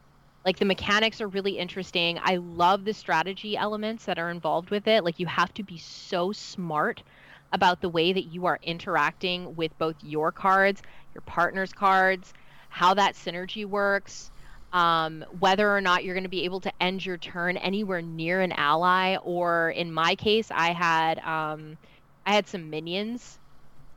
Like 0.46 0.60
the 0.60 0.66
mechanics 0.66 1.22
are 1.22 1.28
really 1.28 1.58
interesting. 1.58 2.20
I 2.22 2.36
love 2.38 2.86
the 2.86 2.94
strategy 2.94 3.58
elements 3.58 4.06
that 4.06 4.20
are 4.20 4.30
involved 4.30 4.70
with 4.70 4.88
it. 4.88 5.04
Like 5.04 5.20
you 5.20 5.26
have 5.26 5.52
to 5.56 5.64
be 5.64 5.78
so 5.78 6.32
smart 6.32 7.04
about 7.52 7.82
the 7.82 7.90
way 7.90 8.14
that 8.14 8.26
you 8.26 8.46
are 8.46 8.60
interacting 8.62 9.56
with 9.56 9.76
both 9.80 9.96
your 10.02 10.32
cards, 10.32 10.82
your 11.16 11.22
partner's 11.26 11.74
cards, 11.74 12.32
how 12.70 12.94
that 12.94 13.16
synergy 13.16 13.66
works, 13.66 14.30
um, 14.72 15.24
whether 15.32 15.70
or 15.76 15.82
not 15.82 16.04
you're 16.04 16.14
going 16.16 16.24
to 16.24 16.30
be 16.30 16.44
able 16.46 16.62
to 16.62 16.72
end 16.80 17.04
your 17.06 17.18
turn 17.18 17.58
anywhere 17.58 18.02
near 18.02 18.42
an 18.42 18.52
ally, 18.52 19.16
or 19.24 19.72
in 19.72 19.92
my 19.92 20.16
case, 20.16 20.52
I 20.52 20.74
had 20.74 21.18
um, 21.20 21.78
I 22.26 22.34
had 22.36 22.48
some 22.48 22.70
minions, 22.70 23.40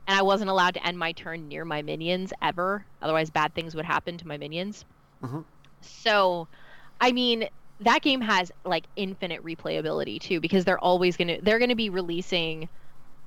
and 0.07 0.17
I 0.17 0.23
wasn't 0.23 0.51
allowed 0.51 0.75
to 0.75 0.85
end 0.87 0.99
my 0.99 1.13
turn 1.13 1.47
near 1.47 1.65
my 1.65 1.81
minions 1.83 2.33
ever. 2.41 2.85
Otherwise, 3.01 3.31
bad 3.31 3.55
things 3.55 3.75
would 3.75 3.85
happen 3.85 4.17
to 4.19 4.27
my 4.27 4.37
minions. 4.37 4.85
Mhm. 5.21 5.45
So, 5.81 6.47
I 6.99 7.11
mean, 7.11 7.47
that 7.81 8.01
game 8.01 8.21
has 8.21 8.51
like 8.65 8.87
infinite 8.95 9.43
replayability 9.43 10.19
too, 10.19 10.39
because 10.39 10.65
they're 10.65 10.79
always 10.79 11.17
gonna 11.17 11.37
they're 11.41 11.59
gonna 11.59 11.75
be 11.75 11.89
releasing. 11.89 12.69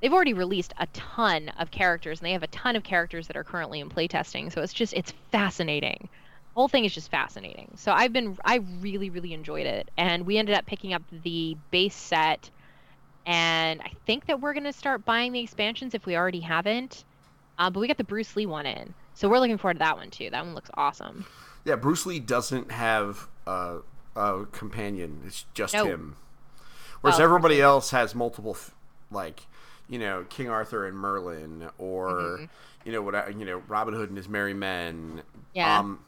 They've 0.01 0.13
already 0.13 0.33
released 0.33 0.73
a 0.77 0.87
ton 0.87 1.49
of 1.49 1.71
characters, 1.71 2.19
and 2.19 2.27
they 2.27 2.33
have 2.33 2.43
a 2.43 2.47
ton 2.47 2.75
of 2.75 2.83
characters 2.83 3.27
that 3.27 3.37
are 3.37 3.43
currently 3.43 3.79
in 3.79 3.89
playtesting. 3.89 4.51
So 4.53 4.61
it's 4.61 4.73
just 4.73 4.93
it's 4.93 5.13
fascinating. 5.31 6.09
The 6.11 6.59
whole 6.59 6.67
thing 6.67 6.85
is 6.85 6.93
just 6.93 7.09
fascinating. 7.09 7.73
So 7.77 7.91
I've 7.91 8.13
been 8.13 8.37
I 8.45 8.57
really 8.57 9.09
really 9.09 9.33
enjoyed 9.33 9.65
it, 9.65 9.89
and 9.97 10.25
we 10.25 10.37
ended 10.37 10.55
up 10.55 10.65
picking 10.65 10.93
up 10.93 11.03
the 11.11 11.57
base 11.71 11.95
set, 11.95 12.51
and 13.25 13.81
I 13.81 13.91
think 14.05 14.27
that 14.27 14.41
we're 14.41 14.53
gonna 14.53 14.73
start 14.73 15.05
buying 15.05 15.31
the 15.33 15.41
expansions 15.41 15.93
if 15.95 16.05
we 16.05 16.15
already 16.17 16.41
haven't. 16.41 17.05
Uh, 17.57 17.69
but 17.69 17.79
we 17.79 17.87
got 17.87 17.97
the 17.97 18.03
Bruce 18.03 18.35
Lee 18.35 18.45
one 18.47 18.65
in, 18.65 18.95
so 19.13 19.29
we're 19.29 19.39
looking 19.39 19.57
forward 19.59 19.75
to 19.75 19.79
that 19.79 19.97
one 19.97 20.11
too. 20.11 20.29
That 20.31 20.45
one 20.45 20.55
looks 20.55 20.71
awesome. 20.75 21.25
Yeah, 21.65 21.75
Bruce 21.75 22.05
Lee 22.05 22.19
doesn't 22.19 22.71
have 22.71 23.27
a, 23.47 23.77
a 24.15 24.45
companion. 24.51 25.21
It's 25.25 25.45
just 25.53 25.73
No. 25.73 25.85
him. 25.85 26.15
Whereas 27.01 27.17
Well, 27.19 27.25
everybody 27.25 27.61
else 27.61 27.91
has 27.91 28.13
multiple, 28.15 28.57
like, 29.11 29.41
you 29.89 29.99
know, 29.99 30.25
King 30.29 30.49
Arthur 30.49 30.85
and 30.87 30.97
Merlin, 30.97 31.69
or 31.77 32.09
Mhm. 32.39 32.49
you 32.85 32.91
know 32.91 33.01
what, 33.01 33.37
you 33.37 33.45
know, 33.45 33.61
Robin 33.67 33.93
Hood 33.93 34.09
and 34.09 34.17
his 34.17 34.29
merry 34.29 34.53
men. 34.53 35.23
Yeah. 35.53 35.79
Um, 35.79 35.99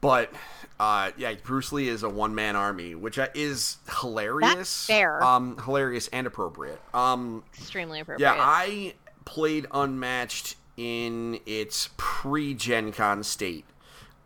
but 0.00 0.32
uh, 0.78 1.10
yeah, 1.16 1.34
Bruce 1.42 1.72
Lee 1.72 1.88
is 1.88 2.02
a 2.02 2.08
one 2.08 2.34
man 2.34 2.54
army, 2.54 2.94
which 2.94 3.18
uh, 3.18 3.28
is 3.34 3.78
hilarious. 4.00 4.54
That's 4.54 4.86
fair. 4.86 5.22
Um, 5.24 5.56
hilarious 5.64 6.08
and 6.08 6.26
appropriate. 6.26 6.80
Um, 6.94 7.42
Extremely 7.58 8.00
appropriate. 8.00 8.24
yeah, 8.26 8.36
I 8.38 8.94
played 9.24 9.66
Unmatched 9.72 10.56
in 10.76 11.40
its 11.46 11.88
pre-Gen 11.96 12.92
Con 12.92 13.22
state. 13.24 13.64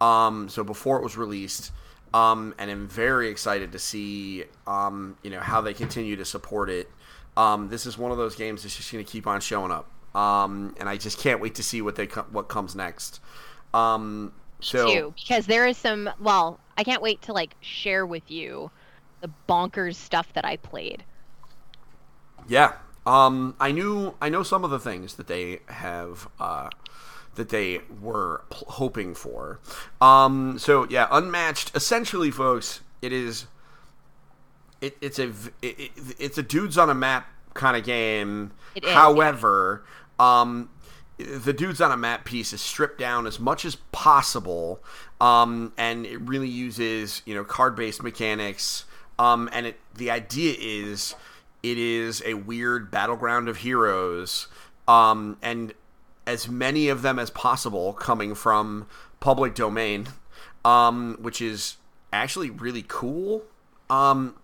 Um, 0.00 0.48
so 0.48 0.64
before 0.64 0.98
it 0.98 1.02
was 1.02 1.16
released. 1.16 1.72
Um, 2.12 2.54
and 2.58 2.70
I'm 2.70 2.88
very 2.88 3.28
excited 3.28 3.72
to 3.72 3.78
see 3.78 4.44
um, 4.66 5.16
you 5.22 5.30
know, 5.30 5.40
how 5.40 5.60
they 5.60 5.74
continue 5.74 6.16
to 6.16 6.24
support 6.24 6.68
it. 6.68 6.90
Um, 7.36 7.68
this 7.68 7.86
is 7.86 7.96
one 7.96 8.10
of 8.10 8.18
those 8.18 8.34
games 8.34 8.62
that's 8.62 8.76
just 8.76 8.90
going 8.92 9.04
to 9.04 9.10
keep 9.10 9.26
on 9.26 9.40
showing 9.40 9.70
up. 9.70 9.88
Um, 10.16 10.74
and 10.80 10.88
I 10.88 10.96
just 10.96 11.18
can't 11.18 11.40
wait 11.40 11.54
to 11.56 11.62
see 11.62 11.82
what 11.82 11.94
they 11.94 12.08
co- 12.08 12.26
what 12.30 12.48
comes 12.48 12.74
next. 12.74 13.20
Um, 13.72 14.32
so 14.60 14.86
too 14.86 15.14
because 15.16 15.46
there 15.46 15.66
is 15.66 15.76
some 15.76 16.10
well 16.20 16.60
i 16.76 16.84
can't 16.84 17.02
wait 17.02 17.22
to 17.22 17.32
like 17.32 17.54
share 17.60 18.04
with 18.06 18.30
you 18.30 18.70
the 19.20 19.30
bonkers 19.48 19.96
stuff 19.96 20.32
that 20.34 20.44
i 20.44 20.56
played 20.56 21.04
Yeah. 22.48 22.72
Um, 23.06 23.56
I 23.60 23.72
knew 23.72 24.14
I 24.20 24.28
know 24.28 24.42
some 24.42 24.64
of 24.64 24.70
the 24.70 24.78
things 24.78 25.14
that 25.14 25.26
they 25.26 25.60
have 25.66 26.28
uh, 26.38 26.68
that 27.34 27.48
they 27.48 27.80
were 28.00 28.44
pl- 28.50 28.66
hoping 28.72 29.14
for. 29.14 29.60
Um, 30.00 30.58
so 30.58 30.86
yeah, 30.88 31.06
unmatched. 31.10 31.74
Essentially, 31.74 32.30
folks, 32.30 32.80
it 33.02 33.12
is. 33.12 33.46
It, 34.80 34.96
it's 35.00 35.18
a 35.18 35.28
it, 35.62 35.78
it, 35.78 35.90
it's 36.18 36.38
a 36.38 36.42
dudes 36.42 36.78
on 36.78 36.90
a 36.90 36.94
map 36.94 37.28
kind 37.54 37.76
of 37.76 37.84
game. 37.84 38.52
It 38.74 38.84
is, 38.84 38.90
yeah. 38.90 38.94
However, 38.94 39.84
um, 40.18 40.70
the 41.18 41.52
dudes 41.52 41.80
on 41.80 41.92
a 41.92 41.96
map 41.96 42.24
piece 42.24 42.52
is 42.52 42.60
stripped 42.60 42.98
down 42.98 43.26
as 43.26 43.38
much 43.38 43.64
as 43.64 43.76
possible, 43.92 44.82
um, 45.20 45.72
and 45.76 46.06
it 46.06 46.20
really 46.20 46.48
uses 46.48 47.22
you 47.26 47.34
know 47.34 47.44
card 47.44 47.76
based 47.76 48.02
mechanics. 48.02 48.84
Um, 49.18 49.50
and 49.52 49.66
it 49.66 49.80
the 49.94 50.10
idea 50.10 50.54
is 50.58 51.14
it 51.62 51.76
is 51.76 52.22
a 52.24 52.34
weird 52.34 52.90
battleground 52.90 53.48
of 53.48 53.58
heroes, 53.58 54.48
um, 54.88 55.36
and 55.42 55.74
as 56.30 56.48
many 56.48 56.88
of 56.88 57.02
them 57.02 57.18
as 57.18 57.28
possible 57.30 57.92
coming 57.92 58.34
from 58.34 58.86
public 59.18 59.54
domain, 59.54 60.06
um, 60.64 61.18
which 61.20 61.42
is 61.42 61.76
actually 62.12 62.50
really 62.50 62.84
cool. 62.86 63.42
Um, 63.90 64.36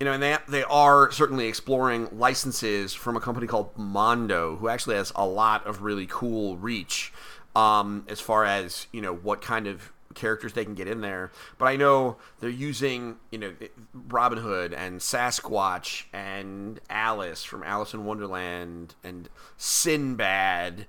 you 0.00 0.06
know, 0.06 0.12
and 0.12 0.22
they 0.22 0.36
they 0.48 0.64
are 0.64 1.10
certainly 1.10 1.46
exploring 1.46 2.08
licenses 2.12 2.94
from 2.94 3.16
a 3.16 3.20
company 3.20 3.46
called 3.46 3.76
Mondo, 3.76 4.56
who 4.56 4.68
actually 4.68 4.96
has 4.96 5.12
a 5.14 5.26
lot 5.26 5.66
of 5.66 5.82
really 5.82 6.06
cool 6.08 6.56
reach 6.56 7.12
um, 7.54 8.04
as 8.08 8.20
far 8.20 8.44
as 8.44 8.86
you 8.92 9.00
know 9.00 9.14
what 9.14 9.40
kind 9.40 9.66
of 9.66 9.92
characters 10.14 10.54
they 10.54 10.64
can 10.64 10.74
get 10.74 10.88
in 10.88 11.00
there. 11.00 11.30
But 11.58 11.66
I 11.66 11.76
know 11.76 12.16
they're 12.40 12.50
using 12.50 13.16
you 13.30 13.38
know 13.38 13.52
Robin 13.94 14.38
Hood 14.38 14.74
and 14.74 15.00
Sasquatch 15.00 16.04
and 16.12 16.80
Alice 16.90 17.44
from 17.44 17.62
Alice 17.62 17.94
in 17.94 18.04
Wonderland 18.04 18.96
and 19.04 19.28
Sinbad, 19.56 20.86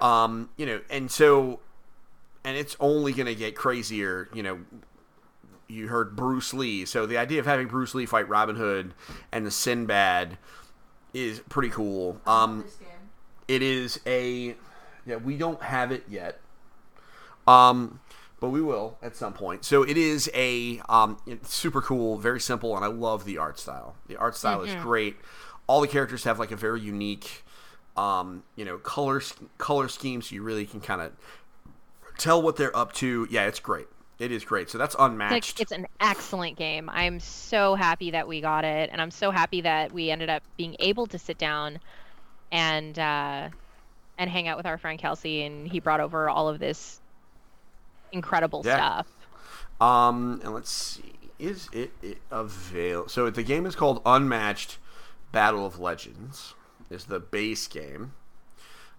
um, 0.00 0.50
you 0.56 0.66
know, 0.66 0.80
and 0.90 1.10
so 1.10 1.60
and 2.44 2.56
it's 2.56 2.76
only 2.80 3.12
going 3.12 3.26
to 3.26 3.34
get 3.34 3.54
crazier, 3.54 4.28
you 4.34 4.42
know, 4.42 4.60
you 5.68 5.88
heard 5.88 6.16
Bruce 6.16 6.52
Lee. 6.52 6.84
So 6.84 7.06
the 7.06 7.16
idea 7.16 7.40
of 7.40 7.46
having 7.46 7.68
Bruce 7.68 7.94
Lee 7.94 8.06
fight 8.06 8.28
Robin 8.28 8.56
Hood 8.56 8.94
and 9.30 9.46
the 9.46 9.50
Sinbad 9.50 10.38
is 11.14 11.40
pretty 11.48 11.70
cool. 11.70 12.20
Um, 12.26 12.64
it 13.48 13.62
is 13.62 14.00
a 14.06 14.56
yeah, 15.06 15.16
we 15.16 15.36
don't 15.36 15.62
have 15.62 15.92
it 15.92 16.04
yet. 16.08 16.40
Um, 17.46 18.00
but 18.40 18.50
we 18.50 18.60
will 18.60 18.98
at 19.02 19.14
some 19.14 19.32
point. 19.32 19.64
So 19.64 19.82
it 19.82 19.96
is 19.96 20.30
a 20.34 20.80
um, 20.88 21.18
it's 21.26 21.54
super 21.54 21.80
cool, 21.80 22.18
very 22.18 22.40
simple, 22.40 22.74
and 22.76 22.84
I 22.84 22.88
love 22.88 23.24
the 23.24 23.38
art 23.38 23.58
style. 23.58 23.96
The 24.08 24.16
art 24.16 24.36
style 24.36 24.62
is 24.62 24.74
great. 24.76 25.16
All 25.68 25.80
the 25.80 25.88
characters 25.88 26.24
have 26.24 26.38
like 26.38 26.50
a 26.50 26.56
very 26.56 26.80
unique, 26.80 27.44
um, 27.96 28.42
you 28.56 28.64
know, 28.64 28.78
color 28.78 29.20
color 29.58 29.88
scheme, 29.88 30.22
so 30.22 30.34
you 30.34 30.42
really 30.42 30.66
can 30.66 30.80
kind 30.80 31.00
of 31.00 31.12
tell 32.18 32.40
what 32.42 32.56
they're 32.56 32.76
up 32.76 32.92
to. 32.94 33.26
Yeah, 33.30 33.46
it's 33.46 33.60
great. 33.60 33.86
It 34.18 34.30
is 34.30 34.44
great. 34.44 34.70
So 34.70 34.78
that's 34.78 34.94
unmatched. 34.98 35.60
it's 35.60 35.72
an 35.72 35.86
excellent 36.00 36.56
game 36.56 36.88
i'm 36.92 37.18
so 37.20 37.74
happy 37.74 38.10
that 38.12 38.26
we 38.28 38.40
got 38.40 38.64
it 38.64 38.90
and 38.92 39.00
i'm 39.00 39.10
so 39.10 39.30
happy 39.30 39.60
that 39.62 39.92
we 39.92 40.10
ended 40.10 40.28
up 40.28 40.42
being 40.56 40.76
able 40.78 41.06
to 41.06 41.18
sit 41.18 41.38
down 41.38 41.78
and 42.52 42.98
uh, 42.98 43.48
and 44.18 44.30
hang 44.30 44.46
out 44.48 44.56
with 44.56 44.66
our 44.66 44.78
friend 44.78 44.98
kelsey 44.98 45.42
and 45.42 45.66
he 45.66 45.80
brought 45.80 46.00
over 46.00 46.28
all 46.28 46.48
of 46.48 46.58
this 46.60 47.00
incredible 48.12 48.62
Yeah. 48.64 48.76
stuff 48.76 49.06
Um, 49.80 50.40
and 50.44 50.54
let's 50.54 50.70
see, 50.70 51.14
is 51.38 51.68
it, 51.72 51.90
it 52.02 52.18
avail? 52.30 53.08
So 53.08 53.30
the 53.30 53.42
game 53.42 53.66
is 53.66 53.74
called 53.74 54.00
Unmatched 54.06 54.78
Battle 55.32 55.66
of 55.66 55.80
Legends. 55.80 56.54
Is 56.92 57.04
the 57.04 57.20
base 57.20 57.66
game. 57.66 58.12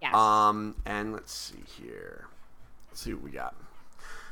yes 0.01 0.13
Um, 0.13 0.75
and 0.85 1.13
let's 1.13 1.31
see 1.31 1.63
here. 1.81 2.25
Let's 2.89 3.01
see 3.01 3.13
what 3.13 3.23
we 3.23 3.31
got. 3.31 3.55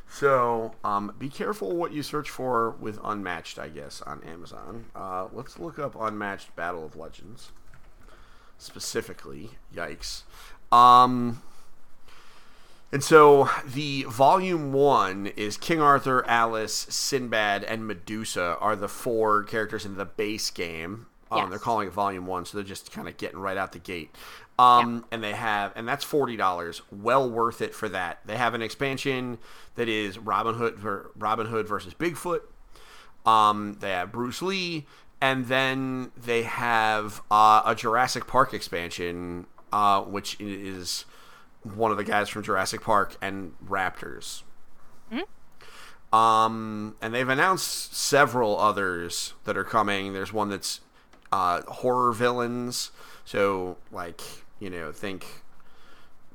So, 0.10 0.74
um, 0.84 1.14
be 1.18 1.30
careful 1.30 1.76
what 1.76 1.94
you 1.94 2.04
search 2.04 2.30
for 2.30 2.72
with 2.72 3.00
Unmatched, 3.02 3.58
I 3.58 3.70
guess, 3.70 4.02
on 4.02 4.22
Amazon. 4.26 4.86
Uh, 4.94 5.28
let's 5.32 5.58
look 5.58 5.80
up 5.80 5.96
Unmatched 5.98 6.54
Battle 6.56 6.86
of 6.86 6.98
Legends 6.98 7.52
specifically. 8.58 9.52
Yikes. 9.74 10.24
Um, 10.72 11.42
and 12.92 13.04
so 13.04 13.50
the 13.66 14.04
volume 14.04 14.74
one 14.74 15.28
is 15.28 15.56
King 15.56 15.82
Arthur, 15.82 16.26
Alice, 16.28 16.88
Sinbad, 16.90 17.64
and 17.64 17.88
Medusa 17.88 18.58
are 18.60 18.76
the 18.76 18.90
four 18.90 19.44
characters 19.44 19.86
in 19.86 19.96
the 19.96 20.06
base 20.06 20.50
game. 20.50 21.08
Um, 21.32 21.40
Yes. 21.40 21.50
They're 21.52 21.60
calling 21.60 21.88
it 21.88 21.94
volume 21.94 22.26
one, 22.26 22.46
so 22.46 22.58
they're 22.58 22.66
just 22.66 22.92
kind 22.92 23.08
of 23.08 23.16
getting 23.18 23.40
right 23.40 23.56
out 23.58 23.72
the 23.72 23.80
gate. 23.80 24.14
Um, 24.60 25.06
and 25.12 25.24
they 25.24 25.32
have, 25.34 25.72
and 25.76 25.88
that's 25.88 26.04
forty 26.04 26.36
dollars. 26.36 26.82
Well 26.92 27.30
worth 27.30 27.62
it 27.62 27.74
for 27.74 27.90
that. 27.90 28.20
They 28.26 28.38
have 28.38 28.54
an 28.54 28.62
expansion 28.62 29.38
that 29.76 29.88
is 29.88 30.18
Robin 30.20 30.56
Hood 30.56 30.78
Robin 31.16 31.48
Hood 31.48 31.68
versus 31.68 31.94
Bigfoot. 31.94 32.42
Um, 33.26 33.78
they 33.80 33.92
have 33.92 34.12
Bruce 34.12 34.42
Lee, 34.42 34.86
and 35.22 35.48
then 35.48 36.12
they 36.18 36.44
have 36.44 37.22
uh, 37.32 37.62
a 37.66 37.76
Jurassic 37.76 38.28
Park 38.28 38.54
expansion, 38.54 39.48
uh, 39.72 40.02
which 40.02 40.36
is 40.40 41.06
one 41.64 41.92
of 41.92 41.98
the 41.98 42.04
guys 42.04 42.28
from 42.30 42.44
Jurassic 42.44 42.82
Park 42.82 43.16
and 43.22 43.54
Raptors. 43.68 44.42
Um, 46.14 46.96
and 47.02 47.14
they've 47.14 47.30
announced 47.30 47.96
several 47.96 48.60
others 48.60 49.34
that 49.46 49.56
are 49.56 49.64
coming. 49.64 50.12
There's 50.12 50.34
one 50.34 50.50
that's 50.50 50.82
uh, 51.32 51.62
horror 51.64 52.12
villains. 52.14 52.92
So, 53.26 53.78
like, 53.92 54.22
you 54.60 54.70
know, 54.70 54.92
think 54.92 55.26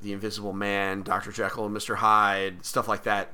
the 0.03 0.13
Invisible 0.13 0.53
Man, 0.53 1.03
Dr. 1.03 1.33
Jekyll 1.33 1.67
and 1.67 1.77
Mr. 1.77 1.97
Hyde, 1.97 2.65
stuff 2.65 2.89
like 2.89 3.05
that. 3.05 3.33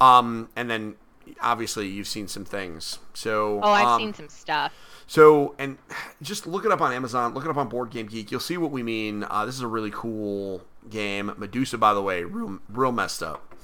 Um, 0.00 0.48
and 0.56 0.70
then 0.70 0.94
obviously 1.40 1.88
you've 1.88 2.06
seen 2.08 2.28
some 2.28 2.44
things. 2.44 2.98
So, 3.14 3.60
Oh, 3.62 3.70
I've 3.70 3.86
um, 3.86 4.00
seen 4.00 4.14
some 4.14 4.28
stuff. 4.28 4.72
so, 5.06 5.54
and 5.58 5.78
just 6.22 6.46
look 6.46 6.64
it 6.64 6.72
up 6.72 6.80
on 6.80 6.92
Amazon. 6.92 7.34
Look 7.34 7.44
it 7.44 7.50
up 7.50 7.56
on 7.56 7.68
Board 7.68 7.90
Game 7.90 8.06
Geek. 8.06 8.30
You'll 8.30 8.40
see 8.40 8.56
what 8.56 8.70
we 8.70 8.82
mean. 8.82 9.24
Uh, 9.28 9.44
this 9.46 9.54
is 9.54 9.62
a 9.62 9.66
really 9.68 9.90
cool 9.92 10.62
game. 10.88 11.32
Medusa, 11.36 11.78
by 11.78 11.92
the 11.94 12.02
way, 12.02 12.24
real, 12.24 12.58
real 12.68 12.92
messed 12.92 13.22
up. 13.22 13.54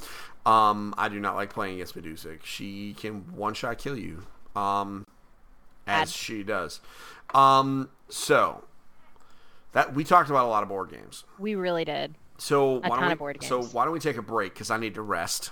Um, 0.45 0.93
I 0.99 1.09
do 1.09 1.20
not 1.20 1.36
like 1.36 1.53
playing 1.53 1.74
against 1.74 1.95
Medusa. 1.95 2.36
She 2.43 2.95
can 2.95 3.32
one 3.36 3.55
shot 3.55 3.78
kill 3.78 3.97
you. 3.97 4.24
Um, 4.57 5.07
as 5.86 6.01
Bad. 6.01 6.09
she 6.09 6.43
does. 6.43 6.80
Um, 7.35 7.91
so 8.09 8.64
that 9.72 9.95
we 9.95 10.05
talked 10.05 10.30
about 10.30 10.47
a 10.47 10.49
lot 10.49 10.62
of 10.62 10.68
board 10.68 10.91
games. 10.91 11.24
We 11.39 11.55
really 11.55 11.85
did. 11.85 12.14
So 12.39 12.80
why 12.80 12.89
ton 12.89 12.99
don't 12.99 13.07
we, 13.07 13.12
of 13.12 13.18
board 13.18 13.45
So 13.45 13.62
why 13.62 13.85
don't 13.85 13.93
we 13.93 14.01
take 14.01 14.16
a 14.16 14.22
break 14.22 14.55
because 14.55 14.70
I 14.70 14.76
need 14.76 14.95
to 14.95 15.03
rest. 15.03 15.51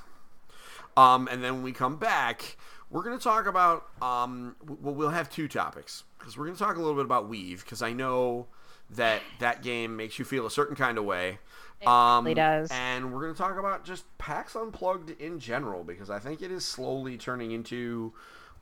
Um, 0.96 1.28
and 1.28 1.42
then 1.42 1.54
when 1.54 1.62
we 1.62 1.72
come 1.72 1.96
back, 1.96 2.56
we're 2.90 3.02
going 3.02 3.16
to 3.16 3.22
talk 3.22 3.46
about. 3.46 3.86
Um, 4.02 4.56
well, 4.66 4.94
we'll 4.94 5.10
have 5.10 5.30
two 5.30 5.48
topics 5.48 6.04
because 6.18 6.36
we're 6.36 6.46
going 6.46 6.56
to 6.56 6.62
talk 6.62 6.76
a 6.76 6.80
little 6.80 6.96
bit 6.96 7.04
about 7.04 7.28
Weave 7.28 7.64
because 7.64 7.82
I 7.82 7.92
know 7.92 8.48
that 8.90 9.22
that 9.38 9.62
game 9.62 9.96
makes 9.96 10.18
you 10.18 10.24
feel 10.24 10.46
a 10.46 10.50
certain 10.50 10.76
kind 10.76 10.98
of 10.98 11.04
way. 11.04 11.38
um, 11.86 12.24
really 12.24 12.34
does. 12.34 12.70
And 12.72 13.12
we're 13.12 13.20
going 13.22 13.32
to 13.32 13.38
talk 13.38 13.58
about 13.58 13.84
just 13.84 14.04
PAX 14.18 14.56
Unplugged 14.56 15.10
in 15.20 15.38
general 15.38 15.84
because 15.84 16.10
I 16.10 16.18
think 16.18 16.42
it 16.42 16.50
is 16.50 16.64
slowly 16.64 17.16
turning 17.16 17.52
into 17.52 18.12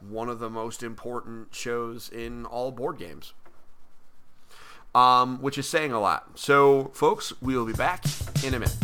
one 0.00 0.28
of 0.28 0.38
the 0.38 0.50
most 0.50 0.82
important 0.82 1.54
shows 1.54 2.08
in 2.08 2.44
all 2.46 2.70
board 2.70 2.98
games. 2.98 3.32
Um, 4.94 5.42
which 5.42 5.58
is 5.58 5.68
saying 5.68 5.92
a 5.92 6.00
lot. 6.00 6.38
So, 6.38 6.90
folks, 6.94 7.32
we 7.42 7.56
will 7.56 7.66
be 7.66 7.74
back 7.74 8.04
in 8.42 8.54
a 8.54 8.58
minute. 8.58 8.74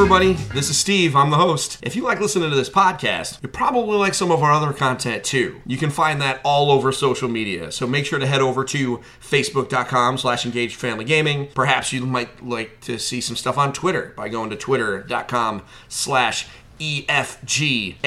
Everybody, 0.00 0.32
this 0.54 0.70
is 0.70 0.78
Steve. 0.78 1.14
I'm 1.14 1.28
the 1.28 1.36
host. 1.36 1.78
If 1.82 1.94
you 1.94 2.04
like 2.04 2.20
listening 2.20 2.48
to 2.48 2.56
this 2.56 2.70
podcast, 2.70 3.42
you 3.42 3.50
probably 3.50 3.98
like 3.98 4.14
some 4.14 4.30
of 4.30 4.42
our 4.42 4.50
other 4.50 4.72
content 4.72 5.24
too. 5.24 5.60
You 5.66 5.76
can 5.76 5.90
find 5.90 6.22
that 6.22 6.40
all 6.42 6.70
over 6.70 6.90
social 6.90 7.28
media. 7.28 7.70
So 7.70 7.86
make 7.86 8.06
sure 8.06 8.18
to 8.18 8.26
head 8.26 8.40
over 8.40 8.64
to 8.64 9.02
facebook.com 9.20 10.16
slash 10.16 10.46
engaged 10.46 10.76
family 10.76 11.04
gaming. 11.04 11.48
Perhaps 11.54 11.92
you 11.92 12.06
might 12.06 12.42
like 12.42 12.80
to 12.80 12.98
see 12.98 13.20
some 13.20 13.36
stuff 13.36 13.58
on 13.58 13.74
Twitter 13.74 14.14
by 14.16 14.30
going 14.30 14.48
to 14.48 14.56
twitter.com 14.56 15.64
slash 15.88 16.46
E 16.78 17.00
E-F-G-A-M-I-N-G. 17.00 18.00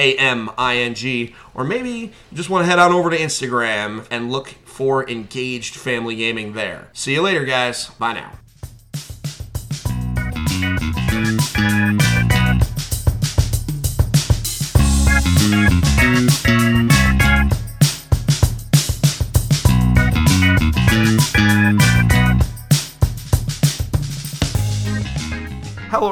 Or 1.54 1.62
maybe 1.62 1.90
you 1.90 2.10
just 2.32 2.50
want 2.50 2.64
to 2.64 2.68
head 2.68 2.80
on 2.80 2.90
over 2.90 3.08
to 3.08 3.16
Instagram 3.16 4.04
and 4.10 4.32
look 4.32 4.48
for 4.64 5.08
engaged 5.08 5.76
family 5.76 6.16
gaming 6.16 6.54
there. 6.54 6.88
See 6.92 7.12
you 7.12 7.22
later, 7.22 7.44
guys. 7.44 7.86
Bye 7.90 8.14
now. 8.14 8.32
Hello, 11.64 11.70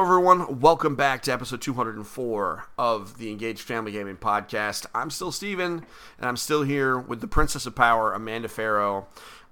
everyone. 0.01 0.59
Welcome 0.59 0.95
back 0.95 1.21
to 1.23 1.31
episode 1.31 1.61
204 1.61 2.65
of 2.79 3.19
the 3.19 3.29
Engaged 3.29 3.61
Family 3.61 3.91
Gaming 3.91 4.17
Podcast. 4.17 4.87
I'm 4.95 5.11
still 5.11 5.31
Steven, 5.31 5.85
and 6.17 6.27
I'm 6.27 6.37
still 6.37 6.63
here 6.63 6.97
with 6.97 7.21
the 7.21 7.27
Princess 7.27 7.67
of 7.67 7.75
Power, 7.75 8.11
Amanda 8.11 8.47
Farough. 8.47 9.05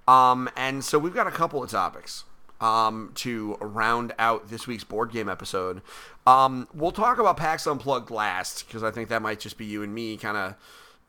Um, 0.08 0.50
and 0.56 0.82
so 0.82 0.98
we've 0.98 1.14
got 1.14 1.28
a 1.28 1.30
couple 1.30 1.62
of 1.62 1.70
topics 1.70 2.24
um, 2.62 3.10
to 3.16 3.56
round 3.60 4.14
out 4.18 4.48
this 4.48 4.66
week's 4.66 4.84
board 4.84 5.12
game 5.12 5.28
episode. 5.28 5.82
Um, 6.26 6.68
we'll 6.72 6.92
talk 6.92 7.18
about 7.18 7.36
PAX 7.36 7.66
Unplugged 7.66 8.10
last, 8.10 8.66
because 8.66 8.82
I 8.82 8.90
think 8.90 9.08
that 9.10 9.20
might 9.20 9.40
just 9.40 9.58
be 9.58 9.66
you 9.66 9.82
and 9.82 9.92
me 9.94 10.16
kind 10.16 10.36
of, 10.36 10.54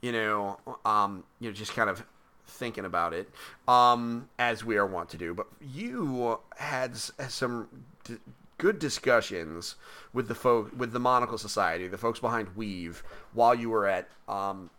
you 0.02 0.12
know, 0.12 0.58
um, 0.84 1.24
you 1.40 1.50
know, 1.50 1.54
just 1.54 1.74
kind 1.74 1.90
of 1.90 2.04
thinking 2.46 2.86
about 2.86 3.14
it 3.14 3.30
um, 3.68 4.28
as 4.38 4.66
we 4.66 4.78
are 4.78 4.86
wont 4.86 5.10
to 5.10 5.18
do. 5.18 5.34
But 5.34 5.48
you 5.62 6.40
had 6.58 6.98
some 6.98 7.68
d- 8.04 8.18
good 8.58 8.80
discussions 8.80 9.76
with 10.14 10.28
the 10.28 10.36
folk 10.36 10.72
with 10.78 10.92
the 10.92 11.00
Monocle 11.00 11.38
Society, 11.38 11.88
the 11.88 11.98
folks 11.98 12.20
behind 12.20 12.56
Weave, 12.56 13.04
while 13.34 13.54
you 13.54 13.70
were 13.70 13.88
at 13.88 14.10
um, 14.28 14.70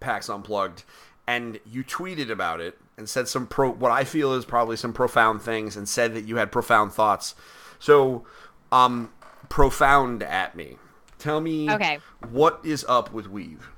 PAX 0.00 0.28
Unplugged, 0.28 0.84
and 1.26 1.58
you 1.64 1.82
tweeted 1.84 2.30
about 2.30 2.60
it 2.60 2.78
and 2.96 3.08
said 3.08 3.28
some 3.28 3.46
pro 3.46 3.70
what 3.70 3.90
I 3.90 4.04
feel 4.04 4.34
is 4.34 4.44
probably 4.44 4.76
some 4.76 4.92
profound 4.92 5.42
things, 5.42 5.76
and 5.76 5.88
said 5.88 6.14
that 6.14 6.22
you 6.22 6.36
had 6.36 6.52
profound 6.52 6.92
thoughts. 6.92 7.34
So, 7.78 8.24
um, 8.72 9.12
profound 9.48 10.22
at 10.22 10.54
me. 10.54 10.78
Tell 11.18 11.40
me, 11.40 11.70
Okay. 11.70 11.98
what 12.30 12.60
is 12.64 12.84
up 12.88 13.12
with 13.12 13.28
Weave? 13.28 13.68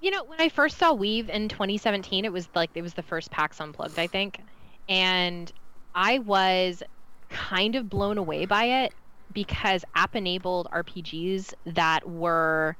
You 0.00 0.10
know, 0.10 0.24
when 0.24 0.40
I 0.40 0.48
first 0.48 0.78
saw 0.78 0.92
Weave 0.92 1.28
in 1.28 1.48
2017, 1.48 2.24
it 2.24 2.32
was 2.32 2.48
like 2.54 2.70
it 2.74 2.82
was 2.82 2.94
the 2.94 3.02
first 3.02 3.30
PAX 3.30 3.60
Unplugged, 3.60 3.98
I 3.98 4.06
think, 4.06 4.40
and 4.88 5.52
I 5.94 6.18
was 6.20 6.82
kind 7.28 7.76
of 7.76 7.88
blown 7.88 8.18
away 8.18 8.46
by 8.46 8.64
it 8.64 8.94
because 9.32 9.84
app-enabled 9.94 10.68
RPGs 10.72 11.54
that 11.66 12.08
were 12.08 12.76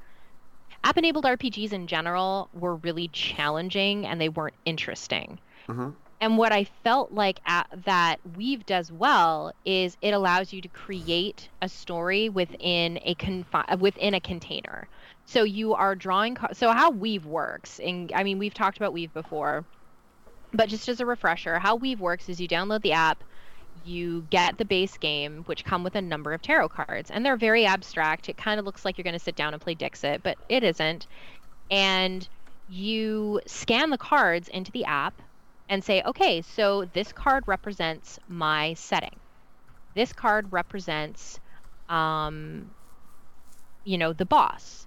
app-enabled 0.85 1.25
RPGs 1.25 1.73
in 1.73 1.87
general 1.87 2.49
were 2.53 2.77
really 2.77 3.09
challenging 3.09 4.07
and 4.07 4.21
they 4.21 4.29
weren't 4.29 4.57
interesting. 4.65 5.39
Mhm. 5.69 5.95
And 6.23 6.37
what 6.37 6.53
I 6.53 6.65
felt 6.65 7.13
like 7.13 7.41
at, 7.47 7.67
that 7.87 8.21
Weave 8.37 8.67
does 8.67 8.93
well 8.93 9.53
is 9.65 9.97
it 10.03 10.13
allows 10.13 10.53
you 10.53 10.61
to 10.61 10.69
create 10.69 11.49
a 11.63 11.69
story 11.69 12.29
within 12.29 12.99
a 13.05 13.15
confi- 13.15 13.79
within 13.79 14.13
a 14.13 14.21
container. 14.21 14.89
So 15.25 15.45
you 15.45 15.73
are 15.75 15.95
drawing. 15.97 16.35
ca- 16.35 16.53
So 16.53 16.73
how 16.73 16.91
Weave 16.91 17.25
works, 17.25 17.81
and 17.81 18.13
I 18.15 18.23
mean 18.23 18.39
we've 18.39 18.53
talked 18.53 18.77
about 18.77 18.93
Weave 18.93 19.15
before, 19.15 19.65
but 20.53 20.69
just 20.69 20.89
as 20.89 21.01
a 21.01 21.07
refresher, 21.07 21.59
how 21.59 21.77
Weave 21.77 22.01
works 22.01 22.29
is 22.29 22.41
you 22.41 22.49
download 22.49 22.83
the 22.83 22.93
app, 22.93 23.25
you 23.85 24.23
get 24.31 24.59
the 24.59 24.65
base 24.65 24.97
game, 24.99 25.43
which 25.47 25.65
come 25.65 25.85
with 25.85 25.95
a 25.97 26.03
number 26.03 26.33
of 26.33 26.43
tarot 26.43 26.69
cards, 26.71 27.11
and 27.11 27.25
they're 27.25 27.37
very 27.37 27.67
abstract. 27.67 28.29
It 28.29 28.37
kind 28.37 28.59
of 28.61 28.67
looks 28.67 28.85
like 28.85 28.99
you're 28.99 29.05
going 29.05 29.15
to 29.15 29.19
sit 29.19 29.37
down 29.37 29.55
and 29.55 29.63
play 29.63 29.75
Dixit, 29.75 30.23
but 30.23 30.39
it 30.49 30.63
isn't. 30.63 31.07
And 31.71 32.29
you 32.67 33.41
scan 33.47 33.91
the 33.91 33.99
cards 33.99 34.49
into 34.49 34.73
the 34.73 34.85
app 34.85 35.21
and 35.69 35.83
say, 35.85 36.03
okay, 36.03 36.43
so 36.43 36.85
this 36.93 37.13
card 37.13 37.45
represents 37.47 38.19
my 38.29 38.75
setting. 38.75 39.21
This 39.95 40.13
card 40.13 40.53
represents, 40.53 41.41
um, 41.89 42.71
you 43.85 43.99
know, 43.99 44.13
the 44.13 44.27
boss. 44.27 44.87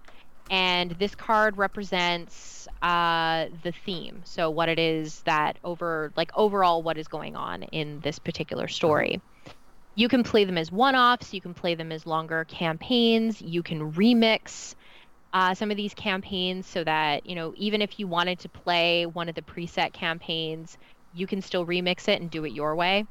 And 0.53 0.91
this 0.91 1.15
card 1.15 1.57
represents 1.57 2.67
uh, 2.83 3.47
the 3.63 3.71
theme. 3.71 4.21
So 4.23 4.51
what 4.51 4.69
it 4.69 4.77
is 4.77 5.23
that 5.23 5.57
over, 5.63 6.13
like 6.15 6.29
overall, 6.35 6.83
what 6.83 6.99
is 6.99 7.07
going 7.07 7.35
on 7.35 7.63
in 7.63 8.01
this 8.01 8.19
particular 8.19 8.67
story. 8.67 9.19
You 9.95 10.07
can 10.07 10.21
play 10.23 10.45
them 10.45 10.59
as 10.59 10.71
one-offs. 10.71 11.33
You 11.33 11.41
can 11.41 11.55
play 11.55 11.73
them 11.73 11.91
as 11.91 12.05
longer 12.05 12.45
campaigns. 12.45 13.41
You 13.41 13.63
can 13.63 13.93
remix 13.93 14.75
uh, 15.33 15.55
some 15.55 15.71
of 15.71 15.77
these 15.77 15.95
campaigns 15.95 16.67
so 16.67 16.83
that 16.83 17.25
you 17.25 17.35
know 17.35 17.53
even 17.55 17.81
if 17.81 17.97
you 17.97 18.07
wanted 18.07 18.39
to 18.39 18.49
play 18.49 19.07
one 19.07 19.29
of 19.29 19.35
the 19.35 19.41
preset 19.41 19.91
campaigns 19.91 20.77
you 21.11 21.25
can 21.25 21.41
still 21.41 21.65
remix 21.65 22.07
it 22.07 22.21
and 22.21 22.29
do 22.29 22.45
it 22.45 22.51
your 22.51 22.75
way 22.75 23.03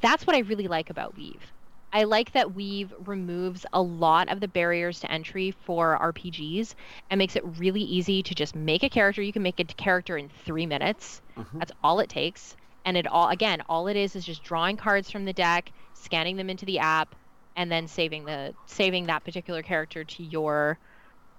that's 0.00 0.26
what 0.26 0.36
i 0.36 0.40
really 0.40 0.68
like 0.68 0.90
about 0.90 1.16
weave 1.16 1.52
i 1.92 2.04
like 2.04 2.32
that 2.32 2.54
weave 2.54 2.92
removes 3.06 3.64
a 3.72 3.80
lot 3.80 4.30
of 4.30 4.40
the 4.40 4.48
barriers 4.48 5.00
to 5.00 5.10
entry 5.10 5.50
for 5.50 5.98
rpgs 6.00 6.74
and 7.10 7.18
makes 7.18 7.36
it 7.36 7.44
really 7.58 7.80
easy 7.82 8.22
to 8.22 8.34
just 8.34 8.54
make 8.54 8.82
a 8.82 8.88
character. 8.88 9.22
You 9.22 9.32
can 9.32 9.42
make 9.42 9.60
a 9.60 9.64
character 9.64 10.16
in 10.16 10.28
three 10.44 10.66
minutes. 10.66 11.20
That's 11.58 11.72
all 11.82 12.00
it 12.00 12.08
takes. 12.08 12.56
And 12.84 12.96
it 12.96 13.06
all 13.06 13.28
again 13.28 13.62
all 13.68 13.88
it 13.88 13.96
is 13.96 14.16
is 14.16 14.24
just 14.24 14.42
drawing 14.42 14.76
cards 14.76 15.10
from 15.10 15.24
the 15.24 15.32
deck 15.32 15.72
scanning 15.94 16.36
them 16.36 16.48
into 16.50 16.64
the 16.64 16.78
app 16.78 17.14
and 17.56 17.70
then 17.70 17.88
saving 17.88 18.24
the 18.24 18.54
saving 18.66 19.06
that 19.06 19.24
particular 19.24 19.62
character 19.62 20.04
to 20.04 20.22
your 20.22 20.78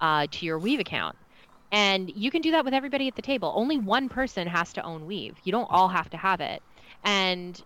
uh, 0.02 0.28
to 0.32 0.46
your 0.46 0.60
weave 0.60 0.80
account. 0.80 1.16
And 1.72 2.10
you 2.10 2.32
can 2.32 2.42
do 2.42 2.52
that 2.52 2.66
with 2.66 2.74
everybody 2.74 3.08
at 3.08 3.16
the 3.16 3.22
table. 3.22 3.52
Only 3.56 3.78
one 3.78 4.10
person 4.10 4.48
has 4.48 4.74
to 4.74 4.84
own 4.84 5.06
weave. 5.06 5.36
You 5.44 5.52
don't 5.52 5.70
all 5.70 5.88
have 5.88 6.10
to 6.12 6.18
have 6.18 6.42
it. 6.42 6.62
And 7.04 7.62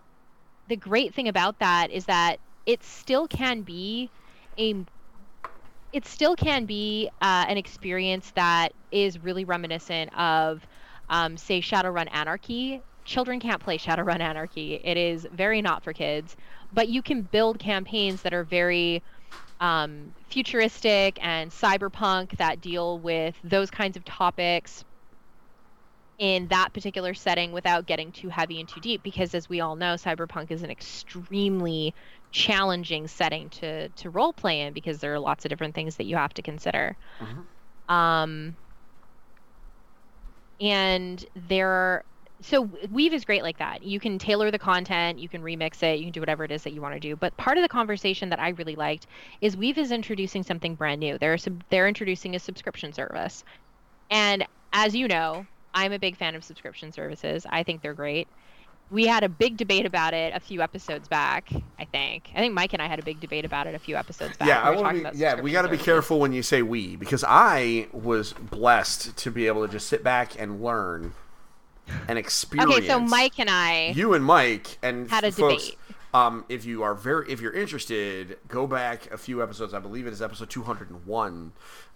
the 0.68 0.76
great 0.76 1.14
thing 1.14 1.28
about 1.28 1.60
that 1.60 1.90
is 1.92 2.06
that 2.06 2.40
it 2.66 2.84
still 2.84 3.28
can 3.28 3.62
be 3.62 4.10
a 4.58 4.86
it 5.92 6.08
still 6.08 6.36
can 6.36 6.66
be 6.66 7.10
uh, 7.22 7.46
an 7.48 7.58
experience 7.58 8.32
that 8.32 8.74
is 8.92 9.20
really 9.20 9.46
reminiscent 9.46 10.16
of 10.18 10.66
um, 11.10 11.38
say 11.38 11.62
shadowrun 11.62 12.08
anarchy. 12.12 12.82
Children 13.06 13.40
can't 13.40 13.62
play 13.62 13.78
shadowrun 13.78 14.20
anarchy. 14.20 14.82
It 14.84 14.98
is 14.98 15.28
very 15.32 15.62
not 15.62 15.84
for 15.84 15.94
kids. 15.94 16.36
But 16.74 16.90
you 16.90 17.04
can 17.04 17.22
build 17.22 17.60
campaigns 17.60 18.24
that 18.24 18.34
are 18.34 18.44
very 18.44 19.04
um, 19.60 20.14
futuristic 20.30 21.20
and 21.22 21.52
cyberpunk 21.52 22.38
that 22.38 22.60
deal 22.60 22.98
with 22.98 23.36
those 23.44 23.70
kinds 23.70 23.96
of 23.96 24.04
topics 24.04 24.84
in 26.18 26.48
that 26.48 26.74
particular 26.74 27.14
setting 27.14 27.52
without 27.52 27.86
getting 27.86 28.12
too 28.12 28.30
heavy 28.30 28.60
and 28.60 28.68
too 28.68 28.80
deep. 28.80 29.04
Because 29.04 29.36
as 29.36 29.48
we 29.48 29.62
all 29.62 29.76
know 29.76 29.94
cyberpunk 29.94 30.50
is 30.50 30.64
an 30.64 30.72
extremely 30.72 31.94
challenging 32.34 33.08
setting 33.08 33.50
to 33.52 33.90
to 33.92 34.12
role 34.12 34.34
play 34.34 34.62
in 34.62 34.74
because 34.74 35.00
there 35.00 35.14
are 35.14 35.20
lots 35.20 35.46
of 35.46 35.50
different 35.50 35.76
things 35.76 35.98
that 35.98 36.06
you 36.06 36.18
have 36.18 36.34
to 36.36 36.44
consider. 36.44 36.98
Um 37.90 38.58
and 40.62 41.26
there 41.36 41.70
are 41.70 42.06
so 42.42 42.62
weave 42.90 43.14
is 43.14 43.26
great 43.26 43.44
like 43.44 43.60
that. 43.60 43.84
You 43.84 44.00
can 44.00 44.20
tailor 44.20 44.52
the 44.52 44.60
content 44.60 45.20
you 45.20 45.30
can 45.30 45.42
remix 45.42 45.82
it 45.84 46.00
you 46.00 46.06
can 46.06 46.12
do 46.12 46.22
whatever 46.22 46.44
it 46.44 46.52
is 46.52 46.64
that 46.64 46.74
you 46.74 46.82
want 46.82 46.96
to 46.96 47.00
do. 47.00 47.16
But 47.16 47.38
part 47.38 47.58
of 47.58 47.64
the 47.64 47.70
conversation 47.70 48.30
that 48.30 48.40
i 48.40 48.50
really 48.50 48.76
liked 48.76 49.08
is 49.42 49.58
weave 49.58 49.78
is 49.78 49.92
introducing 49.92 50.44
something 50.44 50.76
brand 50.76 51.00
new. 51.00 51.18
They're 51.20 51.38
sub- 51.38 51.64
they're 51.70 51.88
introducing 51.88 52.36
a 52.36 52.40
subscription 52.40 52.94
service. 52.94 53.44
And 54.10 54.46
as 54.74 54.96
you 54.96 55.08
know 55.08 55.48
i'm 55.74 55.94
a 55.94 56.00
big 56.00 56.18
fan 56.18 56.36
of 56.36 56.44
subscription 56.44 56.92
services. 56.92 57.46
I 57.50 57.64
think 57.64 57.82
they're 57.82 57.96
great 57.96 58.30
we 58.94 59.06
had 59.08 59.24
a 59.24 59.30
big 59.30 59.58
debate 59.58 59.86
about 59.86 60.14
it 60.14 60.34
a 60.36 60.40
few 60.40 60.62
episodes 60.62 61.08
back 61.08 61.50
i 61.80 61.84
think 61.86 62.30
i 62.36 62.38
think 62.40 62.54
mike 62.54 62.72
and 62.74 62.82
i 62.82 62.88
had 62.88 63.00
a 63.00 63.04
big 63.04 63.20
debate 63.20 63.44
about 63.44 63.68
it 63.68 63.76
a 63.76 63.80
few 63.80 63.96
episodes 63.96 64.38
back 64.38 64.48
Yeah, 64.48 64.70
We 64.70 64.78
I 64.78 64.82
want 64.82 65.04
to 65.04 65.12
be. 65.12 65.18
Yeah, 65.18 65.42
we 65.42 65.52
got 65.52 65.64
to 65.64 65.68
be 65.70 65.78
careful 65.78 66.20
when 66.20 66.32
you 66.32 66.44
say 66.44 66.62
we 66.62 66.96
because 66.96 67.24
I 67.28 67.88
was 67.92 68.34
blessed 68.34 69.18
to 69.18 69.32
be 69.32 69.48
able 69.48 69.66
to 69.66 69.72
just 69.72 69.88
sit 69.88 70.04
back 70.04 70.40
and 70.40 70.62
learn 70.64 71.14
and 72.08 72.18
experience. 72.18 72.72
okay 72.78 72.88
so 72.88 73.00
mike 73.00 73.40
and 73.40 73.50
i 73.50 73.92
you 73.96 74.14
and 74.14 74.24
Mike 74.24 74.78
and 74.82 75.10
Had 75.10 75.24
a 75.26 75.32
folks, 75.32 75.66
debate. 75.66 75.78
Um, 76.14 76.46
if 76.48 76.64
you 76.64 76.84
are 76.84 76.94
very, 76.94 77.32
if 77.32 77.42
you're 77.42 77.52
interested, 77.54 78.38
go 78.48 78.68
back 78.68 79.10
a 79.12 79.18
few 79.18 79.42
episodes. 79.42 79.74
I 79.74 79.80
believe 79.80 80.06
it 80.06 80.14
is 80.14 80.22
episode 80.22 80.50
201. 80.52 81.52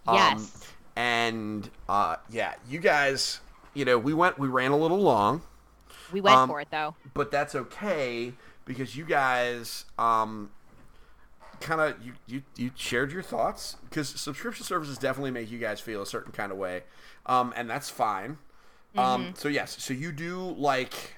Um, 0.08 0.16
Yes. 0.16 0.68
And 0.96 1.70
uh, 1.88 2.16
yeah, 2.28 2.56
you 2.68 2.80
guys, 2.80 3.40
you 3.76 3.86
know, 3.86 4.00
we 4.00 4.16
went, 4.16 4.40
we 4.40 4.48
ran 4.48 4.72
a 4.72 4.78
little 4.78 4.98
long, 5.00 5.44
we 6.12 6.22
went 6.22 6.38
um, 6.38 6.50
for 6.50 6.62
it 6.62 6.68
though 6.72 6.96
but 7.14 7.32
that's 7.32 7.56
okay 7.56 8.34
because 8.68 8.96
you 8.96 9.06
guys, 9.06 9.86
um, 9.98 10.52
kind 11.60 11.82
of 11.82 11.96
you, 12.06 12.14
you 12.28 12.44
you 12.56 12.72
shared 12.76 13.12
your 13.12 13.24
thoughts 13.24 13.78
because 13.90 14.10
subscription 14.10 14.64
services 14.64 15.00
definitely 15.00 15.32
make 15.32 15.50
you 15.50 15.58
guys 15.58 15.80
feel 15.80 16.04
a 16.04 16.06
certain 16.06 16.32
kind 16.32 16.52
of 16.52 16.58
way, 16.60 16.84
um, 17.26 17.54
and 17.56 17.68
that's 17.68 17.90
fine. 17.90 18.38
Mm-hmm. 18.96 19.00
Um, 19.00 19.34
so 19.36 19.48
yes, 19.48 19.82
so 19.82 19.94
you 19.94 20.12
do 20.12 20.54
like 20.58 21.16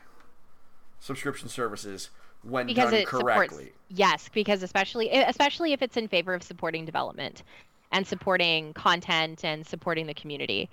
subscription 1.00 1.50
services 1.50 2.12
when 2.44 2.68
because 2.68 2.92
done 2.92 3.04
correctly. 3.04 3.66
supports 3.66 3.78
yes 3.90 4.30
because 4.34 4.64
especially 4.64 5.10
especially 5.10 5.74
if 5.74 5.82
it's 5.82 5.98
in 5.98 6.08
favor 6.08 6.34
of 6.34 6.42
supporting 6.42 6.86
development 6.86 7.44
and 7.92 8.06
supporting 8.06 8.74
content 8.74 9.44
and 9.44 9.66
supporting 9.66 10.08
the 10.08 10.14
community 10.14 10.70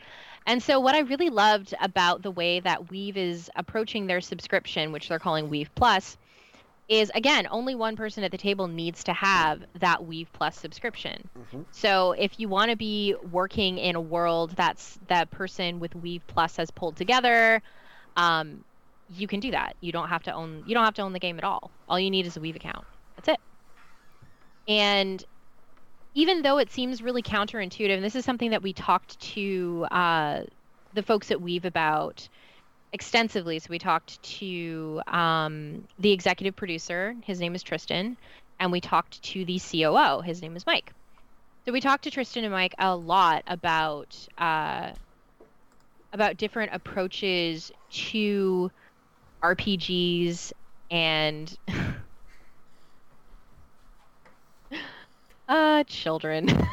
and 0.47 0.63
so 0.63 0.81
what 0.81 0.95
i 0.95 1.01
really 1.01 1.31
loved 1.31 1.75
about 1.81 2.23
the 2.23 2.31
way 2.31 2.61
that 2.61 2.91
weave 2.91 3.17
is 3.17 3.51
approaching 3.57 4.07
their 4.07 4.21
subscription 4.21 4.93
which 4.93 5.09
they're 5.09 5.19
calling 5.19 5.49
weave 5.49 5.71
plus 5.75 6.17
is 6.89 7.11
again 7.15 7.49
only 7.51 7.75
one 7.75 7.97
person 7.97 8.23
at 8.23 8.31
the 8.31 8.39
table 8.39 8.69
needs 8.69 9.03
to 9.03 9.13
have 9.13 9.63
that 9.81 10.07
weave 10.07 10.29
plus 10.33 10.57
subscription 10.57 11.29
so 11.71 12.13
if 12.13 12.39
you 12.39 12.49
want 12.49 12.71
to 12.71 12.77
be 12.77 13.15
working 13.33 13.79
in 13.79 13.97
a 13.97 14.01
world 14.01 14.53
that's 14.57 14.99
that 15.09 15.31
person 15.31 15.81
with 15.81 15.95
weave 15.97 16.23
plus 16.29 16.57
has 16.57 16.71
pulled 16.71 16.97
together 16.97 17.61
um, 18.17 18.65
you 19.15 19.27
can 19.27 19.41
do 19.41 19.51
that. 19.51 19.77
You 19.81 19.93
don't 19.93 20.09
have 20.09 20.23
to 20.25 20.33
own 20.33 20.65
you 20.67 20.75
don't 20.75 20.85
have 20.85 20.95
to 20.95 21.03
own 21.03 21.13
the 21.13 21.19
game 21.19 21.39
at 21.39 21.45
all. 21.45 21.71
All 21.89 21.99
you 21.99 22.11
need 22.11 22.27
is 22.27 22.37
a 22.37 22.41
Weave 22.41 22.57
account. 22.57 22.85
That's 23.17 23.29
it. 23.29 23.41
And 24.69 25.25
even 26.17 26.41
though 26.41 26.57
it 26.57 26.73
seems 26.73 27.03
really 27.03 27.23
counterintuitive, 27.23 27.95
and 27.95 28.03
this 28.03 28.17
is 28.17 28.25
something 28.25 28.51
that 28.51 28.63
we 28.63 28.73
talked 28.73 29.21
to 29.21 29.87
uh, 29.91 30.41
the 30.95 31.03
folks 31.03 31.31
at 31.31 31.43
Weave 31.43 31.67
about 31.67 32.27
extensively. 32.95 33.59
So 33.59 33.67
we 33.69 33.79
talked 33.79 34.23
to 34.39 35.03
um, 35.09 35.87
the 35.99 36.13
executive 36.13 36.57
producer. 36.57 37.15
His 37.23 37.39
name 37.39 37.55
is 37.55 37.63
Tristan, 37.63 38.17
and 38.59 38.73
we 38.73 38.81
talked 38.81 39.23
to 39.25 39.45
the 39.45 39.61
COO. 39.61 40.23
His 40.23 40.41
name 40.41 40.57
is 40.57 40.65
Mike. 40.65 40.91
So 41.67 41.73
we 41.73 41.83
talked 41.83 42.05
to 42.05 42.11
Tristan 42.11 42.45
and 42.45 42.53
Mike 42.53 42.75
a 42.79 42.97
lot 42.97 43.43
about 43.47 44.17
uh, 44.39 44.93
about 46.15 46.39
different 46.39 46.73
approaches 46.73 47.71
to 47.91 48.71
RPGs 49.43 50.55
and 50.91 51.59
uh 55.49 55.85
children. 55.85 56.49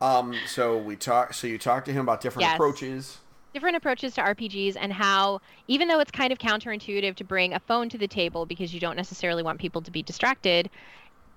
Um, 0.00 0.46
so 0.46 0.78
we 0.78 0.96
talk. 0.96 1.34
So 1.34 1.46
you 1.46 1.58
talk 1.58 1.84
to 1.86 1.92
him 1.92 2.02
about 2.02 2.20
different 2.20 2.46
Yes. 2.46 2.54
approaches. 2.54 3.18
different 3.54 3.76
approaches 3.76 4.14
to 4.14 4.20
RPGs 4.22 4.76
and 4.76 4.92
how 4.92 5.40
even 5.66 5.88
though 5.88 6.00
it's 6.00 6.10
kind 6.10 6.32
of 6.32 6.38
counterintuitive 6.38 7.16
to 7.16 7.24
bring 7.24 7.54
a 7.54 7.60
phone 7.60 7.88
to 7.88 7.98
the 7.98 8.06
table 8.08 8.46
because 8.46 8.72
you 8.74 8.80
don't 8.80 8.96
necessarily 8.96 9.42
want 9.42 9.58
people 9.58 9.82
to 9.82 9.90
be 9.90 10.02
distracted, 10.02 10.70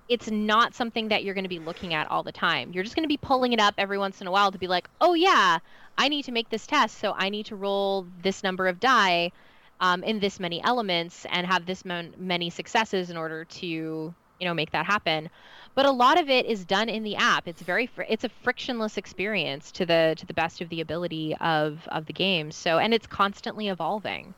it's 0.08 0.30
not 0.30 0.74
something 0.74 1.08
that 1.08 1.24
you're 1.24 1.34
going 1.34 1.44
to 1.44 1.48
be 1.48 1.58
looking 1.60 1.94
at 1.94 2.08
all 2.10 2.22
the 2.22 2.32
time. 2.32 2.72
You're 2.72 2.84
just 2.84 2.96
going 2.96 3.04
to 3.04 3.08
be 3.08 3.18
pulling 3.18 3.52
it 3.54 3.60
up 3.60 3.74
every 3.78 3.98
once 3.98 4.20
in 4.20 4.26
a 4.26 4.30
while 4.32 4.52
to 4.52 4.58
be 4.58 4.68
like, 4.68 4.88
"Oh 5.00 5.14
yeah, 5.14 5.58
I 5.98 6.08
need 6.08 6.24
to 6.24 6.32
make 6.32 6.48
this 6.50 6.66
test, 6.66 6.98
so 6.98 7.14
I 7.16 7.30
need 7.30 7.46
to 7.46 7.56
roll 7.56 8.08
this 8.22 8.42
number 8.42 8.68
of 8.68 8.80
die 8.80 9.32
um, 9.80 10.04
in 10.04 10.20
this 10.20 10.38
many 10.40 10.62
elements 10.64 11.26
and 11.30 11.46
have 11.46 11.66
this 11.66 11.84
mon- 11.84 12.14
many 12.18 12.50
successes 12.50 13.10
in 13.10 13.16
order 13.16 13.44
to, 13.46 14.14
you 14.42 14.48
know, 14.48 14.54
make 14.54 14.72
that 14.72 14.86
happen." 14.86 15.30
But 15.74 15.86
a 15.86 15.92
lot 15.92 16.20
of 16.20 16.28
it 16.28 16.46
is 16.46 16.64
done 16.64 16.88
in 16.88 17.04
the 17.04 17.16
app. 17.16 17.46
It's 17.46 17.62
very 17.62 17.86
fr- 17.86 18.02
it's 18.08 18.24
a 18.24 18.28
frictionless 18.28 18.96
experience 18.98 19.70
to 19.72 19.86
the 19.86 20.14
to 20.18 20.26
the 20.26 20.34
best 20.34 20.60
of 20.60 20.68
the 20.68 20.80
ability 20.80 21.36
of 21.40 21.86
of 21.92 22.06
the 22.06 22.12
game. 22.12 22.50
So 22.50 22.78
and 22.78 22.92
it's 22.92 23.06
constantly 23.06 23.68
evolving. 23.68 24.34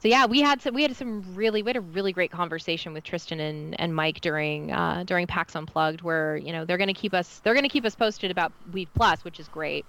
So 0.00 0.08
yeah, 0.08 0.26
we 0.26 0.42
had 0.42 0.62
some 0.62 0.74
we 0.74 0.82
had 0.82 0.94
some 0.96 1.34
really 1.34 1.62
we 1.62 1.70
had 1.70 1.76
a 1.76 1.80
really 1.80 2.12
great 2.12 2.30
conversation 2.30 2.92
with 2.92 3.04
Tristan 3.04 3.40
and, 3.40 3.80
and 3.80 3.94
Mike 3.94 4.20
during 4.20 4.70
uh, 4.70 5.02
during 5.06 5.26
PAX 5.26 5.56
Unplugged, 5.56 6.02
where 6.02 6.36
you 6.36 6.52
know 6.52 6.64
they're 6.64 6.78
going 6.78 6.88
to 6.88 6.94
keep 6.94 7.14
us 7.14 7.40
they're 7.40 7.54
going 7.54 7.64
to 7.64 7.70
keep 7.70 7.84
us 7.84 7.94
posted 7.94 8.30
about 8.30 8.52
Weave 8.72 8.90
Plus, 8.94 9.24
which 9.24 9.40
is 9.40 9.48
great, 9.48 9.86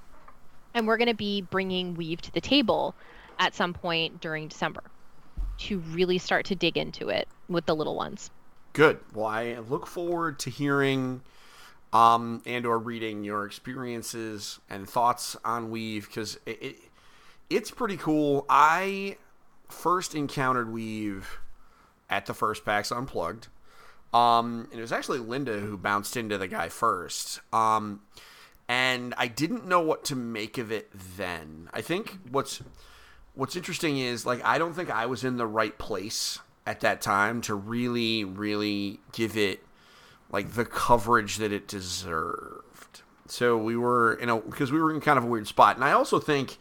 and 0.73 0.87
we're 0.87 0.97
going 0.97 1.09
to 1.09 1.13
be 1.13 1.41
bringing 1.41 1.95
Weave 1.95 2.21
to 2.21 2.31
the 2.31 2.41
table 2.41 2.95
at 3.39 3.53
some 3.53 3.73
point 3.73 4.21
during 4.21 4.47
December 4.47 4.83
to 5.57 5.79
really 5.79 6.17
start 6.17 6.45
to 6.45 6.55
dig 6.55 6.77
into 6.77 7.09
it 7.09 7.27
with 7.49 7.65
the 7.65 7.75
little 7.75 7.95
ones. 7.95 8.31
Good. 8.75 8.99
Well, 9.13 9.27
I 9.27 9.57
look 9.69 9.87
forward 9.87 10.37
to 10.39 10.49
hearing 10.49 11.21
um, 11.93 12.41
and 12.45 12.65
or 12.65 12.77
reading 12.77 13.23
your 13.23 13.45
experiences 13.45 14.59
and 14.69 14.85
thoughts 14.85 15.37
on 15.45 15.71
Weave 15.71 16.07
because 16.07 16.37
it, 16.45 16.61
it, 16.61 16.75
it's 17.49 17.71
pretty 17.71 17.95
cool. 17.95 18.45
I 18.49 19.15
first 19.69 20.13
encountered 20.13 20.73
Weave 20.73 21.39
at 22.09 22.25
the 22.25 22.33
first 22.33 22.65
PAX 22.65 22.91
Unplugged. 22.91 23.47
Um, 24.13 24.67
and 24.71 24.79
it 24.79 24.81
was 24.81 24.91
actually 24.91 25.19
Linda 25.19 25.57
who 25.57 25.77
bounced 25.77 26.17
into 26.17 26.37
the 26.37 26.49
guy 26.49 26.67
first. 26.67 27.39
Um, 27.53 28.01
and 28.67 29.13
I 29.17 29.29
didn't 29.29 29.65
know 29.65 29.79
what 29.79 30.03
to 30.05 30.17
make 30.17 30.57
of 30.57 30.73
it 30.73 30.89
then. 30.91 31.69
I 31.73 31.79
think 31.79 32.17
what's 32.29 32.61
what's 33.35 33.55
interesting 33.55 33.99
is 33.99 34.25
like 34.25 34.43
I 34.43 34.57
don't 34.57 34.73
think 34.73 34.89
I 34.89 35.05
was 35.05 35.23
in 35.23 35.37
the 35.37 35.47
right 35.47 35.77
place 35.77 36.39
at 36.65 36.79
that 36.81 37.01
time 37.01 37.41
to 37.41 37.55
really, 37.55 38.23
really 38.23 38.99
give 39.11 39.37
it 39.37 39.63
like 40.31 40.53
the 40.53 40.65
coverage 40.65 41.37
that 41.37 41.51
it 41.51 41.67
deserved. 41.67 43.01
So 43.27 43.57
we 43.57 43.75
were 43.75 44.13
in 44.13 44.29
a 44.29 44.37
because 44.37 44.71
we 44.71 44.79
were 44.81 44.93
in 44.93 45.01
kind 45.01 45.17
of 45.17 45.23
a 45.23 45.27
weird 45.27 45.47
spot, 45.47 45.75
and 45.75 45.83
I 45.83 45.91
also 45.91 46.19
think 46.19 46.57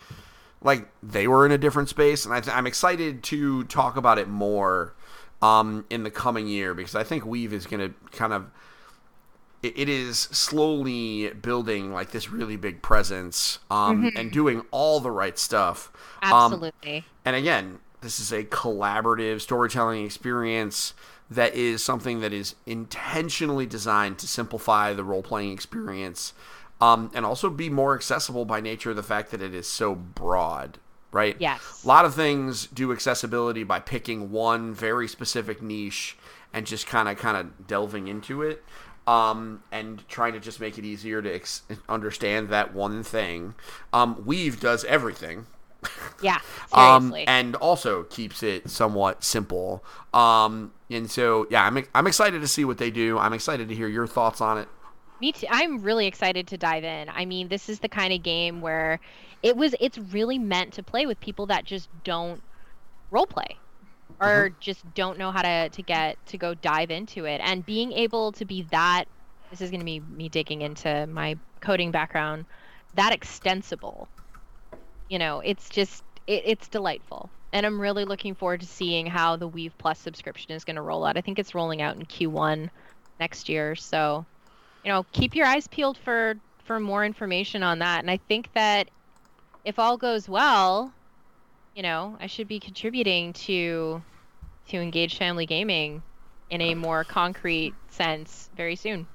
like 0.62 0.88
they 1.02 1.28
were 1.28 1.44
in 1.44 1.52
a 1.52 1.58
different 1.58 1.88
space, 1.88 2.24
and 2.24 2.34
I 2.34 2.40
th- 2.40 2.54
I'm 2.54 2.66
excited 2.66 3.22
to 3.24 3.64
talk 3.64 3.96
about 3.96 4.18
it 4.18 4.28
more 4.28 4.94
um, 5.42 5.84
in 5.90 6.04
the 6.04 6.10
coming 6.10 6.46
year 6.46 6.74
because 6.74 6.94
I 6.94 7.04
think 7.04 7.26
Weave 7.26 7.52
is 7.52 7.66
going 7.66 7.80
to 7.80 7.94
kind 8.16 8.32
of 8.32 8.50
it, 9.62 9.88
is 9.88 10.18
slowly 10.18 11.30
building 11.30 11.92
like 11.92 12.10
this 12.10 12.30
really 12.30 12.56
big 12.56 12.82
presence 12.82 13.58
um, 13.70 14.10
and 14.16 14.30
doing 14.30 14.62
all 14.70 15.00
the 15.00 15.10
right 15.10 15.38
stuff. 15.38 15.90
Um, 16.22 16.52
Absolutely. 16.52 17.04
and 17.24 17.36
again, 17.36 17.78
this 18.04 18.20
is 18.20 18.32
a 18.32 18.44
collaborative 18.44 19.40
storytelling 19.40 20.04
experience 20.04 20.92
that 21.30 21.54
is 21.54 21.82
something 21.82 22.20
that 22.20 22.32
is 22.32 22.54
intentionally 22.66 23.64
designed 23.64 24.18
to 24.18 24.28
simplify 24.28 24.92
the 24.92 25.02
role 25.02 25.22
playing 25.22 25.52
experience 25.52 26.34
um, 26.80 27.10
and 27.14 27.24
also 27.24 27.48
be 27.48 27.70
more 27.70 27.94
accessible 27.94 28.44
by 28.44 28.60
nature 28.60 28.90
of 28.90 28.96
the 28.96 29.02
fact 29.02 29.30
that 29.30 29.40
it 29.40 29.54
is 29.54 29.66
so 29.66 29.94
broad, 29.94 30.78
right? 31.12 31.36
Yes. 31.38 31.82
A 31.82 31.88
lot 31.88 32.04
of 32.04 32.14
things 32.14 32.66
do 32.66 32.92
accessibility 32.92 33.64
by 33.64 33.80
picking 33.80 34.30
one 34.30 34.74
very 34.74 35.08
specific 35.08 35.62
niche 35.62 36.18
and 36.52 36.66
just 36.66 36.86
kind 36.86 37.08
of 37.08 37.16
kind 37.16 37.38
of 37.38 37.66
delving 37.66 38.06
into 38.06 38.42
it 38.42 38.62
um, 39.06 39.62
and 39.72 40.06
trying 40.08 40.34
to 40.34 40.40
just 40.40 40.60
make 40.60 40.76
it 40.76 40.84
easier 40.84 41.22
to 41.22 41.34
ex- 41.34 41.62
understand 41.88 42.50
that 42.50 42.74
one 42.74 43.02
thing. 43.02 43.54
Um, 43.94 44.24
Weave 44.26 44.60
does 44.60 44.84
everything 44.84 45.46
yeah. 46.22 46.40
um, 46.72 47.14
and 47.26 47.56
also 47.56 48.04
keeps 48.04 48.42
it 48.42 48.68
somewhat 48.70 49.24
simple. 49.24 49.84
Um, 50.12 50.72
and 50.90 51.10
so, 51.10 51.46
yeah, 51.50 51.64
I'm 51.64 51.84
I'm 51.94 52.06
excited 52.06 52.40
to 52.40 52.48
see 52.48 52.64
what 52.64 52.78
they 52.78 52.90
do. 52.90 53.18
I'm 53.18 53.32
excited 53.32 53.68
to 53.68 53.74
hear 53.74 53.88
your 53.88 54.06
thoughts 54.06 54.40
on 54.40 54.58
it. 54.58 54.68
Me 55.20 55.32
too. 55.32 55.46
I'm 55.50 55.82
really 55.82 56.06
excited 56.06 56.46
to 56.48 56.58
dive 56.58 56.84
in. 56.84 57.08
I 57.08 57.24
mean, 57.24 57.48
this 57.48 57.68
is 57.68 57.80
the 57.80 57.88
kind 57.88 58.12
of 58.12 58.22
game 58.22 58.60
where 58.60 59.00
it 59.42 59.56
was 59.56 59.74
it's 59.80 59.98
really 59.98 60.38
meant 60.38 60.72
to 60.74 60.82
play 60.82 61.06
with 61.06 61.20
people 61.20 61.46
that 61.46 61.64
just 61.64 61.88
don't 62.02 62.42
role 63.10 63.26
play 63.26 63.56
or 64.20 64.50
just 64.60 64.82
don't 64.94 65.18
know 65.18 65.30
how 65.30 65.42
to 65.42 65.68
to 65.68 65.82
get 65.82 66.24
to 66.26 66.38
go 66.38 66.54
dive 66.54 66.90
into 66.90 67.24
it 67.24 67.40
and 67.42 67.66
being 67.66 67.92
able 67.92 68.32
to 68.32 68.44
be 68.44 68.62
that 68.70 69.04
this 69.50 69.60
is 69.60 69.70
going 69.70 69.80
to 69.80 69.86
be 69.86 70.00
me 70.00 70.28
digging 70.28 70.62
into 70.62 71.06
my 71.08 71.36
coding 71.60 71.90
background 71.90 72.44
that 72.94 73.12
extensible. 73.12 74.08
You 75.08 75.18
know, 75.18 75.40
it's 75.40 75.68
just 75.68 76.04
it, 76.26 76.42
it's 76.46 76.68
delightful. 76.68 77.30
And 77.52 77.64
I'm 77.64 77.80
really 77.80 78.04
looking 78.04 78.34
forward 78.34 78.60
to 78.60 78.66
seeing 78.66 79.06
how 79.06 79.36
the 79.36 79.46
Weave 79.46 79.76
Plus 79.78 79.98
subscription 79.98 80.52
is 80.52 80.64
going 80.64 80.76
to 80.76 80.82
roll 80.82 81.04
out. 81.04 81.16
I 81.16 81.20
think 81.20 81.38
it's 81.38 81.54
rolling 81.54 81.82
out 81.82 81.94
in 81.94 82.04
Q1 82.04 82.68
next 83.20 83.48
year. 83.48 83.76
So, 83.76 84.26
you 84.84 84.90
know, 84.90 85.06
keep 85.12 85.36
your 85.36 85.46
eyes 85.46 85.68
peeled 85.68 85.96
for 85.98 86.34
for 86.64 86.80
more 86.80 87.04
information 87.04 87.62
on 87.62 87.78
that. 87.80 88.00
And 88.00 88.10
I 88.10 88.16
think 88.16 88.48
that 88.54 88.88
if 89.64 89.78
all 89.78 89.96
goes 89.96 90.28
well, 90.28 90.92
you 91.74 91.82
know, 91.82 92.16
I 92.20 92.26
should 92.26 92.48
be 92.48 92.58
contributing 92.58 93.32
to 93.34 94.02
to 94.68 94.76
engage 94.78 95.18
family 95.18 95.46
gaming 95.46 96.02
in 96.50 96.60
a 96.60 96.74
more 96.74 97.04
concrete 97.04 97.74
sense 97.90 98.50
very 98.56 98.76
soon. 98.76 99.06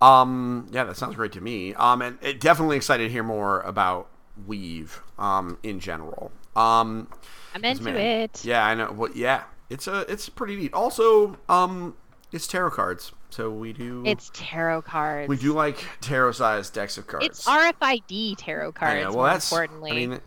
Um, 0.00 0.68
yeah, 0.72 0.84
that 0.84 0.96
sounds 0.96 1.16
great 1.16 1.32
to 1.32 1.40
me. 1.40 1.74
Um, 1.74 2.00
and 2.00 2.18
it, 2.22 2.40
definitely 2.40 2.76
excited 2.76 3.04
to 3.04 3.10
hear 3.10 3.22
more 3.22 3.60
about 3.60 4.08
Weave. 4.46 5.02
Um, 5.18 5.58
in 5.62 5.80
general. 5.80 6.32
Um, 6.56 7.08
I'm 7.54 7.64
into 7.64 7.82
man, 7.84 7.96
it. 7.96 8.44
Yeah, 8.44 8.64
I 8.66 8.74
know. 8.74 8.92
Well, 8.92 9.10
yeah, 9.14 9.44
it's 9.68 9.86
a 9.86 10.00
it's 10.10 10.28
pretty 10.28 10.56
neat. 10.56 10.72
Also, 10.74 11.36
um, 11.48 11.96
it's 12.32 12.46
tarot 12.46 12.70
cards, 12.72 13.12
so 13.30 13.50
we 13.50 13.72
do 13.72 14.02
It's 14.06 14.30
tarot 14.34 14.82
cards. 14.82 15.28
we 15.28 15.36
do 15.36 15.52
like 15.52 15.84
tarot 16.00 16.32
sized 16.32 16.74
decks 16.74 16.98
of 16.98 17.06
cards. 17.06 17.26
It's 17.26 17.44
RFID 17.46 18.36
tarot 18.38 18.72
cards. 18.72 19.02
know. 19.04 19.12
Well, 19.12 19.24
that's 19.32 19.50
importantly. 19.50 19.90
I 19.90 19.94
mean, 19.94 20.20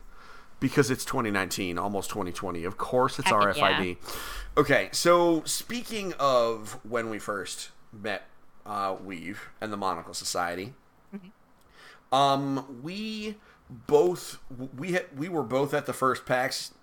because 0.60 0.90
it's 0.92 1.04
2019, 1.06 1.78
almost 1.78 2.10
2020. 2.10 2.64
Of 2.64 2.78
course, 2.78 3.20
it's 3.20 3.30
Heck 3.30 3.38
RFID. 3.38 3.98
Okay, 4.56 4.90
so 4.92 5.44
speaking 5.46 6.14
of 6.20 6.78
when 6.88 7.10
we 7.10 7.20
first 7.20 7.72
met 7.92 8.24
uh, 8.66 8.96
Weave 9.04 9.50
and 9.60 9.74
the 9.74 9.78
Monocle 9.78 10.14
Society, 10.14 10.74
Mm-hmm. 11.16 12.16
um, 12.16 12.80
we 12.82 13.36
both 13.70 14.40
we 14.78 14.94
had, 14.94 15.06
we 15.18 15.30
were 15.30 15.44
both 15.44 15.74
at 15.74 15.86
the 15.86 15.94
first 15.94 16.26
PAX 16.26 16.74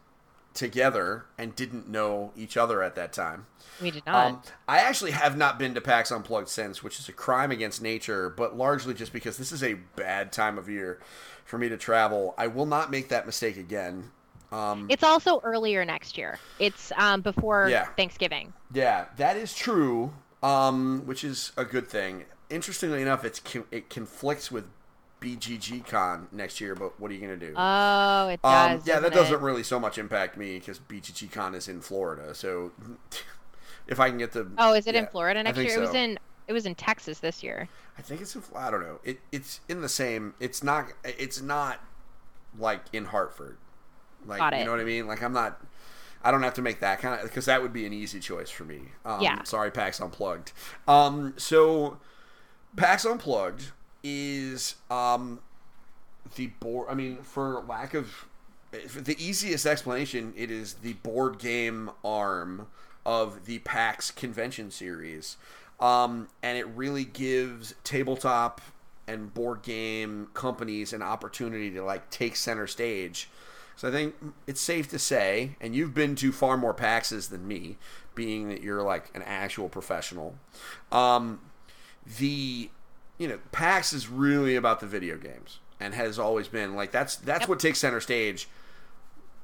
together 0.53 1.27
and 1.39 1.55
didn't 1.55 1.89
know 1.89 2.33
each 2.37 2.57
other 2.57 2.83
at 2.83 2.97
that 2.97 3.13
time. 3.13 3.47
we 3.81 3.91
did 3.91 4.05
not. 4.05 4.27
Um, 4.27 4.43
I 4.67 4.79
actually 4.79 5.13
have 5.13 5.37
not 5.37 5.59
been 5.59 5.75
to 5.75 5.81
PAX 5.81 6.11
Unplugged 6.11 6.49
since, 6.49 6.83
which 6.83 6.99
is 6.99 7.09
a 7.09 7.13
crime 7.13 7.51
against 7.53 7.81
nature, 7.81 8.29
but 8.29 8.57
largely 8.57 8.93
just 8.95 9.13
because 9.13 9.37
this 9.37 9.53
is 9.53 9.63
a 9.63 9.75
bad 9.95 10.33
time 10.33 10.59
of 10.59 10.69
year 10.69 10.99
for 11.45 11.57
me 11.59 11.69
to 11.69 11.77
travel. 11.77 12.35
I 12.37 12.49
will 12.49 12.67
not 12.67 12.91
make 12.91 13.09
that 13.11 13.27
mistake 13.27 13.57
again. 13.57 14.11
Um, 14.51 14.87
it's 14.91 15.05
also 15.05 15.39
earlier 15.45 15.85
next 15.85 16.19
year. 16.19 16.41
It's 16.59 16.91
um, 16.97 17.21
before 17.21 17.69
Yeah. 17.69 17.85
Thanksgiving. 17.97 18.53
yeah, 18.73 19.05
that 19.17 19.37
is 19.37 19.55
true, 19.55 20.13
um, 20.43 21.03
which 21.07 21.23
is 21.23 21.53
a 21.57 21.65
good 21.65 21.87
thing. 21.87 22.25
Interestingly 22.49 23.01
enough, 23.01 23.25
it's 23.25 23.41
it 23.71 23.89
conflicts 23.91 24.51
with 24.51 24.65
BGG 25.21 25.87
Con 25.87 26.29
next 26.33 26.61
year, 26.61 26.75
but 26.75 26.99
what 26.99 27.11
are 27.11 27.15
you 27.15 27.21
going 27.21 27.39
to 27.39 27.47
do? 27.47 27.53
Oh, 27.57 28.29
it 28.29 28.41
Um, 28.43 28.83
yeah, 28.85 29.01
that 29.01 29.13
doesn't 29.13 29.35
it? 29.35 29.41
really 29.41 29.63
so 29.63 29.79
much 29.79 29.99
impact 29.99 30.37
me 30.37 30.59
because 30.59 30.79
BGG 30.79 31.31
Con 31.31 31.55
is 31.55 31.69
in 31.69 31.81
Florida. 31.81 32.35
So 32.35 32.73
if 33.87 34.01
I 34.01 34.09
can 34.09 34.19
get 34.19 34.33
the 34.33 34.51
Oh, 34.59 34.73
is 34.75 34.87
it 34.87 34.95
in 34.95 35.07
Florida 35.07 35.43
next 35.43 35.59
year? 35.59 35.77
It 35.77 35.81
was 35.81 35.95
in 35.95 36.19
it 36.49 36.53
was 36.53 36.67
in 36.67 36.75
Texas 36.75 37.21
this 37.21 37.43
year. 37.45 37.69
I 37.97 38.03
think 38.03 38.21
it's 38.21 38.35
in. 38.35 38.41
Florida. 38.41 38.67
I 38.67 38.71
don't 38.71 38.83
know. 38.83 39.01
It 39.05 39.21
it's 39.31 39.61
in 39.69 39.83
the 39.83 39.89
same. 39.89 40.35
It's 40.41 40.65
not. 40.65 40.89
It's 41.05 41.41
not 41.41 41.81
like 42.59 42.81
in 42.93 43.05
Hartford. 43.05 43.57
Like 44.27 44.59
you 44.59 44.65
know 44.65 44.73
what 44.73 44.81
I 44.81 44.85
mean. 44.85 45.07
Like 45.07 45.23
I'm 45.23 45.33
not. 45.33 45.61
I 46.23 46.31
don't 46.31 46.43
have 46.43 46.55
to 46.55 46.63
make 46.63 46.81
that 46.81 47.01
kind 47.01 47.15
of 47.15 47.23
because 47.23 47.45
that 47.47 47.63
would 47.63 47.73
be 47.73 47.87
an 47.87 47.93
easy 47.93 48.21
choice 48.21 48.51
for 48.51 48.65
me. 48.65 48.81
Um, 49.05 49.21
Yeah. 49.21 49.43
Sorry, 49.45 49.71
PAX 49.71 50.01
Unplugged. 50.01 50.53
Um. 50.89 51.35
So, 51.37 51.99
PAX 52.77 53.05
Unplugged 53.05 53.71
is 54.03 54.77
um 54.91 55.41
the 56.37 56.49
board. 56.49 56.89
I 56.91 56.95
mean, 56.95 57.19
for 57.23 57.65
lack 57.69 57.95
of 57.95 58.27
for 58.89 59.01
the 59.01 59.17
easiest 59.23 59.67
explanation, 59.67 60.33
it 60.37 60.51
is 60.51 60.75
the 60.75 60.95
board 60.95 61.39
game 61.39 61.91
arm 62.05 62.69
of 63.05 63.47
the 63.47 63.59
PAX 63.61 64.11
convention 64.11 64.71
series. 64.71 65.37
Um, 65.81 66.29
and 66.43 66.59
it 66.59 66.67
really 66.69 67.05
gives 67.05 67.75
tabletop 67.85 68.61
and 69.09 69.33
board 69.33 69.63
game 69.63 70.29
companies 70.35 70.93
an 70.93 71.03
opportunity 71.03 71.71
to 71.73 71.83
like 71.83 72.11
take 72.11 72.37
center 72.37 72.67
stage. 72.67 73.29
So 73.75 73.89
I 73.89 73.91
think 73.91 74.15
it's 74.47 74.61
safe 74.61 74.89
to 74.91 74.99
say, 74.99 75.57
and 75.61 75.75
you've 75.75 75.95
been 75.95 76.15
to 76.17 76.33
far 76.33 76.59
more 76.59 76.75
PAXs 76.75 77.31
than 77.31 77.49
me, 77.49 77.79
being 78.15 78.51
that 78.51 78.63
you're 78.63 78.83
like 78.83 79.11
an 79.15 79.23
actual 79.23 79.71
professional. 79.71 80.35
Um, 80.93 81.41
the 82.19 82.69
you 83.21 83.29
know 83.29 83.39
PAX 83.53 83.93
is 83.93 84.09
really 84.09 84.57
about 84.57 84.81
the 84.81 84.87
video 84.89 85.17
games 85.17 85.61
and 85.79 85.95
has 85.95 86.19
always 86.19 86.49
been 86.49 86.75
like 86.75 86.91
that's 86.91 87.15
that's 87.17 87.47
what 87.47 87.61
takes 87.61 87.79
center 87.79 88.01
stage. 88.01 88.49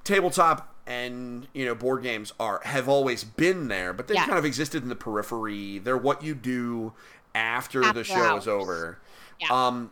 Tabletop 0.03 0.73
and 0.87 1.49
you 1.53 1.65
know 1.65 1.75
board 1.75 2.03
games 2.03 2.33
are 2.39 2.61
have 2.65 2.89
always 2.89 3.23
been 3.25 3.69
there, 3.69 3.93
but 3.93 4.09
they've 4.09 4.15
Yeah. 4.17 4.27
kind 4.27 4.39
of 4.39 4.45
existed 4.45 4.83
in 4.83 4.89
the 4.89 4.95
periphery. 4.97 5.79
They're 5.79 5.97
what 5.97 6.23
you 6.23 6.35
do 6.35 6.93
after, 7.35 7.81
the 7.81 7.87
After 7.89 8.05
show 8.05 8.37
is 8.37 8.49
over. 8.49 8.99
Yeah. 9.41 9.49
Um, 9.51 9.91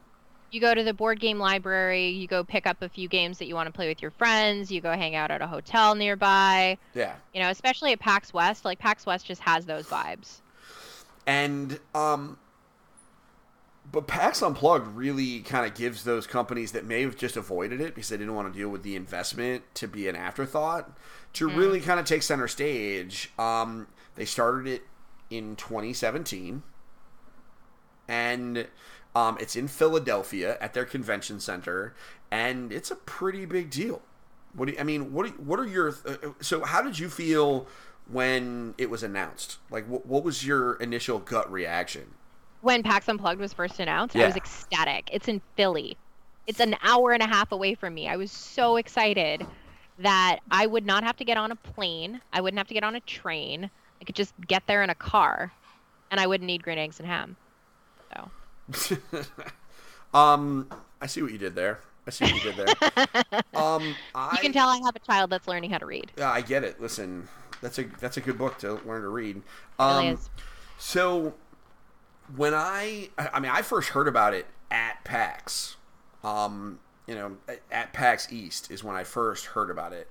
You 0.51 0.61
go 0.61 0.73
to 0.75 0.83
the 0.85 0.95
board 0.95 1.19
game 1.21 1.39
library, 1.39 2.09
you 2.09 2.27
go 2.29 2.45
pick 2.45 2.67
up 2.67 2.81
a 2.81 2.89
few 2.89 3.09
games 3.09 3.39
that 3.39 3.47
you 3.47 3.55
want 3.57 3.67
to 3.67 3.73
play 3.73 3.89
with 3.89 4.01
your 4.01 4.13
friends, 4.13 4.71
you 4.71 4.81
go 4.81 4.93
hang 4.93 5.15
out 5.17 5.31
at 5.33 5.43
a 5.43 5.47
hotel 5.49 5.95
nearby. 5.97 6.79
yeah. 6.95 7.17
You 7.35 7.43
know, 7.43 7.51
especially 7.51 7.93
at 7.93 7.99
PAX 8.01 8.33
West, 8.33 8.65
like 8.65 8.79
PAX 8.79 9.05
West 9.05 9.27
just 9.27 9.43
has 9.43 9.67
those 9.67 9.87
vibes. 9.87 10.41
and 11.27 11.79
um 11.95 12.39
but 13.95 14.09
PAX 14.09 14.43
Unplugged 14.43 14.89
really 14.97 15.39
kind 15.39 15.65
of 15.65 15.75
gives 15.77 16.03
those 16.03 16.27
companies 16.27 16.73
that 16.73 16.85
may 16.85 17.03
have 17.03 17.17
just 17.17 17.37
avoided 17.37 17.81
it 17.81 17.95
because 17.95 18.09
they 18.09 18.17
didn't 18.17 18.35
want 18.35 18.53
to 18.53 18.59
deal 18.59 18.69
with 18.69 18.83
the 18.83 18.97
investment 18.97 19.63
to 19.77 19.87
be 19.87 20.09
an 20.09 20.17
afterthought 20.17 20.99
to 21.35 21.49
really 21.49 21.81
kind 21.81 22.01
of 22.01 22.05
take 22.05 22.25
center 22.25 22.49
stage. 22.49 23.31
Um, 23.39 23.87
they 24.17 24.25
started 24.25 24.67
it 24.67 24.83
in 25.31 25.55
2017, 25.55 26.65
and 28.09 28.67
um, 29.15 29.39
it's 29.41 29.55
in 29.55 29.69
Philadelphia 29.69 30.59
at 30.61 30.75
their 30.75 30.85
convention 30.85 31.39
center, 31.39 31.95
and 32.33 32.73
it's 32.73 32.91
a 32.91 32.97
pretty 32.97 33.45
big 33.45 33.71
deal. 33.71 34.03
What 34.55 34.67
do 34.67 34.73
you, 34.73 34.79
I 34.81 34.83
mean? 34.83 35.13
What 35.13 35.27
do 35.27 35.33
what 35.41 35.61
are 35.61 35.69
your 35.69 35.91
uh, 36.05 36.31
so? 36.41 36.65
How 36.65 36.83
did 36.83 36.99
you 36.99 37.09
feel 37.09 37.69
when 38.11 38.75
it 38.77 38.91
was 38.91 39.05
announced? 39.05 39.59
Like, 39.71 39.87
what, 39.87 40.05
what 40.05 40.25
was 40.25 40.45
your 40.45 40.75
initial 40.75 41.21
gut 41.21 41.51
reaction? 41.51 42.15
When 42.65 42.83
PAX 42.83 43.07
Unplugged 43.11 43.41
was 43.41 43.53
first 43.53 43.79
announced, 43.79 44.17
I 44.17 44.25
was 44.25 44.37
ecstatic. 44.37 45.11
It's 45.13 45.29
in 45.29 45.43
Philly. 45.55 45.99
It's 46.47 46.61
an 46.61 46.75
hour 46.83 47.13
and 47.13 47.23
a 47.23 47.27
half 47.27 47.53
away 47.53 47.75
from 47.75 47.93
me. 47.93 48.09
I 48.09 48.17
was 48.17 48.33
so 48.33 48.77
excited 48.77 49.47
that 49.99 50.39
I 50.51 50.65
would 50.65 50.87
not 50.87 51.05
have 51.05 51.15
to 51.19 51.27
get 51.27 51.37
on 51.37 51.53
a 51.53 51.57
plane. 51.57 52.23
I 52.33 52.41
wouldn't 52.41 52.57
have 52.57 52.69
to 52.69 52.75
get 52.75 52.83
on 52.83 52.95
a 52.95 53.01
train. 53.01 53.69
I 54.01 54.05
could 54.07 54.15
just 54.15 54.33
get 54.47 54.67
there 54.67 54.83
in 54.83 54.89
a 54.89 54.95
car, 54.95 55.53
and 56.11 56.19
I 56.19 56.27
wouldn't 56.27 56.47
need 56.47 56.63
green 56.63 56.79
eggs 56.79 57.01
and 57.01 57.07
ham. 57.07 57.37
So 58.73 59.19
um, 60.15 60.71
I 61.03 61.07
see 61.07 61.21
what 61.21 61.33
you 61.33 61.39
did 61.39 61.55
there. 61.55 61.81
I 62.07 62.11
see 62.13 62.25
what 62.25 62.45
you 62.45 62.51
did 62.51 62.57
there. 62.57 63.43
um, 63.55 63.95
I, 64.15 64.31
you 64.33 64.39
can 64.39 64.55
tell 64.55 64.71
I 64.71 64.79
have 64.87 64.97
a 64.97 65.01
child 65.01 65.29
that's 65.29 65.47
learning 65.47 65.71
how 65.71 65.79
to 65.79 65.87
read. 65.87 66.13
Yeah, 66.17 66.31
I 66.31 66.41
get 66.41 66.65
it. 66.65 66.81
Listen, 66.81 67.29
that's 67.61 67.79
a 67.79 67.85
that's 68.01 68.17
a 68.17 68.23
good 68.23 68.39
book 68.39 68.57
to 68.61 68.81
learn 68.87 69.03
to 69.03 69.09
read. 69.09 69.37
It 69.37 69.43
really 69.79 70.09
Um, 70.09 70.15
is. 70.15 70.31
So, 70.79 71.35
when 72.37 72.55
I, 72.55 73.11
I 73.19 73.41
mean, 73.41 73.53
I 73.53 73.63
first 73.63 73.91
heard 73.91 74.09
about 74.09 74.35
it 74.35 74.47
at 74.71 75.05
PAX. 75.05 75.77
Um, 76.23 76.81
you 77.07 77.15
know, 77.15 77.37
at 77.71 77.93
PAX 77.93 78.33
East 78.33 78.71
is 78.71 78.83
when 78.83 78.97
I 78.97 79.05
first 79.05 79.47
heard 79.47 79.71
about 79.71 79.93
it. 79.93 80.09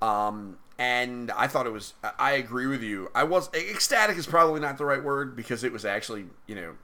Um, 0.00 0.58
and 0.78 1.30
I 1.32 1.46
thought 1.46 1.66
it 1.66 1.72
was. 1.72 1.94
I 2.18 2.32
agree 2.32 2.66
with 2.66 2.82
you. 2.82 3.10
I 3.14 3.24
was 3.24 3.50
ecstatic 3.52 4.16
is 4.16 4.26
probably 4.26 4.60
not 4.60 4.78
the 4.78 4.84
right 4.86 5.02
word 5.02 5.36
because 5.36 5.62
it 5.62 5.72
was 5.72 5.84
actually, 5.84 6.26
you 6.46 6.54
know, 6.54 6.74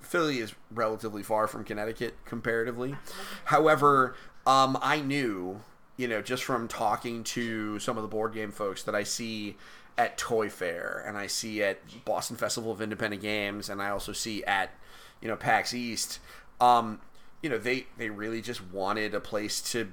Philly 0.00 0.38
is 0.38 0.54
relatively 0.72 1.22
far 1.22 1.46
from 1.46 1.62
Connecticut 1.62 2.16
comparatively. 2.24 2.96
However, 3.44 4.16
um, 4.46 4.76
I 4.82 5.00
knew, 5.00 5.60
you 5.96 6.08
know, 6.08 6.20
just 6.20 6.42
from 6.42 6.66
talking 6.66 7.22
to 7.24 7.78
some 7.78 7.96
of 7.96 8.02
the 8.02 8.08
board 8.08 8.34
game 8.34 8.50
folks 8.50 8.82
that 8.84 8.94
I 8.94 9.04
see 9.04 9.56
at 9.96 10.18
Toy 10.18 10.48
Fair 10.48 11.02
and 11.06 11.16
I 11.16 11.26
see 11.26 11.62
at 11.62 11.78
Boston 12.04 12.36
Festival 12.36 12.72
of 12.72 12.80
Independent 12.80 13.22
Games 13.22 13.68
and 13.68 13.80
I 13.80 13.90
also 13.90 14.12
see 14.12 14.42
at, 14.44 14.70
you 15.20 15.28
know, 15.28 15.36
PAX 15.36 15.72
East. 15.72 16.18
Um, 16.60 17.00
you 17.42 17.50
know, 17.50 17.58
they 17.58 17.86
they 17.98 18.10
really 18.10 18.40
just 18.40 18.64
wanted 18.64 19.14
a 19.14 19.20
place 19.20 19.60
to 19.72 19.88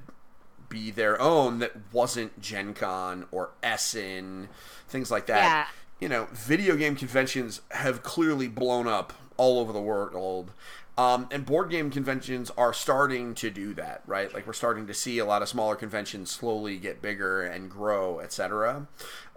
be 0.69 0.89
their 0.89 1.21
own 1.21 1.59
that 1.59 1.73
wasn't 1.91 2.39
Gen 2.39 2.73
Con 2.73 3.25
or 3.31 3.51
Essen, 3.61 4.47
things 4.87 5.11
like 5.11 5.25
that. 5.27 5.43
Yeah. 5.43 5.65
You 5.99 6.09
know, 6.09 6.27
video 6.31 6.75
game 6.75 6.95
conventions 6.95 7.61
have 7.71 8.01
clearly 8.01 8.47
blown 8.47 8.87
up 8.87 9.13
all 9.37 9.59
over 9.59 9.73
the 9.73 9.81
world. 9.81 10.51
Um, 10.97 11.27
and 11.31 11.45
board 11.45 11.69
game 11.69 11.89
conventions 11.89 12.51
are 12.57 12.73
starting 12.73 13.33
to 13.35 13.49
do 13.49 13.73
that, 13.75 14.03
right? 14.05 14.31
Like 14.33 14.45
we're 14.45 14.53
starting 14.53 14.87
to 14.87 14.93
see 14.93 15.19
a 15.19 15.25
lot 15.25 15.41
of 15.41 15.47
smaller 15.49 15.75
conventions 15.75 16.29
slowly 16.29 16.77
get 16.77 17.01
bigger 17.01 17.41
and 17.43 17.69
grow, 17.71 18.19
etc. 18.19 18.87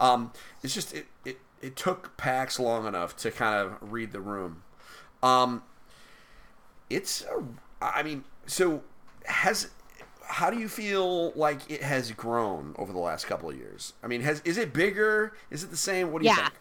Um, 0.00 0.32
it's 0.62 0.74
just 0.74 0.92
it, 0.94 1.07
it 1.24 1.38
it 1.62 1.76
took 1.76 2.16
PAX 2.16 2.59
long 2.59 2.86
enough 2.86 3.16
to 3.18 3.30
kind 3.30 3.55
of 3.55 3.92
read 3.92 4.12
the 4.12 4.20
room. 4.20 4.62
Um, 5.22 5.62
it's 6.90 7.22
a, 7.22 7.42
I 7.80 8.02
mean, 8.02 8.24
so 8.46 8.82
has 9.26 9.70
how 10.26 10.50
do 10.50 10.59
you 10.59 10.68
feel 10.68 11.32
like 11.32 11.70
it 11.70 11.82
has 11.82 12.11
grown 12.12 12.74
over 12.78 12.92
the 12.92 12.98
last 12.98 13.26
couple 13.26 13.48
of 13.50 13.57
years? 13.57 13.92
I 14.02 14.07
mean, 14.07 14.22
has 14.22 14.40
is 14.44 14.59
it 14.59 14.72
bigger? 14.72 15.34
Is 15.50 15.64
it 15.64 15.70
the 15.70 15.76
same? 15.76 16.12
What 16.12 16.20
do 16.20 16.26
you 16.26 16.30
Yeah. 16.30 16.34
think? 16.34 16.52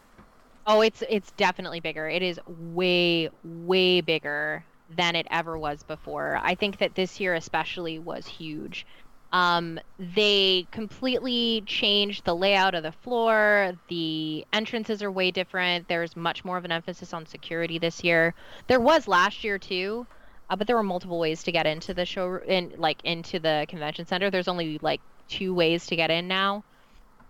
Oh, 0.66 0.82
it's 0.82 1.04
it's 1.10 1.32
definitely 1.34 1.80
bigger. 1.82 2.08
It 2.10 2.22
is 2.22 2.40
way 2.48 3.30
way 3.44 4.02
bigger 4.02 4.66
than 4.96 5.16
it 5.16 5.28
ever 5.30 5.58
was 5.58 5.84
before. 5.84 6.40
I 6.42 6.56
think 6.56 6.80
that 6.80 6.96
this 6.96 7.20
year 7.20 7.36
especially 7.36 8.00
was 8.00 8.28
huge. 8.28 8.86
Um, 9.32 9.80
they 9.98 10.68
completely 10.72 11.64
changed 11.66 12.24
the 12.24 12.36
layout 12.36 12.76
of 12.76 12.84
the 12.84 12.92
floor. 12.92 13.74
The 13.90 14.46
entrances 14.54 15.02
are 15.02 15.12
way 15.12 15.32
different. 15.32 15.88
There's 15.88 16.16
much 16.16 16.46
more 16.46 16.58
of 16.58 16.66
an 16.66 16.72
emphasis 16.72 17.14
on 17.14 17.26
security 17.26 17.80
this 17.80 18.04
year. 18.04 18.36
There 18.68 18.80
was 18.80 19.08
last 19.08 19.44
year 19.44 19.58
too, 19.58 20.06
uh, 20.52 20.56
but 20.56 20.68
there 20.68 20.76
were 20.76 20.84
multiple 20.84 21.18
ways 21.18 21.42
to 21.44 21.52
get 21.52 21.66
into 21.66 21.96
the 21.96 22.06
show 22.06 22.40
in 22.46 22.76
like 22.78 23.04
into 23.04 23.40
the 23.40 23.66
convention 23.68 24.06
center. 24.06 24.30
There's 24.30 24.48
only 24.48 24.78
like 24.84 25.02
two 25.28 25.54
ways 25.56 25.88
to 25.88 25.96
get 25.96 26.12
in 26.12 26.28
now 26.28 26.64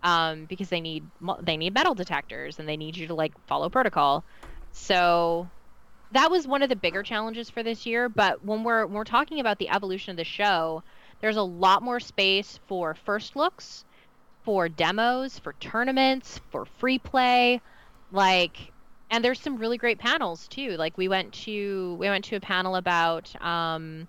um, 0.02 0.44
because 0.44 0.68
they 0.68 0.82
need 0.82 1.04
they 1.42 1.56
need 1.56 1.72
metal 1.72 1.94
detectors 1.94 2.58
and 2.58 2.68
they 2.68 2.76
need 2.76 2.96
you 2.96 3.06
to 3.06 3.14
like 3.14 3.32
follow 3.46 3.70
protocol. 3.70 4.24
So 4.72 5.48
that 6.12 6.30
was 6.30 6.46
one 6.46 6.62
of 6.62 6.68
the 6.68 6.76
bigger 6.76 7.02
challenges 7.02 7.50
for 7.50 7.62
this 7.62 7.86
year. 7.86 8.08
But 8.08 8.44
when 8.44 8.64
we're 8.64 8.86
when 8.86 8.94
we're 8.94 9.04
talking 9.04 9.40
about 9.40 9.58
the 9.58 9.68
evolution 9.68 10.10
of 10.12 10.16
the 10.16 10.24
show, 10.24 10.82
there's 11.20 11.36
a 11.36 11.42
lot 11.42 11.82
more 11.82 12.00
space 12.00 12.60
for 12.66 12.94
first 12.94 13.36
looks, 13.36 13.84
for 14.44 14.68
demos, 14.68 15.38
for 15.38 15.54
tournaments, 15.54 16.40
for 16.50 16.64
free 16.64 16.98
play, 16.98 17.60
like. 18.12 18.56
And 19.10 19.24
there's 19.24 19.38
some 19.38 19.58
really 19.58 19.78
great 19.78 19.98
panels 19.98 20.48
too. 20.48 20.76
Like 20.76 20.98
we 20.98 21.08
went 21.08 21.32
to 21.44 21.94
we 22.00 22.08
went 22.08 22.24
to 22.26 22.36
a 22.36 22.40
panel 22.40 22.74
about 22.76 23.30
um, 23.42 24.08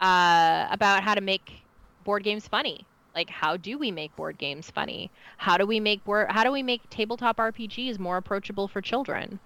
uh, 0.00 0.66
about 0.70 1.02
how 1.02 1.14
to 1.14 1.20
make 1.20 1.62
board 2.04 2.24
games 2.24 2.48
funny 2.48 2.86
like 3.16 3.30
how 3.30 3.56
do 3.56 3.78
we 3.78 3.90
make 3.90 4.14
board 4.14 4.38
games 4.38 4.70
funny 4.70 5.10
how 5.38 5.56
do 5.56 5.66
we 5.66 5.80
make 5.80 6.04
board 6.04 6.30
how 6.30 6.44
do 6.44 6.52
we 6.52 6.62
make 6.62 6.88
tabletop 6.88 7.38
rpgs 7.38 7.98
more 7.98 8.16
approachable 8.16 8.68
for 8.68 8.80
children 8.80 9.40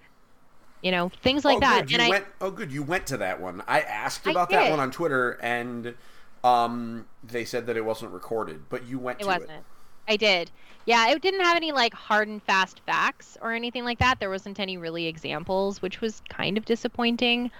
you 0.82 0.90
know 0.90 1.10
things 1.22 1.44
like 1.44 1.58
oh, 1.58 1.60
that 1.60 1.80
Good. 1.82 1.90
You 1.90 1.94
and 1.96 2.02
i 2.02 2.08
went, 2.08 2.24
oh, 2.40 2.50
good. 2.50 2.72
You 2.72 2.82
went 2.82 3.06
to 3.08 3.16
that 3.18 3.40
one. 3.40 3.62
I 3.66 3.80
asked 3.80 4.26
I 4.26 4.30
about 4.30 4.50
that 4.50 4.70
one 4.70 4.80
on 4.80 4.90
Twitter, 4.90 5.32
and 5.42 5.94
um, 6.42 7.06
they 7.22 7.44
said 7.44 7.66
that 7.66 7.76
it 7.76 7.84
wasn't 7.84 8.12
recorded, 8.12 8.68
but 8.68 8.86
you 8.86 8.98
went 8.98 9.20
it 9.20 9.26
wasn't 9.26 9.50
it. 9.50 9.62
i 10.08 10.16
did 10.16 10.50
yeah 10.86 11.10
it 11.10 11.22
didn't 11.22 11.42
have 11.42 11.56
any 11.56 11.72
like 11.72 11.94
hard 11.94 12.28
and 12.28 12.42
fast 12.42 12.80
facts 12.86 13.36
or 13.42 13.52
anything 13.52 13.84
like 13.84 13.98
that 13.98 14.18
there 14.18 14.30
wasn't 14.30 14.58
any 14.58 14.76
really 14.76 15.06
examples 15.06 15.82
which 15.82 16.00
was 16.00 16.22
kind 16.28 16.56
of 16.56 16.64
disappointing 16.64 17.50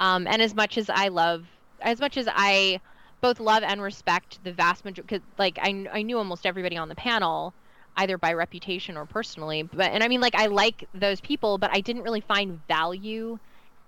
um, 0.00 0.26
and 0.26 0.42
as 0.42 0.54
much 0.54 0.76
as 0.76 0.90
i 0.90 1.08
love 1.08 1.46
as 1.80 2.00
much 2.00 2.16
as 2.16 2.28
i 2.32 2.80
both 3.20 3.40
love 3.40 3.62
and 3.62 3.80
respect 3.80 4.42
the 4.44 4.52
vast 4.52 4.84
majority 4.84 5.02
because 5.02 5.26
like 5.38 5.58
I, 5.62 5.86
I 5.92 6.02
knew 6.02 6.18
almost 6.18 6.44
everybody 6.44 6.76
on 6.76 6.88
the 6.88 6.94
panel 6.94 7.54
either 7.96 8.18
by 8.18 8.32
reputation 8.32 8.96
or 8.96 9.06
personally 9.06 9.62
but 9.62 9.90
and 9.90 10.02
i 10.02 10.08
mean 10.08 10.20
like 10.20 10.34
i 10.34 10.46
like 10.46 10.88
those 10.94 11.20
people 11.20 11.58
but 11.58 11.70
i 11.72 11.80
didn't 11.80 12.02
really 12.02 12.20
find 12.20 12.60
value 12.68 13.38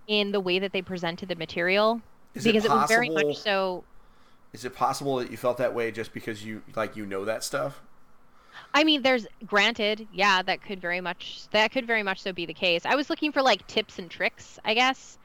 in 0.07 0.33
the 0.33 0.41
way 0.41 0.59
that 0.59 0.73
they 0.73 0.83
presented 0.83 1.29
the 1.29 1.37
material 1.37 2.01
Is 2.35 2.45
it 2.47 2.53
because 2.53 2.65
it, 2.65 2.71
was 2.71 2.89
very 2.89 3.11
much 3.11 3.37
so 3.37 3.85
Is 4.53 4.65
it 4.65 4.75
possible 4.75 5.17
that 5.17 5.31
you 5.31 5.37
felt 5.37 5.59
that 5.59 5.75
way 5.75 5.91
just 5.91 6.13
because 6.13 6.45
you 6.45 6.63
like 6.75 6.97
you 6.97 7.07
know 7.07 7.25
that 7.25 7.45
stuff? 7.45 7.83
I 8.75 8.85
mean, 8.85 9.03
there's 9.03 9.27
granted, 9.47 10.07
yeah, 10.13 10.43
that 10.43 10.63
could 10.63 10.81
very 10.81 11.01
much 11.01 11.49
that 11.53 11.71
could 11.71 11.87
very 11.87 12.03
much 12.03 12.21
so 12.23 12.33
be 12.33 12.47
the 12.47 12.55
case. 12.55 12.85
I 12.85 12.97
was 12.97 13.11
looking 13.11 13.33
for 13.33 13.43
like 13.43 13.67
tips 13.67 13.99
and 13.99 14.11
tricks, 14.11 14.59
I 14.65 14.75
guess, 14.75 15.19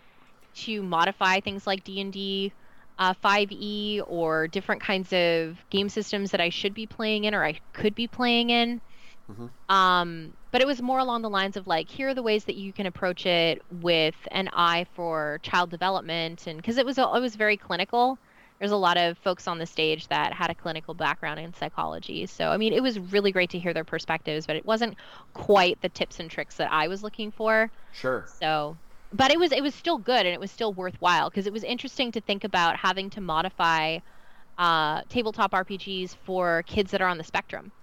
to 0.55 0.81
modify 0.81 1.39
things 1.39 1.67
like 1.67 1.83
D 1.83 2.01
and 2.01 2.13
D, 2.13 2.53
uh, 2.99 3.13
5e, 3.13 4.01
or 4.07 4.47
different 4.47 4.81
kinds 4.81 5.11
of 5.13 5.57
game 5.69 5.89
systems 5.89 6.31
that 6.31 6.41
I 6.41 6.49
should 6.49 6.73
be 6.73 6.85
playing 6.85 7.25
in 7.25 7.33
or 7.33 7.43
I 7.43 7.59
could 7.73 7.95
be 7.95 8.07
playing 8.07 8.49
in. 8.49 8.81
Um, 9.69 10.33
but 10.51 10.61
it 10.61 10.67
was 10.67 10.81
more 10.81 10.99
along 10.99 11.21
the 11.23 11.29
lines 11.29 11.57
of 11.57 11.65
like, 11.67 11.89
here 11.89 12.09
are 12.09 12.13
the 12.13 12.23
ways 12.23 12.45
that 12.45 12.55
you 12.55 12.73
can 12.73 12.85
approach 12.85 13.25
it 13.25 13.61
with 13.71 14.15
an 14.31 14.49
eye 14.53 14.85
for 14.95 15.39
child 15.43 15.69
development, 15.71 16.45
and 16.47 16.57
because 16.57 16.77
it 16.77 16.85
was 16.85 16.97
it 16.97 17.07
was 17.21 17.35
very 17.35 17.57
clinical. 17.57 18.17
There's 18.59 18.71
a 18.71 18.77
lot 18.77 18.97
of 18.97 19.17
folks 19.17 19.47
on 19.47 19.57
the 19.57 19.65
stage 19.65 20.07
that 20.07 20.31
had 20.33 20.49
a 20.49 20.55
clinical 20.55 20.93
background 20.93 21.39
in 21.39 21.53
psychology. 21.53 22.25
So, 22.27 22.49
I 22.49 22.57
mean, 22.57 22.71
it 22.71 22.81
was 22.83 22.97
really 22.99 23.31
great 23.31 23.49
to 23.49 23.59
hear 23.59 23.73
their 23.73 23.83
perspectives, 23.83 24.45
but 24.45 24.55
it 24.55 24.65
wasn't 24.65 24.95
quite 25.33 25.81
the 25.81 25.89
tips 25.89 26.19
and 26.19 26.29
tricks 26.29 26.55
that 26.57 26.71
I 26.71 26.87
was 26.87 27.03
looking 27.03 27.31
for. 27.31 27.71
Sure. 27.91 28.25
So, 28.39 28.77
but 29.13 29.31
it 29.31 29.39
was 29.39 29.51
it 29.53 29.63
was 29.63 29.75
still 29.75 29.97
good 29.99 30.25
and 30.25 30.33
it 30.35 30.39
was 30.39 30.51
still 30.51 30.73
worthwhile 30.73 31.29
because 31.29 31.47
it 31.47 31.53
was 31.53 31.63
interesting 31.63 32.11
to 32.13 32.21
think 32.21 32.43
about 32.43 32.77
having 32.77 33.09
to 33.11 33.21
modify 33.21 33.99
uh, 34.57 35.01
tabletop 35.09 35.53
RPGs 35.53 36.15
for 36.25 36.63
kids 36.63 36.91
that 36.91 37.01
are 37.01 37.07
on 37.09 37.17
the 37.19 37.25
spectrum 37.25 37.73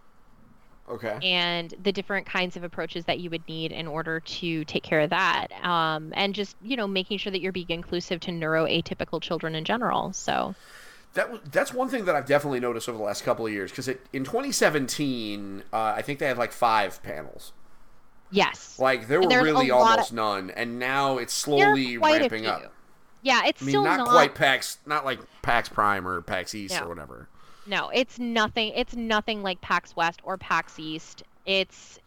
Okay. 0.88 1.20
and 1.22 1.74
the 1.78 1.92
different 1.92 2.26
kinds 2.26 2.56
of 2.56 2.64
approaches 2.64 3.04
that 3.04 3.18
you 3.20 3.28
would 3.30 3.46
need 3.46 3.72
in 3.72 3.86
order 3.86 4.20
to 4.20 4.64
take 4.64 4.82
care 4.82 5.00
of 5.00 5.10
that 5.10 5.48
um, 5.62 6.12
and 6.16 6.34
just 6.34 6.56
you 6.60 6.76
know 6.76 6.86
making 6.86 7.18
sure 7.18 7.30
that 7.30 7.40
you're 7.40 7.52
being 7.52 7.66
inclusive 7.68 8.20
to 8.20 8.30
neuroatypical 8.30 9.20
children 9.22 9.54
in 9.54 9.64
general 9.64 10.12
so 10.12 10.54
That 11.14 11.50
that's 11.52 11.72
one 11.74 11.88
thing 11.88 12.04
that 12.04 12.14
I've 12.14 12.26
definitely 12.26 12.60
noticed 12.60 12.88
over 12.88 12.96
the 12.96 13.02
last 13.04 13.24
couple 13.24 13.44
of 13.46 13.52
years 13.52 13.70
because 13.72 13.88
in 13.88 14.24
2017, 14.24 15.64
uh, 15.72 15.94
I 15.96 16.02
think 16.02 16.20
they 16.20 16.26
had 16.26 16.38
like 16.38 16.52
five 16.52 17.02
panels. 17.02 17.52
Yes 18.30 18.78
Like 18.78 19.08
there 19.08 19.18
were 19.18 19.22
And 19.24 19.30
there's 19.30 19.42
a 19.42 19.44
really 19.44 19.70
almost 19.70 20.10
of- 20.10 20.16
none, 20.16 20.50
and 20.50 20.78
now 20.78 21.18
it's 21.18 21.32
slowly 21.34 21.98
ramping 21.98 22.46
up. 22.46 22.72
yeah 23.22 23.42
it's 23.46 23.62
I 23.62 23.64
mean, 23.64 23.70
still 23.72 23.84
not, 23.84 23.98
not, 23.98 24.08
quite 24.08 24.34
PAX, 24.34 24.78
not 24.86 25.04
like 25.04 25.18
PAX 25.42 25.68
Prime 25.68 26.06
or 26.06 26.22
PAX 26.22 26.54
East 26.54 26.74
No. 26.74 26.86
or 26.86 26.88
whatever. 26.88 27.28
no 27.66 27.90
it's 27.90 28.18
nothing 28.18 28.72
it's 28.74 28.94
nothing 28.96 29.42
like 29.42 29.60
pax 29.60 29.94
west 29.94 30.20
or 30.24 30.36
pax 30.38 30.78
east 30.78 31.22
it's 31.46 31.98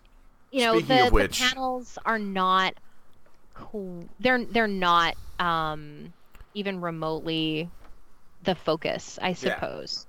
you 0.51 0.61
know 0.61 0.79
the, 0.79 1.07
of 1.07 1.13
the 1.13 1.29
panels 1.29 1.97
are 2.05 2.17
not 2.19 2.73
cool 3.53 4.05
they're 4.19 4.43
they're 4.45 4.67
not 4.67 5.15
um 5.39 6.11
even 6.55 6.81
remotely 6.81 7.69
the 8.43 8.55
focus 8.55 9.19
i 9.21 9.33
suppose 9.33 10.05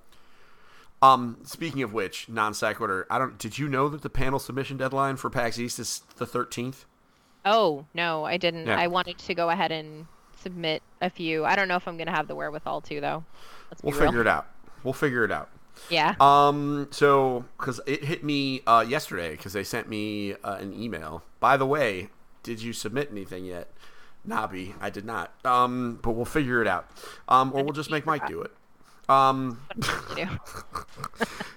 Um, 1.04 1.38
speaking 1.44 1.82
of 1.82 1.92
which, 1.92 2.28
non 2.28 2.54
sequitur. 2.54 3.06
I 3.10 3.18
don't. 3.18 3.38
Did 3.38 3.58
you 3.58 3.68
know 3.68 3.88
that 3.88 4.02
the 4.02 4.10
panel 4.10 4.38
submission 4.38 4.76
deadline 4.76 5.16
for 5.16 5.30
PAX 5.30 5.58
East 5.58 5.78
is 5.78 6.02
the 6.16 6.26
13th? 6.26 6.84
Oh 7.44 7.86
no, 7.94 8.24
I 8.24 8.36
didn't. 8.36 8.66
Yeah. 8.66 8.78
I 8.78 8.86
wanted 8.86 9.18
to 9.18 9.34
go 9.34 9.50
ahead 9.50 9.70
and 9.70 10.06
submit 10.40 10.82
a 11.00 11.10
few. 11.10 11.44
I 11.44 11.56
don't 11.56 11.68
know 11.68 11.76
if 11.76 11.86
I'm 11.86 11.98
gonna 11.98 12.10
have 12.10 12.28
the 12.28 12.34
wherewithal 12.34 12.80
to 12.82 13.00
though. 13.00 13.24
Let's 13.70 13.82
We'll 13.82 13.92
figure 13.92 14.20
it 14.20 14.26
out. 14.26 14.46
We'll 14.82 14.94
figure 14.94 15.24
it 15.24 15.30
out. 15.30 15.50
Yeah. 15.90 16.14
Um, 16.20 16.88
so 16.90 17.44
because 17.58 17.80
it 17.86 18.04
hit 18.04 18.24
me 18.24 18.62
uh, 18.66 18.84
yesterday 18.86 19.32
because 19.32 19.52
they 19.52 19.64
sent 19.64 19.88
me 19.88 20.34
uh, 20.44 20.56
an 20.60 20.72
email. 20.72 21.22
By 21.40 21.56
the 21.56 21.66
way, 21.66 22.08
did 22.42 22.62
you 22.62 22.72
submit 22.72 23.08
anything 23.10 23.44
yet? 23.44 23.70
Nobby, 24.24 24.74
I 24.80 24.88
did 24.88 25.04
not. 25.04 25.34
Um, 25.44 25.98
but 26.02 26.12
we'll 26.12 26.24
figure 26.24 26.62
it 26.62 26.68
out. 26.68 26.88
Um, 27.28 27.52
or 27.52 27.62
we'll 27.62 27.74
just 27.74 27.90
make 27.90 28.06
Mike 28.06 28.26
do 28.26 28.40
it. 28.40 28.52
Um, 29.08 29.60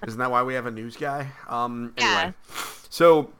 isn't 0.06 0.18
that 0.18 0.30
why 0.30 0.42
we 0.42 0.54
have 0.54 0.66
a 0.66 0.70
news 0.70 0.96
guy? 0.96 1.28
Um, 1.48 1.94
Yeah. 1.96 2.04
anyway, 2.04 2.34
so 2.90 3.32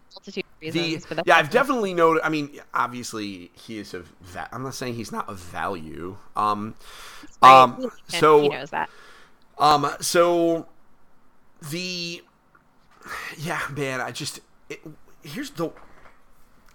reasons. 0.60 1.04
the 1.06 1.22
yeah, 1.26 1.36
I've 1.36 1.50
definitely 1.50 1.94
noted. 1.94 2.22
I 2.24 2.28
mean, 2.28 2.60
obviously 2.74 3.50
he 3.54 3.78
is 3.78 3.94
of 3.94 4.06
va- 4.20 4.48
I'm 4.52 4.62
not 4.62 4.74
saying 4.74 4.94
he's 4.94 5.12
not 5.12 5.28
of 5.28 5.38
value. 5.38 6.16
Um, 6.36 6.74
Right, 7.40 7.62
um, 7.62 7.90
so 8.08 8.42
he 8.42 8.48
knows 8.48 8.70
that. 8.70 8.90
Um, 9.58 9.88
so 10.00 10.66
the 11.70 12.22
yeah, 13.36 13.60
man, 13.76 14.00
I 14.00 14.10
just 14.10 14.40
it, 14.68 14.80
here's 15.22 15.50
the 15.50 15.70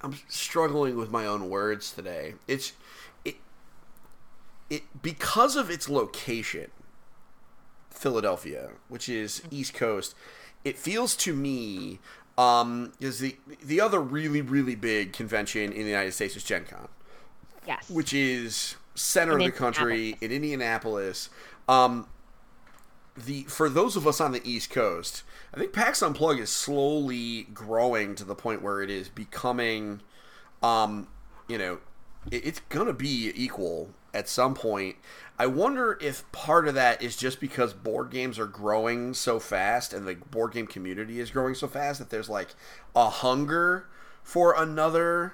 I'm 0.01 0.15
struggling 0.27 0.97
with 0.97 1.11
my 1.11 1.25
own 1.25 1.49
words 1.49 1.91
today. 1.91 2.35
It's 2.47 2.73
it 3.25 3.35
it 4.69 4.83
because 5.01 5.55
of 5.55 5.69
its 5.69 5.89
location, 5.89 6.71
Philadelphia, 8.03 8.69
which 8.89 9.07
is 9.07 9.41
East 9.49 9.73
Coast, 9.73 10.13
it 10.63 10.77
feels 10.77 11.15
to 11.17 11.33
me 11.33 11.99
um 12.37 12.91
is 12.99 13.19
the 13.19 13.37
the 13.63 13.79
other 13.79 13.99
really 13.99 14.41
really 14.41 14.73
big 14.75 15.13
convention 15.13 15.71
in 15.71 15.83
the 15.83 15.89
United 15.89 16.11
States 16.11 16.35
is 16.35 16.43
Gen 16.43 16.65
Con 16.65 16.87
Yes. 17.67 17.89
which 17.89 18.11
is 18.11 18.75
center 18.95 19.33
In 19.39 19.41
of 19.41 19.45
the 19.45 19.57
country 19.57 20.17
in 20.19 20.31
Indianapolis. 20.31 21.29
Um, 21.69 22.07
the 23.15 23.43
for 23.43 23.69
those 23.69 23.95
of 23.95 24.07
us 24.07 24.19
on 24.19 24.31
the 24.31 24.41
East 24.43 24.69
Coast, 24.71 25.23
I 25.53 25.59
think 25.59 25.71
PAX 25.73 26.01
Unplug 26.01 26.39
is 26.39 26.49
slowly 26.49 27.43
growing 27.53 28.15
to 28.15 28.23
the 28.23 28.35
point 28.35 28.61
where 28.63 28.81
it 28.81 28.89
is 28.89 29.07
becoming, 29.09 30.01
um, 30.61 31.07
you 31.47 31.57
know, 31.57 31.77
it, 32.31 32.45
it's 32.47 32.61
gonna 32.69 32.93
be 32.93 33.31
equal 33.35 33.91
at 34.13 34.29
some 34.29 34.53
point. 34.53 34.97
I 35.37 35.47
wonder 35.47 35.97
if 35.99 36.29
part 36.31 36.67
of 36.67 36.75
that 36.75 37.01
is 37.01 37.17
just 37.17 37.39
because 37.39 37.73
board 37.73 38.11
games 38.11 38.37
are 38.37 38.45
growing 38.45 39.13
so 39.13 39.39
fast 39.39 39.93
and 39.93 40.07
the 40.07 40.15
board 40.15 40.53
game 40.53 40.67
community 40.67 41.19
is 41.19 41.31
growing 41.31 41.55
so 41.55 41.67
fast 41.67 41.99
that 41.99 42.09
there's 42.09 42.29
like 42.29 42.49
a 42.95 43.09
hunger 43.09 43.87
for 44.21 44.53
another 44.55 45.33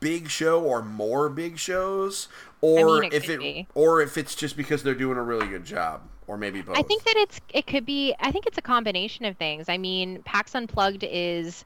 big 0.00 0.28
show 0.28 0.62
or 0.62 0.80
more 0.80 1.28
big 1.28 1.58
shows 1.58 2.28
or 2.60 3.00
mean, 3.00 3.12
it 3.12 3.14
if 3.14 3.28
it 3.28 3.40
be. 3.40 3.66
or 3.74 4.00
if 4.00 4.16
it's 4.16 4.36
just 4.36 4.56
because 4.56 4.84
they're 4.84 4.94
doing 4.94 5.18
a 5.18 5.22
really 5.22 5.48
good 5.48 5.64
job 5.64 6.02
or 6.28 6.38
maybe 6.38 6.62
both. 6.62 6.78
I 6.78 6.82
think 6.82 7.02
that 7.02 7.16
it's 7.16 7.40
it 7.52 7.66
could 7.66 7.84
be 7.84 8.14
I 8.20 8.30
think 8.30 8.46
it's 8.46 8.58
a 8.58 8.62
combination 8.62 9.24
of 9.24 9.36
things. 9.36 9.68
I 9.68 9.76
mean, 9.76 10.22
PAX 10.22 10.54
Unplugged 10.54 11.04
is 11.04 11.64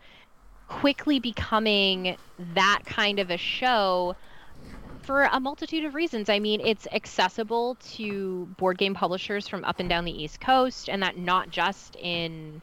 quickly 0.69 1.21
becoming 1.21 2.17
that 2.55 2.81
kind 2.87 3.19
of 3.19 3.31
a 3.31 3.37
show 3.37 4.17
for 5.07 5.23
a 5.23 5.39
multitude 5.41 5.85
of 5.85 5.95
reasons. 5.95 6.29
I 6.29 6.41
mean, 6.41 6.61
it's 6.61 6.87
accessible 6.93 7.77
to 7.93 8.47
board 8.59 8.77
game 8.77 8.95
publishers 8.95 9.47
from 9.47 9.65
up 9.65 9.81
and 9.81 9.89
down 9.89 10.05
the 10.05 10.23
East 10.23 10.41
Coast, 10.41 10.89
and 10.89 11.03
that 11.03 11.17
not 11.17 11.51
just 11.51 11.97
in 11.97 12.61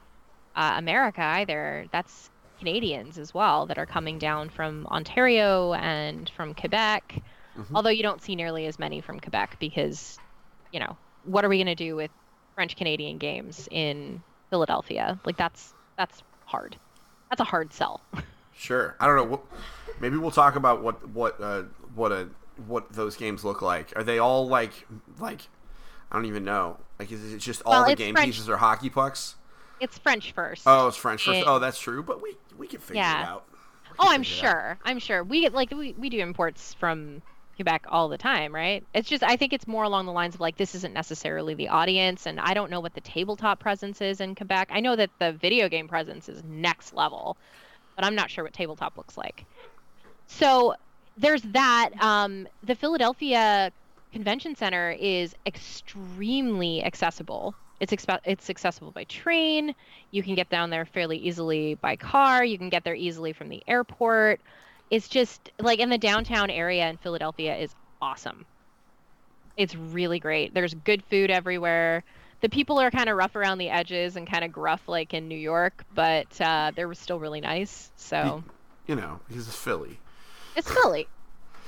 uh, 0.56 0.74
America 0.78 1.22
either. 1.22 1.86
That's 1.92 2.30
Canadians 2.60 3.18
as 3.18 3.34
well 3.34 3.66
that 3.68 3.78
are 3.78 3.86
coming 3.86 4.20
down 4.20 4.50
from 4.50 4.86
Ontario 4.88 5.74
and 5.74 6.30
from 6.30 6.54
Quebec. 6.54 7.22
Although 7.74 7.90
you 7.90 8.04
don't 8.04 8.22
see 8.22 8.36
nearly 8.36 8.66
as 8.66 8.80
many 8.80 9.00
from 9.00 9.20
Quebec 9.20 9.58
because, 9.60 10.18
you 10.72 10.80
know, 10.80 10.98
what 11.24 11.46
are 11.46 11.50
we 11.50 11.58
going 11.58 11.68
to 11.68 11.76
do 11.76 11.96
with 11.96 12.10
French 12.56 12.76
Canadian 12.76 13.20
games 13.20 13.68
in 13.70 14.24
Philadelphia? 14.50 15.20
Like 15.24 15.38
that's 15.38 15.74
that's 15.98 16.24
hard. 16.46 16.76
That's 17.30 17.42
a 17.42 17.46
hard 17.46 17.72
sell. 17.72 18.02
Sure. 18.56 18.96
I 19.00 19.08
don't 19.08 19.32
know. 19.32 19.42
Maybe 20.00 20.16
we'll 20.18 20.32
talk 20.32 20.56
about 20.56 20.84
what 20.84 21.10
what 21.10 21.42
uh, 21.42 21.64
what 21.96 22.12
a 22.12 22.30
what 22.68 22.92
those 22.94 23.16
games 23.16 23.44
look 23.44 23.62
like. 23.62 23.94
Are 23.96 24.04
they 24.04 24.20
all 24.20 24.48
like 24.48 24.88
like 25.20 25.42
I 26.12 26.16
don't 26.16 26.26
even 26.26 26.44
know. 26.44 26.78
Like 27.00 27.12
is 27.12 27.34
it 27.34 27.40
just 27.40 27.62
all 27.66 27.74
Well, 27.82 27.90
the 27.90 27.96
game 27.96 28.14
French. 28.16 28.28
pieces 28.28 28.50
are 28.50 28.58
hockey 28.58 28.90
pucks? 28.90 29.36
It's 29.80 29.98
French 29.98 30.32
first. 30.32 30.64
Oh, 30.66 30.88
it's 30.88 30.98
French 30.98 31.26
first. 31.26 31.40
It- 31.40 31.46
oh, 31.48 31.60
that's 31.60 31.80
true. 31.80 32.04
But 32.04 32.22
we 32.22 32.36
we 32.58 32.68
can 32.68 32.80
figure 32.80 33.02
Yeah. 33.02 33.22
it 33.24 33.28
out. 33.28 33.46
Oh, 34.00 34.08
I'm 34.10 34.24
sure. 34.24 34.78
I'm 34.86 34.98
sure. 35.00 35.24
We 35.24 35.42
get 35.42 35.54
like 35.54 35.72
we, 35.72 35.94
we 35.98 36.10
do 36.10 36.20
imports 36.20 36.74
from 36.74 37.22
Quebec 37.56 37.86
all 37.90 38.10
the 38.10 38.18
time, 38.18 38.54
right? 38.54 38.84
It's 38.96 39.08
just 39.10 39.22
I 39.24 39.36
think 39.36 39.54
it's 39.54 39.68
more 39.68 39.84
along 39.84 40.06
the 40.08 40.12
lines 40.12 40.34
of 40.36 40.42
like 40.42 40.58
this 40.58 40.74
isn't 40.76 40.94
necessarily 40.94 41.54
the 41.54 41.68
audience 41.70 42.26
and 42.26 42.40
I 42.40 42.54
don't 42.56 42.72
know 42.72 42.80
what 42.80 42.94
the 42.96 43.02
tabletop 43.02 43.60
presence 43.60 44.02
is 44.02 44.22
in 44.22 44.34
Quebec. 44.36 44.70
I 44.72 44.80
know 44.80 44.96
that 44.96 45.10
the 45.20 45.34
video 45.34 45.70
game 45.70 45.88
presence 45.88 46.28
is 46.30 46.44
next 46.44 46.94
level, 46.94 47.38
but 47.96 48.04
I'm 48.06 48.16
not 48.16 48.32
sure 48.32 48.44
what 48.44 48.54
tabletop 48.54 48.98
looks 48.98 49.18
like. 49.18 49.46
So 50.28 50.74
there's 51.18 51.42
that. 51.44 51.92
Um, 52.00 52.48
the 52.64 52.76
Philadelphia 52.76 53.72
Convention 54.12 54.56
Center 54.56 54.92
is 54.92 55.36
extremely 55.46 56.84
accessible. 56.84 57.56
It's 57.80 57.92
expe- 57.92 58.22
it's 58.26 58.50
accessible 58.50 58.92
by 58.92 59.04
train. 59.06 59.76
You 60.12 60.24
can 60.24 60.36
get 60.36 60.50
down 60.50 60.70
there 60.70 60.86
fairly 60.86 61.18
easily 61.18 61.76
by 61.76 61.96
car. 61.96 62.44
You 62.44 62.58
can 62.58 62.70
get 62.70 62.84
there 62.84 62.96
easily 62.96 63.34
from 63.34 63.50
the 63.50 63.64
airport. 63.68 64.40
It's 64.90 65.08
just 65.08 65.52
like 65.60 65.80
in 65.80 65.90
the 65.90 65.98
downtown 65.98 66.50
area 66.50 66.88
in 66.88 66.98
Philadelphia 66.98 67.56
is 67.58 67.74
awesome. 68.02 68.46
It's 69.58 69.76
really 69.76 70.20
great. 70.20 70.54
There's 70.54 70.74
good 70.74 71.04
food 71.10 71.30
everywhere. 71.32 72.04
The 72.42 72.50
people 72.50 72.80
are 72.80 72.92
kind 72.92 73.10
of 73.10 73.18
rough 73.18 73.36
around 73.36 73.58
the 73.58 73.70
edges 73.70 74.16
and 74.16 74.28
kind 74.28 74.44
of 74.44 74.52
gruff 74.52 74.88
like 74.88 75.14
in 75.14 75.28
New 75.28 75.38
York, 75.38 75.84
but 75.96 76.40
uh, 76.42 76.72
they're 76.76 76.94
still 76.94 77.20
really 77.20 77.42
nice. 77.42 77.92
So 77.96 78.44
You 78.88 78.96
know, 78.96 79.20
because 79.28 79.48
it's 79.48 79.58
Philly. 79.58 80.00
It's 80.56 80.70
Philly. 80.72 81.08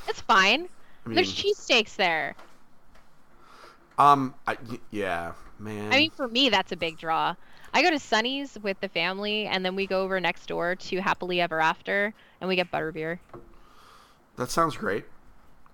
It's 0.08 0.22
fine. 0.22 0.68
I 1.06 1.10
mean, 1.10 1.16
There's 1.16 1.34
cheesesteaks 1.34 1.96
there. 1.96 2.36
um, 3.98 4.34
I, 4.48 4.58
y- 4.70 4.80
yeah, 4.92 5.34
man. 5.60 5.92
I 5.94 5.98
mean, 5.98 6.12
for 6.12 6.28
me, 6.28 6.50
that's 6.50 6.72
a 6.72 6.76
big 6.76 6.98
draw. 6.98 7.36
I 7.74 7.82
go 7.82 7.90
to 7.90 8.00
Sunny's 8.00 8.58
with 8.62 8.80
the 8.80 8.88
family, 8.90 9.46
and 9.48 9.66
then 9.66 9.76
we 9.76 9.86
go 9.86 10.02
over 10.02 10.20
next 10.20 10.46
door 10.48 10.76
to 10.76 11.02
Happily 11.02 11.42
Ever 11.42 11.60
After, 11.60 12.14
and 12.40 12.48
we 12.48 12.56
get 12.56 12.72
butterbeer. 12.72 13.20
that 14.38 14.50
sounds 14.50 14.78
great. 14.78 15.06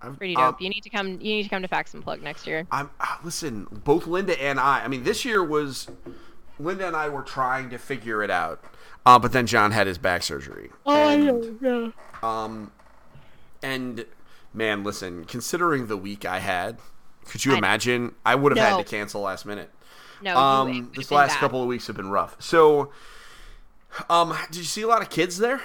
I've, 0.00 0.18
Pretty 0.18 0.34
um, 0.34 0.52
dope. 0.52 0.60
you 0.60 0.68
need 0.68 0.82
to 0.82 0.90
come. 0.90 1.08
You 1.12 1.34
need 1.36 1.44
to 1.44 1.48
come 1.48 1.62
to 1.62 1.68
PAX 1.68 1.94
Unplugged 1.94 2.24
next 2.24 2.44
year. 2.46 2.66
I'm 2.72 2.90
ah, 2.98 3.20
listen. 3.22 3.68
Both 3.70 4.08
Linda 4.08 4.40
and 4.42 4.58
I. 4.58 4.82
I 4.82 4.88
mean, 4.88 5.04
this 5.04 5.24
year 5.24 5.44
was 5.44 5.88
Linda 6.58 6.88
and 6.88 6.96
I 6.96 7.08
were 7.08 7.22
trying 7.22 7.70
to 7.70 7.78
figure 7.78 8.20
it 8.24 8.30
out, 8.30 8.64
uh, 9.06 9.20
but 9.20 9.30
then 9.32 9.46
John 9.46 9.70
had 9.70 9.86
his 9.86 9.98
back 9.98 10.24
surgery. 10.24 10.70
Oh, 10.84 11.08
and, 11.08 11.58
yeah. 11.62 11.90
Um, 12.20 12.72
and 13.62 14.04
man, 14.54 14.84
listen. 14.84 15.24
Considering 15.24 15.86
the 15.86 15.96
week 15.96 16.24
I 16.24 16.38
had, 16.40 16.78
could 17.26 17.44
you 17.44 17.52
I 17.52 17.54
know. 17.54 17.58
imagine? 17.58 18.14
I 18.24 18.34
would 18.34 18.52
have 18.56 18.70
No. 18.70 18.76
had 18.78 18.86
to 18.86 18.90
cancel 18.96 19.22
last 19.22 19.46
minute. 19.46 19.70
No, 20.22 20.36
Um, 20.36 20.68
you, 20.68 20.74
it 20.74 20.80
would've 20.80 20.94
this 20.96 21.10
last 21.10 21.30
bad. 21.34 21.40
couple 21.40 21.60
of 21.62 21.68
weeks 21.68 21.86
have 21.88 21.96
been 21.96 22.10
rough. 22.10 22.36
So, 22.40 22.92
um, 24.08 24.36
did 24.48 24.56
you 24.58 24.64
see 24.64 24.82
a 24.82 24.86
lot 24.86 25.02
of 25.02 25.10
kids 25.10 25.38
there? 25.38 25.60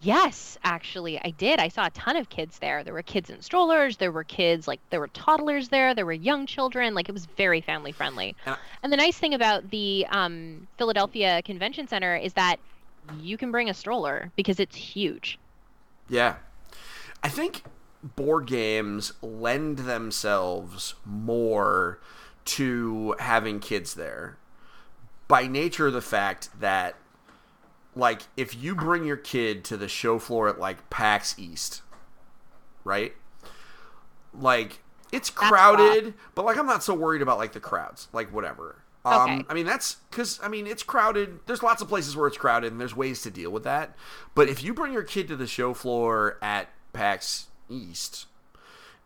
Yes, 0.00 0.56
actually, 0.62 1.18
I 1.24 1.30
did. 1.30 1.58
I 1.58 1.66
saw 1.66 1.86
a 1.86 1.90
ton 1.90 2.14
of 2.14 2.28
kids 2.28 2.60
there. 2.60 2.84
There 2.84 2.94
were 2.94 3.02
kids 3.02 3.30
in 3.30 3.42
strollers. 3.42 3.96
There 3.96 4.12
were 4.12 4.22
kids 4.22 4.68
like 4.68 4.78
there 4.90 5.00
were 5.00 5.08
toddlers 5.08 5.70
there. 5.70 5.92
There 5.92 6.06
were 6.06 6.12
young 6.12 6.46
children. 6.46 6.94
Like 6.94 7.08
it 7.08 7.12
was 7.12 7.26
very 7.26 7.60
family 7.60 7.90
friendly. 7.90 8.36
And 8.46 8.54
I- 8.54 8.58
And 8.84 8.92
the 8.92 8.96
nice 8.96 9.18
thing 9.18 9.34
about 9.34 9.70
the 9.70 10.06
um, 10.10 10.68
Philadelphia 10.78 11.42
Convention 11.42 11.88
Center 11.88 12.14
is 12.14 12.34
that 12.34 12.60
you 13.20 13.36
can 13.36 13.50
bring 13.50 13.68
a 13.68 13.74
stroller 13.74 14.30
because 14.36 14.60
it's 14.60 14.76
huge. 14.76 15.36
Yeah. 16.08 16.36
I 17.22 17.28
think 17.28 17.62
board 18.02 18.46
games 18.46 19.12
lend 19.22 19.78
themselves 19.78 20.94
more 21.04 22.00
to 22.44 23.14
having 23.18 23.60
kids 23.60 23.94
there 23.94 24.38
by 25.26 25.46
nature 25.46 25.88
of 25.88 25.92
the 25.92 26.00
fact 26.00 26.48
that 26.60 26.96
like 27.94 28.22
if 28.36 28.54
you 28.56 28.74
bring 28.74 29.04
your 29.04 29.16
kid 29.16 29.64
to 29.64 29.76
the 29.76 29.88
show 29.88 30.18
floor 30.18 30.48
at 30.48 30.58
like 30.58 30.88
PAX 30.90 31.38
East, 31.38 31.82
right? 32.84 33.12
Like 34.32 34.80
it's 35.12 35.30
crowded, 35.30 36.14
but 36.34 36.44
like 36.44 36.56
I'm 36.56 36.66
not 36.66 36.82
so 36.82 36.94
worried 36.94 37.22
about 37.22 37.38
like 37.38 37.52
the 37.52 37.60
crowds, 37.60 38.08
like 38.12 38.32
whatever. 38.32 38.82
Um, 39.04 39.30
Okay. 39.30 39.44
I 39.48 39.54
mean 39.54 39.66
that's 39.66 39.96
because 40.10 40.38
I 40.42 40.48
mean 40.48 40.66
it's 40.66 40.82
crowded. 40.82 41.40
There's 41.46 41.62
lots 41.62 41.82
of 41.82 41.88
places 41.88 42.16
where 42.16 42.28
it's 42.28 42.36
crowded, 42.38 42.72
and 42.72 42.80
there's 42.80 42.96
ways 42.96 43.22
to 43.22 43.30
deal 43.30 43.50
with 43.50 43.64
that. 43.64 43.96
But 44.34 44.48
if 44.48 44.62
you 44.62 44.72
bring 44.72 44.92
your 44.92 45.02
kid 45.02 45.28
to 45.28 45.36
the 45.36 45.46
show 45.46 45.74
floor 45.74 46.38
at 46.40 46.68
PAX 46.92 47.46
East, 47.68 48.26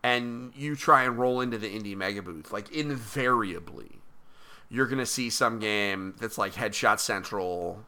and 0.02 0.52
you 0.56 0.76
try 0.76 1.04
and 1.04 1.18
roll 1.18 1.40
into 1.40 1.58
the 1.58 1.68
indie 1.68 1.96
mega 1.96 2.22
booth, 2.22 2.52
like 2.52 2.70
invariably, 2.70 4.00
you're 4.68 4.86
gonna 4.86 5.06
see 5.06 5.30
some 5.30 5.58
game 5.58 6.14
that's 6.18 6.38
like 6.38 6.54
Headshot 6.54 6.98
Central. 6.98 7.84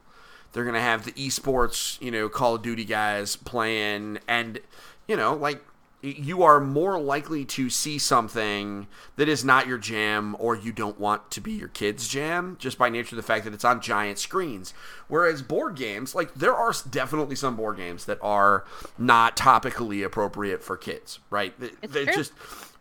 They're 0.52 0.64
gonna 0.64 0.80
have 0.80 1.04
the 1.04 1.12
esports, 1.12 2.00
you 2.00 2.10
know, 2.10 2.28
Call 2.28 2.56
of 2.56 2.62
Duty 2.62 2.84
guys 2.84 3.36
playing, 3.36 4.18
and 4.28 4.60
you 5.08 5.16
know, 5.16 5.34
like 5.34 5.64
you 6.04 6.42
are 6.42 6.60
more 6.60 7.00
likely 7.00 7.44
to 7.46 7.70
see 7.70 7.98
something 7.98 8.86
that 9.16 9.28
is 9.28 9.44
not 9.44 9.66
your 9.66 9.78
jam 9.78 10.36
or 10.38 10.54
you 10.54 10.70
don't 10.72 11.00
want 11.00 11.30
to 11.30 11.40
be 11.40 11.52
your 11.52 11.68
kid's 11.68 12.06
jam 12.08 12.56
just 12.60 12.76
by 12.76 12.90
nature 12.90 13.14
of 13.14 13.16
the 13.16 13.22
fact 13.26 13.44
that 13.44 13.54
it's 13.54 13.64
on 13.64 13.80
giant 13.80 14.18
screens. 14.18 14.74
Whereas 15.08 15.40
board 15.40 15.76
games, 15.76 16.14
like 16.14 16.34
there 16.34 16.54
are 16.54 16.74
definitely 16.90 17.36
some 17.36 17.56
board 17.56 17.78
games 17.78 18.04
that 18.04 18.18
are 18.20 18.64
not 18.98 19.36
topically 19.36 20.04
appropriate 20.04 20.62
for 20.62 20.76
kids, 20.76 21.20
right? 21.30 21.58
They- 21.58 21.70
It's 21.82 21.92
They're 21.94 22.04
true. 22.04 22.14
just, 22.14 22.32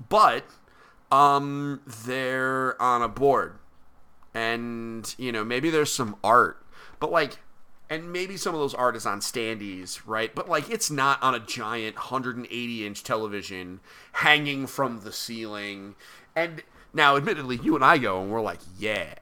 but 0.10 0.44
um, 1.12 1.80
they're 2.06 2.82
on 2.82 3.02
a 3.02 3.08
board, 3.08 3.56
and 4.34 5.14
you 5.18 5.32
know 5.32 5.44
maybe 5.44 5.70
there's 5.70 5.92
some 5.94 6.16
art, 6.24 6.58
but 7.00 7.12
like 7.12 7.40
and 7.90 8.12
maybe 8.12 8.38
some 8.38 8.54
of 8.54 8.60
those 8.60 8.74
art 8.74 8.96
is 8.96 9.06
on 9.06 9.20
standees, 9.20 10.02
right? 10.06 10.34
But 10.34 10.50
like 10.50 10.70
it's 10.70 10.90
not 10.90 11.22
on 11.22 11.36
a 11.36 11.40
giant 11.40 11.96
180 11.96 12.86
inch 12.86 13.04
television 13.04 13.80
hanging 14.14 14.68
from 14.68 15.02
the 15.02 15.12
ceiling. 15.12 15.96
And 16.36 16.64
now, 16.94 17.16
admittedly, 17.18 17.58
you 17.62 17.76
and 17.76 17.84
I 17.84 17.98
go 17.98 18.22
and 18.22 18.32
we're 18.32 18.42
like, 18.42 18.60
yeah. 18.78 19.14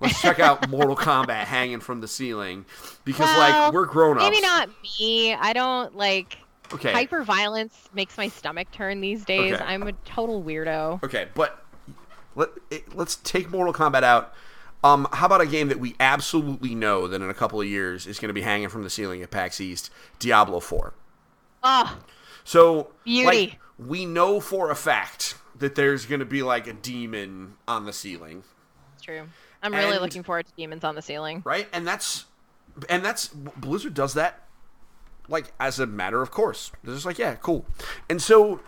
Let's 0.00 0.20
check 0.20 0.40
out 0.40 0.68
Mortal 0.70 0.96
Kombat 0.96 1.44
hanging 1.44 1.80
from 1.80 2.00
the 2.00 2.08
ceiling 2.08 2.66
because, 3.04 3.26
Well, 3.26 3.62
like, 3.64 3.72
we're 3.72 3.86
grown 3.86 4.18
ups. 4.18 4.24
Maybe 4.28 4.40
not 4.42 4.68
me. 4.98 5.32
I 5.34 5.52
don't 5.52 5.96
like 5.96 6.38
Okay. 6.72 6.92
hyper 6.92 7.22
violence 7.22 7.88
makes 7.94 8.16
my 8.16 8.28
stomach 8.28 8.70
turn 8.72 9.00
these 9.00 9.24
days. 9.24 9.54
Okay. 9.54 9.64
I'm 9.64 9.84
a 9.84 9.92
total 10.04 10.42
weirdo. 10.42 11.02
Okay, 11.04 11.28
but 11.34 11.64
let 12.34 12.50
let's 12.94 13.16
take 13.16 13.50
Mortal 13.50 13.72
Kombat 13.72 14.02
out. 14.02 14.34
Um, 14.84 15.08
how 15.12 15.26
about 15.26 15.40
a 15.40 15.46
game 15.46 15.68
that 15.68 15.80
we 15.80 15.96
absolutely 15.98 16.74
know 16.74 17.08
that 17.08 17.20
in 17.22 17.28
a 17.30 17.34
couple 17.34 17.60
of 17.60 17.66
years 17.66 18.06
is 18.06 18.18
going 18.20 18.28
to 18.28 18.34
be 18.34 18.42
hanging 18.42 18.68
from 18.68 18.82
the 18.84 18.90
ceiling 18.90 19.22
at 19.22 19.30
PAX 19.30 19.60
East? 19.60 19.90
Diablo 20.18 20.60
Four. 20.60 20.92
Oh, 21.62 21.98
So, 22.44 22.92
Beauty. 23.04 23.24
like, 23.26 23.58
we 23.78 24.04
know 24.04 24.38
for 24.40 24.70
a 24.70 24.76
fact 24.76 25.36
that 25.58 25.74
there's 25.74 26.04
going 26.06 26.18
to 26.20 26.26
be 26.26 26.42
like 26.42 26.66
a 26.66 26.72
demon 26.74 27.54
on 27.66 27.86
the 27.86 27.92
ceiling, 27.92 28.44
it's 28.94 29.02
true. 29.02 29.26
I'm 29.62 29.72
really 29.72 29.92
And- 29.92 30.02
looking 30.02 30.22
forward 30.22 30.46
to 30.46 30.52
Demons 30.54 30.84
on 30.84 30.94
the 30.94 31.00
Ceiling. 31.02 31.40
right? 31.46 31.66
And 31.72 31.86
that's 31.86 32.26
and 32.90 33.02
that's 33.04 33.28
Blizzard 33.28 33.94
does 33.94 34.12
that 34.14 34.42
like 35.28 35.52
as 35.58 35.80
a 35.80 35.86
matter 35.86 36.20
of 36.20 36.30
course. 36.30 36.70
They're 36.82 36.92
just 36.94 37.06
like, 37.06 37.18
yeah, 37.18 37.36
cool. 37.36 37.64
And 38.10 38.20
so 38.20 38.60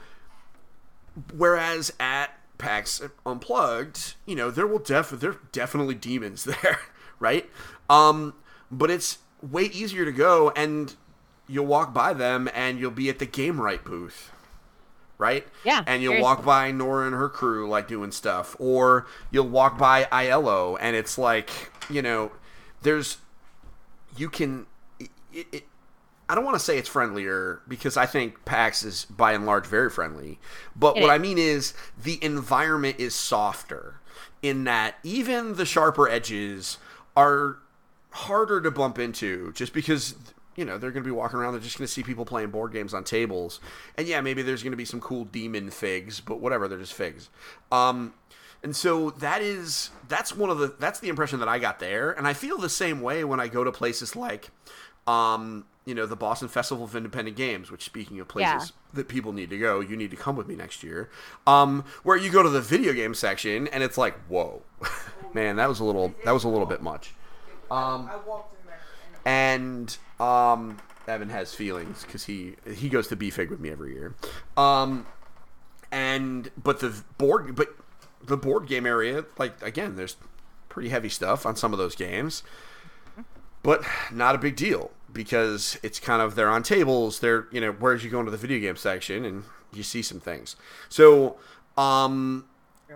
whereas 1.37 1.93
at 2.01 2.31
PAX 2.59 3.03
Unplugged, 3.25 4.15
you 4.25 4.35
know, 4.35 4.51
there 4.51 4.67
will 4.67 4.79
def 4.79 5.11
there 5.11 5.31
are 5.31 5.41
definitely 5.53 5.95
demons 5.95 6.45
there, 6.63 6.81
right? 7.19 7.49
Um, 7.89 8.35
but 8.71 8.91
it's 8.91 9.19
way 9.43 9.65
easier 9.65 10.05
to 10.05 10.13
go 10.13 10.51
and 10.57 10.95
you'll 11.49 11.67
walk 11.67 11.95
by 11.95 12.13
them 12.13 12.49
and 12.55 12.79
you'll 12.79 12.91
be 12.91 13.09
at 13.09 13.19
the 13.19 13.27
Gamewright 13.27 13.85
booth. 13.85 14.33
Right? 15.19 15.47
Yeah, 15.65 15.83
And 15.87 16.03
you'll 16.03 16.21
walk 16.21 16.45
by 16.45 16.71
Nora 16.73 17.07
and 17.07 17.15
her 17.15 17.31
crew 17.31 17.67
like 17.67 17.89
doing 17.89 18.13
stuff. 18.13 18.55
Or 18.59 19.07
you'll 19.31 19.49
walk 19.49 19.79
by 19.79 20.05
IELLO 20.05 20.77
and 20.79 20.95
it's 20.95 21.17
like, 21.17 21.73
you 21.89 22.03
know, 22.03 22.33
there's 22.83 23.17
you 24.15 24.29
can 24.29 24.67
it, 25.01 25.47
it, 25.53 25.65
I 26.29 26.35
don't 26.35 26.45
want 26.45 26.57
to 26.57 26.65
say 26.65 26.77
it's 26.79 26.89
friendlier 26.89 27.61
because 27.69 27.97
I 27.97 28.07
think 28.07 28.45
PAX 28.45 28.83
is 28.83 29.05
by 29.05 29.33
and 29.33 29.47
large 29.47 29.67
very 29.67 29.91
friendly. 29.91 30.39
But 30.75 30.97
It 30.97 31.01
what 31.01 31.11
is. 31.11 31.15
I 31.15 31.19
mean 31.19 31.39
is 31.39 31.75
the 32.03 32.23
environment 32.23 32.97
is 32.99 33.15
softer 33.15 34.01
in 34.43 34.65
that 34.65 34.97
even 35.03 35.55
the 35.55 35.65
sharper 35.65 36.09
edges 36.09 36.79
are 37.17 37.59
harder 38.11 38.61
to 38.61 38.71
bump 38.71 38.99
into 38.99 39.53
just 39.53 39.73
because 39.73 40.15
you 40.57 40.65
know 40.65 40.79
they're 40.79 40.91
going 40.91 41.03
to 41.03 41.07
be 41.09 41.13
walking 41.15 41.39
around 41.39 41.53
they're 41.53 41.61
just 41.61 41.77
going 41.77 41.87
to 41.87 41.93
see 41.93 42.03
people 42.03 42.25
playing 42.25 42.51
board 42.51 42.73
games 42.73 42.95
on 42.95 43.05
tables 43.05 43.61
and 43.97 44.07
yeah 44.07 44.21
maybe 44.23 44.41
there's 44.41 44.63
going 44.63 44.73
to 44.73 44.77
be 44.77 44.87
some 44.87 45.01
cool 45.01 45.27
demon 45.27 45.71
figs 45.71 46.21
but 46.21 46.41
whatever 46.41 46.67
they're 46.67 46.79
just 46.79 46.95
figs 46.95 47.29
um 47.71 48.15
and 48.63 48.75
so 48.75 49.11
that 49.11 49.43
is 49.43 49.91
that's 50.09 50.35
one 50.35 50.49
of 50.49 50.59
the 50.59 50.75
that's 50.79 50.99
the 51.01 51.11
impression 51.11 51.41
that 51.41 51.49
I 51.49 51.59
got 51.59 51.79
there 51.79 52.11
and 52.13 52.27
I 52.27 52.33
feel 52.33 52.57
the 52.57 52.71
same 52.71 53.03
way 53.03 53.23
when 53.23 53.39
I 53.39 53.49
go 53.49 53.65
to 53.65 53.71
places 53.73 54.17
like 54.17 54.51
um 55.07 55.67
you 55.87 55.95
know 55.95 56.05
the 56.05 56.17
Boston 56.17 56.49
Festival 56.49 56.85
of 56.85 56.95
Independent 56.95 57.37
Games 57.37 57.71
which 57.71 57.85
speaking 57.85 58.21
of 58.21 58.29
places 58.29 58.73
that 58.93 59.09
people 59.09 59.33
need 59.33 59.51
to 59.51 59.59
go 59.59 59.81
you 59.81 59.97
need 59.97 60.11
to 60.11 60.17
come 60.17 60.37
with 60.37 60.49
me 60.49 60.57
next 60.57 60.83
year 60.83 61.09
um 61.47 61.85
where 62.03 62.17
you 62.17 62.31
go 62.31 62.43
to 62.43 62.51
the 62.51 62.61
video 62.61 62.93
game 62.93 63.15
section 63.15 63.69
and 63.69 63.83
it's 63.83 63.97
like 63.97 64.19
whoa 64.29 64.63
man 65.35 65.57
that 65.57 65.69
was 65.69 65.81
a 65.81 65.85
little 65.85 66.13
that 66.25 66.33
was 66.33 66.45
a 66.45 66.49
little 66.49 66.67
bit 66.67 66.83
much 66.83 67.15
um 67.71 68.11
I 68.13 68.17
walked 68.27 68.55
in 68.61 68.67
there. 68.67 68.81
And 69.25 69.97
and 70.21 70.21
um, 70.21 70.79
Evan 71.09 71.31
has 71.31 71.55
feelings 71.55 72.05
because 72.05 72.25
he 72.25 72.57
he 72.75 72.89
goes 72.89 73.09
to 73.09 73.17
BFIG 73.17 73.51
with 73.51 73.61
me 73.61 73.71
every 73.71 73.95
year. 73.95 74.15
Um, 74.57 75.07
and 75.91 76.51
but 76.63 76.81
the 76.81 77.03
board 77.19 77.55
but 77.55 77.69
the 78.25 78.37
board 78.37 78.67
game 78.67 78.87
area 78.87 79.25
like 79.39 79.61
again 79.63 79.97
there's 79.97 80.17
pretty 80.69 80.89
heavy 80.89 81.09
stuff 81.09 81.47
on 81.47 81.57
some 81.57 81.73
of 81.73 81.79
those 81.79 81.95
games, 81.95 82.43
but 83.67 83.85
not 84.13 84.37
a 84.37 84.39
big 84.39 84.55
deal 84.55 84.93
because 85.13 85.77
it's 85.83 85.99
kind 85.99 86.23
of 86.23 86.37
they're 86.37 86.49
on 86.49 86.63
tables. 86.63 87.19
They're 87.19 87.49
you 87.51 87.61
know 87.61 87.73
whereas 87.73 88.05
you 88.05 88.11
go 88.11 88.21
into 88.21 88.31
the 88.31 88.37
video 88.37 88.61
game 88.61 88.77
section 88.77 89.25
and 89.25 89.43
you 89.73 89.83
see 89.83 90.03
some 90.03 90.21
things. 90.21 90.55
So 90.89 91.37
um, 91.77 92.45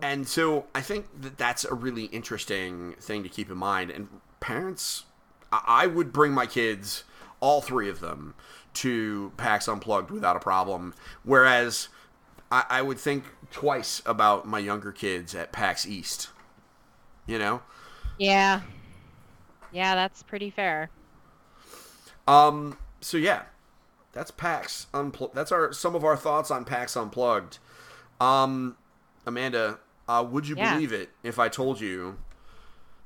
and 0.01 0.29
so 0.29 0.66
I 0.73 0.81
think 0.81 1.07
that 1.23 1.37
that's 1.37 1.64
a 1.64 1.75
really 1.75 2.05
interesting 2.05 2.95
thing 3.01 3.25
to 3.25 3.29
keep 3.29 3.51
in 3.51 3.57
mind. 3.57 3.91
And 3.91 4.07
parents, 4.39 5.07
I 5.51 5.89
would 5.89 6.12
bring 6.12 6.31
my 6.31 6.47
kids, 6.47 7.03
all 7.41 7.61
three 7.61 7.89
of 7.89 7.99
them, 7.99 8.35
to 8.75 9.33
PAX 9.37 9.66
Unplugged 9.66 10.12
without 10.12 10.37
a 10.37 10.41
problem. 10.41 10.95
Whereas 11.25 11.89
I, 12.53 12.64
I 12.71 12.83
would 12.83 13.01
think 13.01 13.25
twice 13.51 14.03
about 14.07 14.47
my 14.47 14.61
younger 14.61 14.93
kids 14.93 15.35
at 15.35 15.51
PAX 15.51 15.85
East. 15.85 16.29
You 17.27 17.41
know? 17.41 17.62
Yeah. 18.18 18.61
Yeah, 19.73 19.95
that's 19.95 20.23
pretty 20.23 20.51
fair. 20.51 20.91
Um. 22.29 22.77
So 23.01 23.16
yeah, 23.16 23.43
that's 24.12 24.31
PAX 24.31 24.87
Unplugged. 24.93 25.35
That's 25.35 25.53
our 25.53 25.73
some 25.73 25.95
of 25.95 26.05
our 26.05 26.16
thoughts 26.16 26.51
on 26.51 26.64
PAX 26.64 26.97
Unplugged. 26.97 27.59
Um, 28.21 28.77
Amanda, 29.27 29.79
uh, 30.09 30.25
would 30.29 30.47
you 30.47 30.57
Yeah. 30.57 30.75
believe 30.75 30.93
it 30.93 31.11
if 31.23 31.39
I 31.39 31.49
told 31.49 31.81
you 31.81 32.18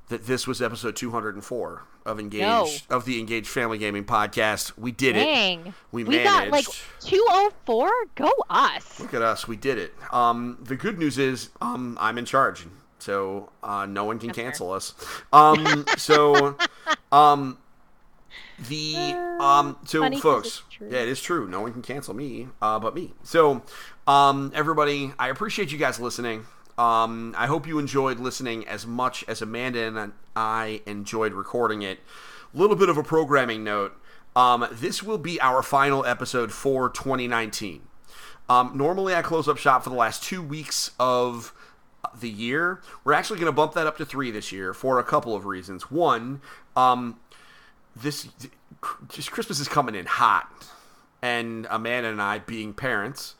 that 0.08 0.26
this 0.26 0.46
was 0.46 0.60
episode 0.60 0.96
204 0.96 1.82
of 2.04 2.18
Engage 2.20 2.40
No. 2.42 2.68
of 2.90 3.04
the 3.04 3.20
Engage 3.20 3.48
Family 3.48 3.78
Gaming 3.78 4.04
Podcast? 4.04 4.72
We 4.76 4.90
did 4.90 5.16
it. 5.16 5.24
Dang. 5.24 5.74
We 5.92 6.02
We 6.04 6.22
got 6.22 6.48
like 6.48 6.66
204? 7.00 7.90
Go 8.16 8.32
us. 8.50 8.98
Look 8.98 9.14
at 9.14 9.22
us, 9.22 9.46
we 9.46 9.56
did 9.56 9.78
it. 9.78 9.94
Um, 10.10 10.58
the 10.60 10.76
good 10.76 10.98
news 10.98 11.16
is, 11.16 11.50
um, 11.60 11.96
I'm 12.00 12.18
in 12.18 12.24
charge, 12.24 12.66
so 12.98 13.50
uh, 13.62 13.86
no 13.86 14.04
one 14.04 14.18
can 14.18 14.30
cancel 14.30 14.72
us. 14.72 14.94
Um, 15.32 15.84
so, 15.96 16.56
um, 17.12 17.58
the 18.68 18.94
um, 19.40 19.76
so 19.84 20.00
Funny 20.00 20.20
folks, 20.20 20.62
yeah, 20.80 21.00
it 21.00 21.08
is 21.08 21.20
true. 21.20 21.48
No 21.48 21.60
one 21.60 21.72
can 21.72 21.82
cancel 21.82 22.14
me, 22.14 22.48
uh, 22.62 22.78
but 22.78 22.94
me. 22.94 23.12
So, 23.22 23.62
um, 24.06 24.52
everybody, 24.54 25.12
I 25.18 25.28
appreciate 25.28 25.72
you 25.72 25.78
guys 25.78 25.98
listening. 25.98 26.46
Um, 26.76 27.34
I 27.38 27.46
hope 27.46 27.66
you 27.66 27.78
enjoyed 27.78 28.18
listening 28.18 28.66
as 28.66 28.86
much 28.86 29.24
as 29.28 29.40
Amanda 29.40 29.80
and 29.80 30.12
I 30.34 30.82
enjoyed 30.86 31.32
recording 31.32 31.82
it. 31.82 32.00
A 32.52 32.58
Little 32.58 32.76
bit 32.76 32.88
of 32.88 32.96
a 32.96 33.02
programming 33.02 33.62
note. 33.62 33.96
Um, 34.34 34.66
this 34.72 35.02
will 35.02 35.18
be 35.18 35.40
our 35.40 35.62
final 35.62 36.04
episode 36.04 36.52
for 36.52 36.88
2019. 36.88 37.82
Um, 38.48 38.72
normally, 38.74 39.14
I 39.14 39.22
close 39.22 39.48
up 39.48 39.56
shop 39.56 39.84
for 39.84 39.90
the 39.90 39.96
last 39.96 40.22
two 40.22 40.42
weeks 40.42 40.90
of 40.98 41.54
the 42.20 42.30
year. 42.30 42.80
We're 43.04 43.12
actually 43.12 43.38
going 43.38 43.52
to 43.52 43.56
bump 43.56 43.74
that 43.74 43.86
up 43.86 43.96
to 43.98 44.06
three 44.06 44.30
this 44.30 44.52
year 44.52 44.74
for 44.74 44.98
a 44.98 45.04
couple 45.04 45.34
of 45.34 45.46
reasons. 45.46 45.90
One, 45.90 46.40
um, 46.76 47.18
this 47.96 48.28
just 49.08 49.30
Christmas 49.30 49.60
is 49.60 49.68
coming 49.68 49.94
in 49.94 50.06
hot, 50.06 50.50
and 51.22 51.66
Amanda 51.70 52.08
and 52.08 52.20
I, 52.20 52.38
being 52.38 52.74
parents, 52.74 53.34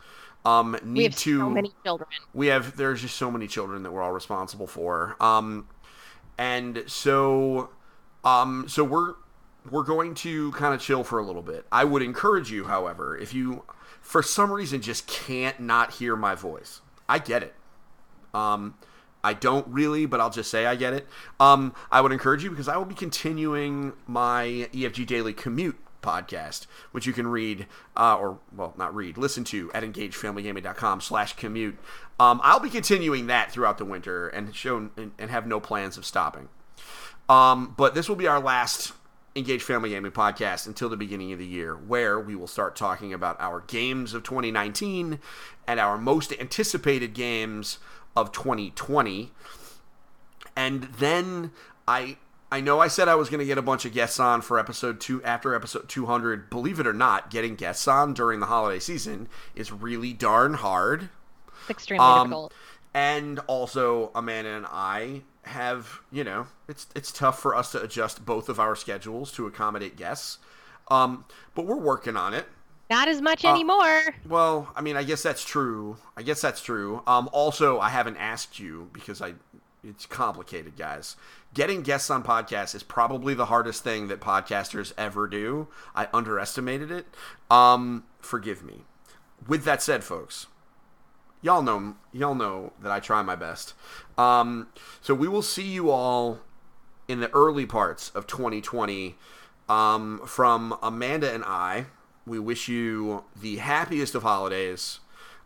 um, 0.44 0.76
need 0.84 0.96
We 0.96 1.04
have 1.04 1.16
to 1.16 1.38
so 1.38 1.50
many 1.50 1.72
children. 1.84 2.08
we 2.32 2.46
have 2.48 2.76
there's 2.76 3.00
just 3.00 3.16
so 3.16 3.30
many 3.30 3.46
children 3.46 3.82
that 3.82 3.92
we're 3.92 4.02
all 4.02 4.12
responsible 4.12 4.66
for 4.66 5.16
um 5.20 5.66
and 6.36 6.84
so 6.86 7.70
um 8.24 8.66
so 8.68 8.84
we're 8.84 9.14
we're 9.70 9.82
going 9.82 10.14
to 10.14 10.52
kind 10.52 10.74
of 10.74 10.80
chill 10.80 11.02
for 11.02 11.18
a 11.18 11.24
little 11.24 11.40
bit 11.42 11.64
i 11.72 11.82
would 11.84 12.02
encourage 12.02 12.50
you 12.50 12.64
however 12.64 13.16
if 13.16 13.32
you 13.32 13.62
for 14.02 14.22
some 14.22 14.50
reason 14.50 14.82
just 14.82 15.06
can't 15.06 15.60
not 15.60 15.94
hear 15.94 16.14
my 16.14 16.34
voice 16.34 16.82
i 17.08 17.18
get 17.18 17.42
it 17.42 17.54
um 18.34 18.74
I 19.24 19.32
don't 19.32 19.66
really, 19.68 20.04
but 20.04 20.20
I'll 20.20 20.28
just 20.28 20.50
say 20.50 20.66
I 20.66 20.76
get 20.76 20.92
it. 20.92 21.06
Um, 21.40 21.74
I 21.90 22.02
would 22.02 22.12
encourage 22.12 22.44
you 22.44 22.50
because 22.50 22.68
I 22.68 22.76
will 22.76 22.84
be 22.84 22.94
continuing 22.94 23.94
my 24.06 24.68
EFG 24.74 25.06
Daily 25.06 25.32
Commute 25.32 25.78
podcast, 26.02 26.66
which 26.92 27.06
you 27.06 27.14
can 27.14 27.26
read, 27.26 27.66
uh, 27.96 28.16
or, 28.16 28.38
well, 28.54 28.74
not 28.76 28.94
read, 28.94 29.16
listen 29.16 29.42
to 29.44 29.72
at 29.72 29.82
engagefamilygaming.com 29.82 31.00
slash 31.00 31.32
commute. 31.32 31.78
Um, 32.20 32.38
I'll 32.44 32.60
be 32.60 32.68
continuing 32.68 33.26
that 33.28 33.50
throughout 33.50 33.78
the 33.78 33.86
winter 33.86 34.28
and, 34.28 34.54
show, 34.54 34.90
and, 34.96 35.12
and 35.18 35.30
have 35.30 35.46
no 35.46 35.58
plans 35.58 35.96
of 35.96 36.04
stopping. 36.04 36.50
Um, 37.28 37.74
but 37.78 37.94
this 37.94 38.10
will 38.10 38.16
be 38.16 38.28
our 38.28 38.40
last 38.40 38.92
Engage 39.34 39.62
Family 39.62 39.90
Gaming 39.90 40.12
podcast 40.12 40.66
until 40.66 40.90
the 40.90 40.96
beginning 40.98 41.32
of 41.32 41.38
the 41.38 41.46
year, 41.46 41.74
where 41.74 42.20
we 42.20 42.36
will 42.36 42.46
start 42.46 42.76
talking 42.76 43.14
about 43.14 43.40
our 43.40 43.62
games 43.62 44.12
of 44.12 44.22
2019 44.22 45.18
and 45.66 45.80
our 45.80 45.96
most 45.96 46.32
anticipated 46.38 47.14
games 47.14 47.78
of 48.16 48.32
2020. 48.32 49.32
And 50.56 50.84
then 50.98 51.50
I 51.86 52.16
I 52.52 52.60
know 52.60 52.78
I 52.80 52.88
said 52.88 53.08
I 53.08 53.16
was 53.16 53.28
going 53.28 53.40
to 53.40 53.46
get 53.46 53.58
a 53.58 53.62
bunch 53.62 53.84
of 53.84 53.92
guests 53.92 54.20
on 54.20 54.40
for 54.40 54.58
episode 54.58 55.00
2 55.00 55.24
after 55.24 55.54
episode 55.54 55.88
200. 55.88 56.48
Believe 56.50 56.78
it 56.78 56.86
or 56.86 56.92
not, 56.92 57.30
getting 57.30 57.56
guests 57.56 57.88
on 57.88 58.14
during 58.14 58.38
the 58.38 58.46
holiday 58.46 58.78
season 58.78 59.28
is 59.56 59.72
really 59.72 60.12
darn 60.12 60.54
hard. 60.54 61.08
It's 61.62 61.70
extremely 61.70 62.04
Um, 62.06 62.28
difficult. 62.28 62.52
And 62.96 63.40
also, 63.48 64.12
Amanda 64.14 64.50
and 64.50 64.66
I 64.70 65.22
have 65.42 66.00
you 66.12 66.24
know 66.24 66.46
it's 66.68 66.86
it's 66.94 67.10
tough 67.12 67.38
for 67.40 67.54
us 67.54 67.72
to 67.72 67.82
adjust 67.82 68.24
both 68.24 68.48
of 68.48 68.58
our 68.60 68.76
schedules 68.76 69.32
to 69.32 69.46
accommodate 69.46 69.96
guests. 69.96 70.38
Um, 70.88 71.24
but 71.54 71.66
we're 71.66 71.76
working 71.80 72.16
on 72.16 72.34
it. 72.34 72.46
Not 72.90 73.08
as 73.08 73.20
much 73.22 73.44
Uh, 73.44 73.48
anymore. 73.48 74.02
Well, 74.28 74.70
I 74.76 74.82
mean, 74.82 74.96
I 74.96 75.04
guess 75.04 75.22
that's 75.22 75.44
true. 75.44 75.96
I 76.16 76.22
guess 76.22 76.40
that's 76.40 76.62
true. 76.62 77.02
Um, 77.06 77.28
also, 77.32 77.80
I 77.80 77.88
haven't 77.88 78.16
asked 78.18 78.58
you 78.58 78.90
because 78.92 79.22
I 79.22 79.34
it's 79.82 80.06
complicated, 80.06 80.76
guys. 80.76 81.14
Getting 81.52 81.82
guests 81.82 82.08
on 82.10 82.22
podcasts 82.22 82.74
is 82.74 82.82
probably 82.82 83.34
the 83.34 83.46
hardest 83.46 83.84
thing 83.84 84.08
that 84.08 84.18
podcasters 84.20 84.92
ever 84.96 85.26
do. 85.28 85.68
I 85.94 86.08
underestimated 86.12 86.90
it. 86.90 87.06
Um, 87.50 88.04
forgive 88.20 88.64
me. 88.64 88.84
With 89.46 89.64
that 89.64 89.82
said, 89.82 90.02
folks, 90.02 90.46
y'all 91.42 91.62
know 91.62 91.96
y'all 92.12 92.34
know 92.34 92.72
that 92.80 92.90
I 92.90 92.98
try 93.00 93.22
my 93.22 93.36
best. 93.36 93.74
Um, 94.16 94.68
so 95.02 95.14
we 95.14 95.28
will 95.28 95.42
see 95.42 95.68
you 95.68 95.90
all 95.90 96.40
in 97.08 97.20
the 97.20 97.30
early 97.32 97.66
parts 97.66 98.10
of 98.10 98.26
2020. 98.26 99.16
Um, 99.66 100.20
from 100.26 100.76
Amanda 100.82 101.32
and 101.32 101.42
I, 101.42 101.86
we 102.26 102.38
wish 102.38 102.68
you 102.68 103.24
the 103.40 103.56
happiest 103.56 104.14
of 104.14 104.22
holidays. 104.22 105.00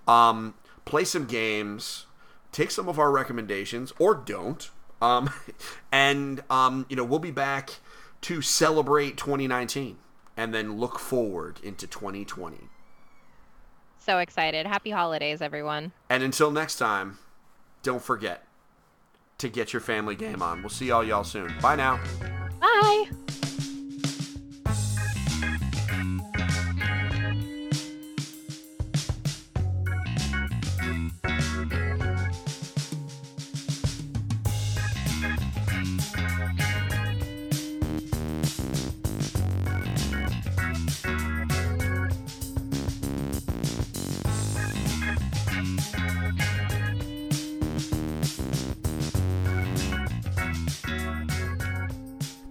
Um, 0.06 0.54
play 0.84 1.04
some 1.04 1.26
games, 1.26 2.06
take 2.52 2.70
some 2.70 2.88
of 2.88 2.98
our 2.98 3.10
recommendations, 3.10 3.92
or 3.98 4.14
don't. 4.14 4.70
Um, 5.00 5.30
and 5.92 6.42
um, 6.50 6.86
you 6.88 6.96
know 6.96 7.04
we'll 7.04 7.18
be 7.18 7.30
back 7.30 7.76
to 8.22 8.42
celebrate 8.42 9.16
2019 9.16 9.96
and 10.36 10.54
then 10.54 10.78
look 10.78 10.98
forward 10.98 11.60
into 11.62 11.86
2020. 11.86 12.68
So 13.98 14.18
excited. 14.18 14.66
Happy 14.66 14.90
holidays, 14.90 15.42
everyone. 15.42 15.92
And 16.08 16.22
until 16.22 16.50
next 16.50 16.76
time, 16.76 17.18
don't 17.82 18.02
forget 18.02 18.44
to 19.38 19.48
get 19.48 19.72
your 19.72 19.80
family 19.80 20.14
game 20.14 20.42
on. 20.42 20.62
We'll 20.62 20.70
see 20.70 20.90
all 20.90 21.04
y'all 21.04 21.24
soon. 21.24 21.54
Bye 21.60 21.76
now. 21.76 22.00
Bye. 22.60 23.47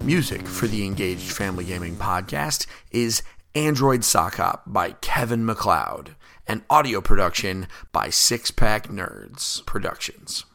Music 0.08 0.48
for 0.48 0.68
the 0.68 0.86
Engage 0.86 1.20
Family 1.20 1.66
Gaming 1.66 1.98
Podcast 1.98 2.66
is 2.92 3.24
Android 3.54 4.06
Sock 4.06 4.36
Hop 4.36 4.64
by 4.66 4.92
Kevin 5.02 5.46
MacLeod 5.46 6.16
and 6.48 6.64
audio 6.70 7.02
production 7.02 7.68
by 7.92 8.10
Six 8.10 8.50
Pack 8.50 8.88
Nerds 8.88 9.66
Productions. 9.66 10.46